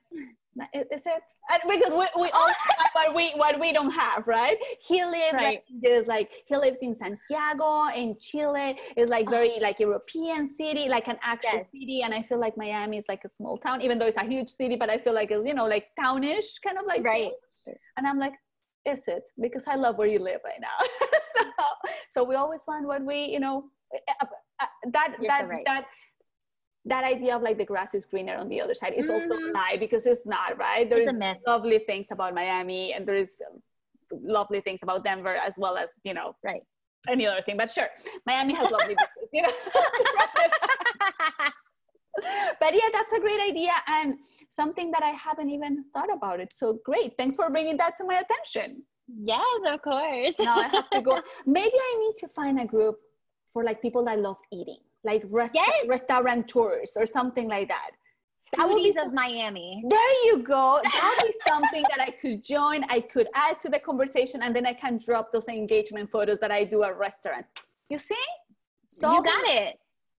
is 0.74 1.06
it? 1.06 1.22
And 1.50 1.62
because 1.68 1.92
we, 1.94 2.06
we 2.22 2.30
all 2.30 2.48
have 2.78 2.90
what 2.92 3.14
we 3.14 3.30
what 3.32 3.58
we 3.60 3.72
don't 3.72 3.90
have 3.90 4.26
right? 4.26 4.56
He 4.86 5.04
lives 5.04 5.34
right. 5.34 5.62
like 5.82 6.06
like 6.06 6.30
he 6.46 6.56
lives 6.56 6.78
in 6.82 6.94
santiago 6.94 7.88
in 7.94 8.16
chile. 8.20 8.78
It's 8.96 9.10
like 9.10 9.28
very 9.28 9.58
like 9.60 9.78
european 9.80 10.48
city 10.48 10.88
like 10.88 11.08
an 11.08 11.18
actual 11.22 11.54
yes. 11.54 11.66
city. 11.72 12.02
And 12.02 12.14
i 12.14 12.22
feel 12.22 12.40
like 12.40 12.56
miami 12.56 12.98
is 12.98 13.06
like 13.08 13.22
a 13.24 13.28
small 13.28 13.56
town 13.58 13.80
even 13.82 13.98
though 13.98 14.06
it's 14.06 14.16
a 14.16 14.24
huge 14.24 14.48
city 14.48 14.76
but 14.76 14.90
i 14.90 14.98
feel 14.98 15.14
like 15.14 15.30
it's 15.30 15.46
you 15.46 15.54
know 15.54 15.66
like 15.66 15.86
townish 15.98 16.58
kind 16.64 16.78
of 16.78 16.86
like 16.86 17.04
right. 17.04 17.32
and 17.96 18.06
i'm 18.06 18.18
like 18.18 18.34
is 18.84 19.06
it? 19.06 19.24
Because 19.40 19.64
i 19.68 19.74
love 19.74 19.98
where 19.98 20.08
you 20.08 20.18
live 20.18 20.40
right 20.44 20.60
now. 20.60 20.78
So 21.38 21.44
so 22.10 22.24
we 22.24 22.34
always 22.34 22.64
find 22.64 22.86
what 22.86 23.04
we 23.04 23.26
you 23.26 23.38
know 23.38 23.64
uh, 23.94 24.26
uh, 24.60 24.66
that 24.92 25.14
You're 25.20 25.30
that 25.30 25.42
so 25.42 25.46
right. 25.46 25.64
that 25.66 25.86
that 26.88 27.04
idea 27.04 27.36
of 27.36 27.42
like 27.42 27.58
the 27.58 27.64
grass 27.64 27.94
is 27.94 28.06
greener 28.06 28.36
on 28.36 28.48
the 28.48 28.60
other 28.60 28.74
side 28.74 28.94
is 28.94 29.10
mm-hmm. 29.10 29.30
also 29.30 29.34
a 29.34 29.52
lie 29.52 29.76
because 29.78 30.06
it's 30.06 30.26
not 30.26 30.58
right? 30.58 30.88
There 30.88 31.00
it's 31.00 31.12
is 31.12 31.36
lovely 31.46 31.78
things 31.80 32.06
about 32.10 32.34
miami 32.34 32.92
and 32.92 33.06
there 33.06 33.14
is 33.14 33.42
lovely 34.22 34.60
things 34.60 34.80
about 34.82 35.04
denver 35.04 35.36
as 35.36 35.58
well 35.58 35.76
as 35.76 35.92
you 36.02 36.14
know 36.14 36.34
right. 36.42 36.62
any 37.08 37.26
other 37.26 37.42
thing 37.42 37.58
but 37.58 37.70
sure 37.70 37.88
miami 38.26 38.54
has 38.54 38.70
lovely 38.70 38.94
beaches 39.00 39.28
you 39.32 39.42
know? 39.42 39.52
But 42.60 42.74
yeah 42.74 42.88
that's 42.92 43.12
a 43.12 43.20
great 43.20 43.40
idea 43.40 43.70
and 43.86 44.16
something 44.48 44.90
that 44.90 45.04
i 45.04 45.10
haven't 45.10 45.50
even 45.50 45.84
thought 45.94 46.12
about. 46.12 46.40
It 46.40 46.52
so 46.52 46.80
great. 46.84 47.12
Thanks 47.16 47.36
for 47.36 47.48
bringing 47.48 47.76
that 47.76 47.94
to 47.96 48.04
my 48.04 48.16
attention. 48.24 48.82
Yes 49.06 49.60
of 49.66 49.80
course. 49.82 50.34
Now 50.40 50.56
i 50.56 50.66
have 50.66 50.90
to 50.90 51.00
go. 51.00 51.22
Maybe 51.46 51.78
i 51.90 51.92
need 52.02 52.16
to 52.22 52.28
find 52.28 52.58
a 52.58 52.64
group 52.64 52.96
for 53.52 53.62
like 53.62 53.80
people 53.80 54.04
that 54.06 54.18
love 54.18 54.38
eating 54.50 54.82
like 55.10 55.22
rest- 55.30 55.54
yes. 55.54 55.84
restaurateurs 55.94 56.90
or 57.00 57.06
something 57.06 57.48
like 57.48 57.68
that. 57.68 57.90
That 58.56 58.68
would 58.68 58.82
be 58.82 58.92
some- 58.92 59.08
of 59.08 59.12
Miami. 59.14 59.70
There 59.94 60.14
you 60.26 60.34
go. 60.42 60.80
That 60.94 61.04
would 61.10 61.26
be 61.30 61.34
something 61.52 61.84
that 61.92 62.00
I 62.08 62.10
could 62.20 62.38
join. 62.54 62.78
I 62.96 63.00
could 63.12 63.28
add 63.34 63.56
to 63.64 63.68
the 63.74 63.80
conversation, 63.90 64.38
and 64.44 64.50
then 64.56 64.66
I 64.72 64.74
can 64.84 64.94
drop 65.06 65.26
those 65.34 65.48
engagement 65.48 66.06
photos 66.10 66.38
that 66.42 66.52
I 66.58 66.64
do 66.64 66.78
at 66.88 66.96
restaurant. 67.08 67.46
You 67.92 67.98
see? 68.08 68.26
So 68.98 69.12
you 69.14 69.22
got 69.22 69.44
it, 69.62 69.72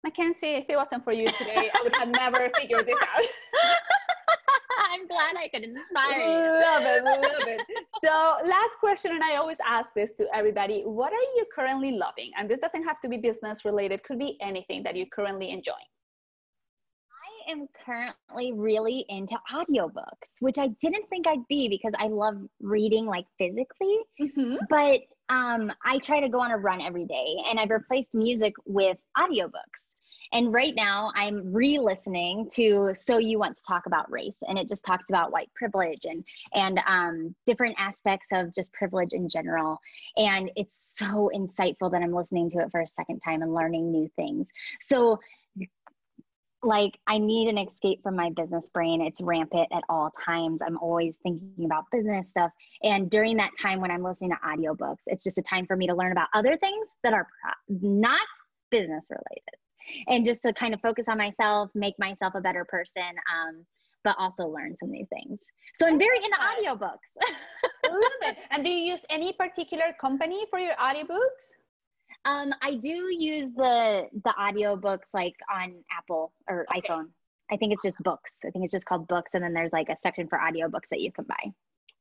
Mackenzie. 0.03 0.55
If 0.61 0.65
it 0.69 0.77
wasn't 0.83 1.03
for 1.03 1.13
you 1.19 1.27
today, 1.39 1.65
I 1.75 1.79
would 1.83 1.95
have 2.01 2.09
never 2.23 2.41
figured 2.57 2.85
this 2.89 3.01
out. 3.01 3.25
I'm 4.99 5.07
glad 5.07 5.35
I 5.37 5.47
could 5.49 5.63
inspire 5.63 6.19
you. 6.19 6.61
Love 6.61 6.83
it, 6.83 7.03
love 7.03 7.47
it. 7.47 7.61
So, 8.03 8.35
last 8.45 8.77
question, 8.79 9.11
and 9.11 9.23
I 9.23 9.35
always 9.35 9.57
ask 9.65 9.89
this 9.95 10.13
to 10.15 10.27
everybody 10.33 10.81
what 10.83 11.11
are 11.11 11.27
you 11.35 11.45
currently 11.53 11.91
loving? 11.91 12.31
And 12.37 12.49
this 12.49 12.59
doesn't 12.59 12.83
have 12.83 12.99
to 13.01 13.09
be 13.09 13.17
business 13.17 13.65
related, 13.65 14.03
could 14.03 14.19
be 14.19 14.37
anything 14.41 14.83
that 14.83 14.95
you're 14.95 15.07
currently 15.07 15.51
enjoying. 15.51 15.77
I 17.47 17.51
am 17.51 17.67
currently 17.85 18.53
really 18.53 19.05
into 19.09 19.37
audiobooks, 19.53 20.41
which 20.41 20.57
I 20.57 20.67
didn't 20.81 21.09
think 21.09 21.27
I'd 21.27 21.47
be 21.47 21.67
because 21.69 21.93
I 21.97 22.07
love 22.07 22.37
reading 22.61 23.05
like 23.05 23.25
physically. 23.37 23.97
Mm-hmm. 24.21 24.55
But 24.69 25.01
um, 25.29 25.71
I 25.83 25.99
try 25.99 26.19
to 26.19 26.29
go 26.29 26.39
on 26.39 26.51
a 26.51 26.57
run 26.57 26.81
every 26.81 27.05
day, 27.05 27.37
and 27.49 27.59
I've 27.59 27.69
replaced 27.69 28.13
music 28.13 28.53
with 28.65 28.97
audiobooks. 29.17 29.93
And 30.31 30.53
right 30.53 30.73
now, 30.75 31.11
I'm 31.15 31.51
re 31.51 31.79
listening 31.79 32.47
to 32.53 32.91
So 32.93 33.17
You 33.17 33.39
Want 33.39 33.55
to 33.55 33.63
Talk 33.67 33.87
About 33.87 34.11
Race, 34.11 34.37
and 34.47 34.59
it 34.59 34.67
just 34.67 34.83
talks 34.83 35.09
about 35.09 35.31
white 35.31 35.49
privilege 35.55 36.05
and, 36.05 36.23
and 36.53 36.79
um, 36.85 37.35
different 37.47 37.75
aspects 37.79 38.27
of 38.31 38.53
just 38.53 38.71
privilege 38.73 39.13
in 39.13 39.27
general. 39.27 39.79
And 40.17 40.51
it's 40.55 40.95
so 40.97 41.31
insightful 41.33 41.91
that 41.91 42.03
I'm 42.03 42.13
listening 42.13 42.51
to 42.51 42.59
it 42.59 42.71
for 42.71 42.81
a 42.81 42.87
second 42.87 43.21
time 43.21 43.41
and 43.41 43.53
learning 43.53 43.91
new 43.91 44.07
things. 44.15 44.47
So, 44.79 45.19
like 46.61 46.99
I 47.07 47.17
need 47.17 47.47
an 47.47 47.57
escape 47.57 48.03
from 48.03 48.15
my 48.15 48.29
business 48.35 48.69
brain. 48.69 49.01
It's 49.01 49.21
rampant 49.21 49.69
at 49.71 49.83
all 49.89 50.11
times. 50.25 50.61
I'm 50.61 50.77
always 50.77 51.17
thinking 51.23 51.65
about 51.65 51.85
business 51.89 52.29
stuff. 52.29 52.51
And 52.83 53.09
during 53.09 53.37
that 53.37 53.51
time 53.59 53.79
when 53.79 53.91
I'm 53.91 54.03
listening 54.03 54.31
to 54.31 54.37
audiobooks, 54.45 55.03
it's 55.05 55.23
just 55.23 55.37
a 55.37 55.41
time 55.41 55.65
for 55.65 55.77
me 55.77 55.87
to 55.87 55.95
learn 55.95 56.11
about 56.11 56.27
other 56.33 56.57
things 56.57 56.85
that 57.03 57.13
are 57.13 57.27
not 57.69 58.27
business 58.69 59.07
related 59.09 59.59
and 60.07 60.25
just 60.25 60.41
to 60.43 60.53
kind 60.53 60.73
of 60.73 60.81
focus 60.81 61.07
on 61.09 61.17
myself, 61.17 61.69
make 61.75 61.95
myself 61.99 62.33
a 62.35 62.41
better 62.41 62.65
person, 62.65 63.03
um, 63.33 63.65
but 64.03 64.15
also 64.17 64.47
learn 64.47 64.75
some 64.77 64.91
new 64.91 65.05
things. 65.07 65.39
So 65.75 65.87
I'm 65.87 65.99
very 65.99 66.17
into 66.17 66.37
audiobooks. 66.37 67.31
Love 67.89 68.11
it. 68.21 68.37
And 68.51 68.63
do 68.63 68.69
you 68.69 68.91
use 68.91 69.05
any 69.09 69.33
particular 69.33 69.95
company 69.99 70.45
for 70.49 70.59
your 70.59 70.73
audiobooks? 70.75 71.55
Um, 72.25 72.53
I 72.61 72.75
do 72.75 73.07
use 73.17 73.49
the 73.55 74.07
the 74.23 74.33
audiobooks 74.37 75.13
like 75.13 75.35
on 75.53 75.75
Apple 75.95 76.33
or 76.49 76.65
okay. 76.69 76.81
iPhone. 76.81 77.05
I 77.51 77.57
think 77.57 77.73
it's 77.73 77.83
just 77.83 77.97
books. 77.99 78.41
I 78.45 78.51
think 78.51 78.63
it's 78.63 78.73
just 78.73 78.85
called 78.85 79.07
books, 79.07 79.33
and 79.33 79.43
then 79.43 79.53
there's 79.53 79.71
like 79.73 79.89
a 79.89 79.97
section 79.97 80.27
for 80.27 80.37
audiobooks 80.37 80.89
that 80.91 80.99
you 80.99 81.11
can 81.11 81.25
buy. 81.25 81.51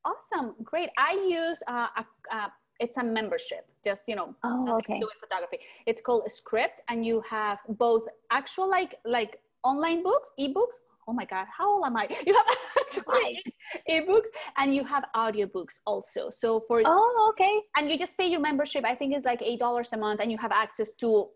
Awesome, 0.04 0.54
great. 0.62 0.90
I 0.98 1.12
use 1.28 1.62
uh, 1.66 1.88
a, 1.96 2.34
a 2.34 2.52
it's 2.78 2.96
a 2.96 3.04
membership 3.04 3.66
just 3.84 4.08
you 4.08 4.16
know 4.16 4.34
oh, 4.44 4.76
okay. 4.78 4.98
doing 4.98 5.18
photography. 5.20 5.58
It's 5.86 6.00
called 6.00 6.22
a 6.26 6.30
Scribd 6.30 6.78
and 6.88 7.04
you 7.04 7.22
have 7.28 7.58
both 7.68 8.04
actual 8.30 8.68
like 8.68 8.94
like 9.04 9.40
online 9.62 10.02
books 10.02 10.30
ebooks. 10.38 10.76
Oh 11.06 11.12
my 11.12 11.24
god 11.24 11.46
how 11.56 11.76
old 11.76 11.86
am 11.86 11.96
i? 11.96 12.06
You 12.26 12.34
have 12.34 12.46
actually 12.80 13.42
ebooks 13.90 14.30
and 14.56 14.74
you 14.74 14.84
have 14.84 15.04
audiobooks 15.16 15.80
also. 15.86 16.30
So 16.30 16.60
for 16.68 16.82
oh 16.84 17.32
okay. 17.32 17.60
and 17.76 17.90
you 17.90 17.98
just 17.98 18.16
pay 18.18 18.26
your 18.26 18.40
membership 18.40 18.84
i 18.84 18.94
think 18.94 19.14
it's 19.14 19.26
like 19.26 19.42
eight 19.42 19.58
dollars 19.58 19.88
a 19.92 19.96
month 19.96 20.20
and 20.20 20.30
you 20.32 20.38
have 20.38 20.52
access 20.52 20.92
to 20.94 21.28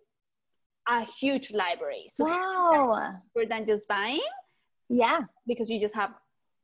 a 0.88 1.04
huge 1.04 1.52
library. 1.52 2.06
So 2.08 2.24
wow. 2.24 3.14
more 3.34 3.46
than 3.46 3.66
just 3.66 3.88
buying 3.88 4.20
yeah. 4.88 5.20
because 5.46 5.70
you 5.70 5.80
just 5.80 5.94
have 5.94 6.12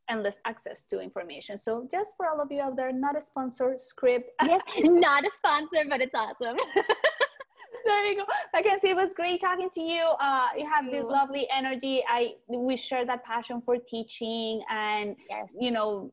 endless 0.09 0.39
access 0.45 0.83
to 0.83 1.01
information 1.01 1.59
so 1.59 1.87
just 1.91 2.17
for 2.17 2.27
all 2.27 2.41
of 2.41 2.51
you 2.51 2.61
out 2.61 2.77
there 2.77 2.93
not 2.93 3.17
a 3.17 3.21
sponsor 3.21 3.77
Scribd 3.79 4.25
yes, 4.45 4.61
not 4.79 5.27
a 5.27 5.31
sponsor 5.31 5.85
but 5.89 6.01
it's 6.01 6.15
awesome 6.15 6.57
there 7.89 8.07
you 8.07 8.17
go. 8.17 8.25
Mackenzie, 8.55 8.91
it 8.91 8.97
was 8.97 9.15
great 9.15 9.41
talking 9.41 9.71
to 9.71 9.81
you. 9.81 10.03
Uh, 10.21 10.49
you 10.57 10.69
have 10.69 10.91
this 10.91 11.05
lovely 11.05 11.49
energy. 11.51 12.05
I 12.09 12.35
we 12.49 12.77
share 12.77 13.05
that 13.07 13.25
passion 13.25 13.63
for 13.65 13.77
teaching 13.79 14.63
and 14.69 15.17
yes. 15.29 15.49
you 15.59 15.71
know 15.71 16.13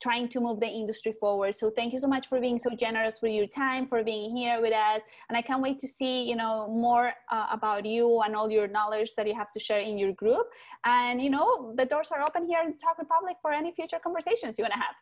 trying 0.00 0.28
to 0.28 0.40
move 0.40 0.60
the 0.60 0.66
industry 0.66 1.12
forward. 1.12 1.54
So 1.54 1.70
thank 1.70 1.92
you 1.92 1.98
so 1.98 2.08
much 2.08 2.28
for 2.28 2.40
being 2.40 2.58
so 2.58 2.70
generous 2.70 3.20
with 3.22 3.32
your 3.32 3.46
time, 3.46 3.86
for 3.86 4.04
being 4.04 4.36
here 4.36 4.60
with 4.60 4.72
us, 4.72 5.02
and 5.28 5.36
I 5.36 5.42
can't 5.42 5.62
wait 5.62 5.78
to 5.80 5.88
see 5.88 6.22
you 6.22 6.36
know 6.36 6.68
more 6.68 7.12
uh, 7.30 7.46
about 7.50 7.84
you 7.84 8.20
and 8.22 8.34
all 8.34 8.50
your 8.50 8.68
knowledge 8.68 9.14
that 9.16 9.26
you 9.26 9.34
have 9.34 9.50
to 9.52 9.60
share 9.60 9.80
in 9.80 9.98
your 9.98 10.12
group. 10.12 10.46
And 10.84 11.20
you 11.20 11.30
know 11.30 11.74
the 11.76 11.84
doors 11.84 12.10
are 12.12 12.22
open 12.22 12.46
here 12.46 12.60
in 12.64 12.76
Tog 12.76 12.98
Republic 12.98 13.36
for 13.42 13.52
any 13.52 13.72
future 13.72 13.98
conversations 14.02 14.58
you 14.58 14.64
want 14.64 14.74
to 14.74 14.80
have. 14.80 14.94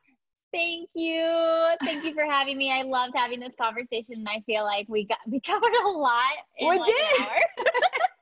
Thank 0.52 0.88
you. 0.94 1.70
Thank 1.84 2.04
you 2.04 2.14
for 2.14 2.24
having 2.24 2.56
me. 2.56 2.72
I 2.72 2.82
loved 2.82 3.12
having 3.14 3.40
this 3.40 3.52
conversation. 3.60 4.14
And 4.16 4.28
I 4.28 4.40
feel 4.46 4.64
like 4.64 4.86
we 4.88 5.04
got 5.04 5.18
we 5.26 5.40
covered 5.40 5.72
a 5.84 5.88
lot. 5.88 6.36
we 6.60 6.78
like 6.78 6.86
did. 6.86 7.66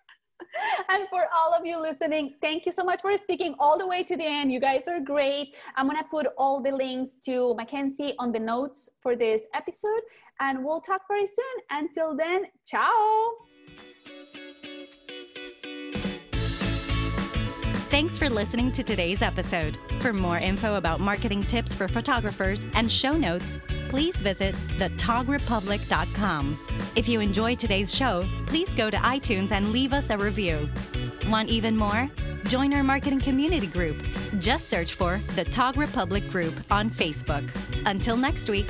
and 0.89 1.09
for 1.09 1.27
all 1.35 1.53
of 1.53 1.67
you 1.67 1.81
listening, 1.81 2.35
thank 2.41 2.67
you 2.67 2.73
so 2.73 2.85
much 2.85 3.01
for 3.03 3.17
sticking 3.19 3.55
all 3.59 3.79
the 3.79 3.87
way 3.87 4.03
to 4.05 4.17
the 4.17 4.25
end. 4.25 4.53
You 4.53 4.61
guys 4.61 4.89
are 4.89 5.01
great. 5.01 5.57
I'm 5.77 5.87
going 5.87 5.99
to 5.99 6.05
put 6.05 6.27
all 6.39 6.63
the 6.63 6.73
links 6.73 7.17
to 7.25 7.55
Mackenzie 7.55 8.15
on 8.19 8.33
the 8.33 8.41
notes 8.41 8.89
for 9.01 9.17
this 9.17 9.47
episode, 9.55 10.03
and 10.41 10.65
we'll 10.65 10.81
talk 10.81 11.03
very 11.09 11.27
soon. 11.27 11.55
Until 11.71 12.17
then, 12.17 12.47
ciao. 12.65 12.91
Thanks 17.91 18.19
for 18.19 18.29
listening 18.29 18.73
to 18.73 18.83
today's 18.83 19.23
episode. 19.23 19.77
For 20.01 20.13
more 20.13 20.39
info 20.39 20.77
about 20.77 20.99
marketing 20.99 21.45
tips 21.45 21.73
for 21.73 21.87
photographers 21.87 22.65
and 22.75 22.91
show 22.91 23.13
notes, 23.13 23.55
please 23.89 24.17
visit 24.17 24.55
thetogrepublic.com. 24.79 26.59
If 26.97 27.09
you 27.09 27.21
enjoyed 27.21 27.59
today's 27.59 27.95
show, 27.95 28.25
please 28.47 28.75
go 28.75 28.91
to 28.91 28.97
iTunes 28.97 29.53
and 29.53 29.73
leave 29.73 29.93
us 29.93 30.11
a 30.11 30.19
review. 30.19 30.69
Want 31.29 31.49
even 31.49 31.77
more? 31.77 32.11
Join 32.45 32.75
our 32.75 32.83
marketing 32.83 33.21
community 33.21 33.67
group. 33.67 33.97
Just 34.39 34.69
search 34.69 34.95
for 34.95 35.21
the 35.35 35.45
Tog 35.45 35.77
Republic 35.77 36.29
Group 36.29 36.55
on 36.71 36.91
Facebook. 36.91 37.49
Until 37.87 38.17
next 38.17 38.49
week. 38.49 38.69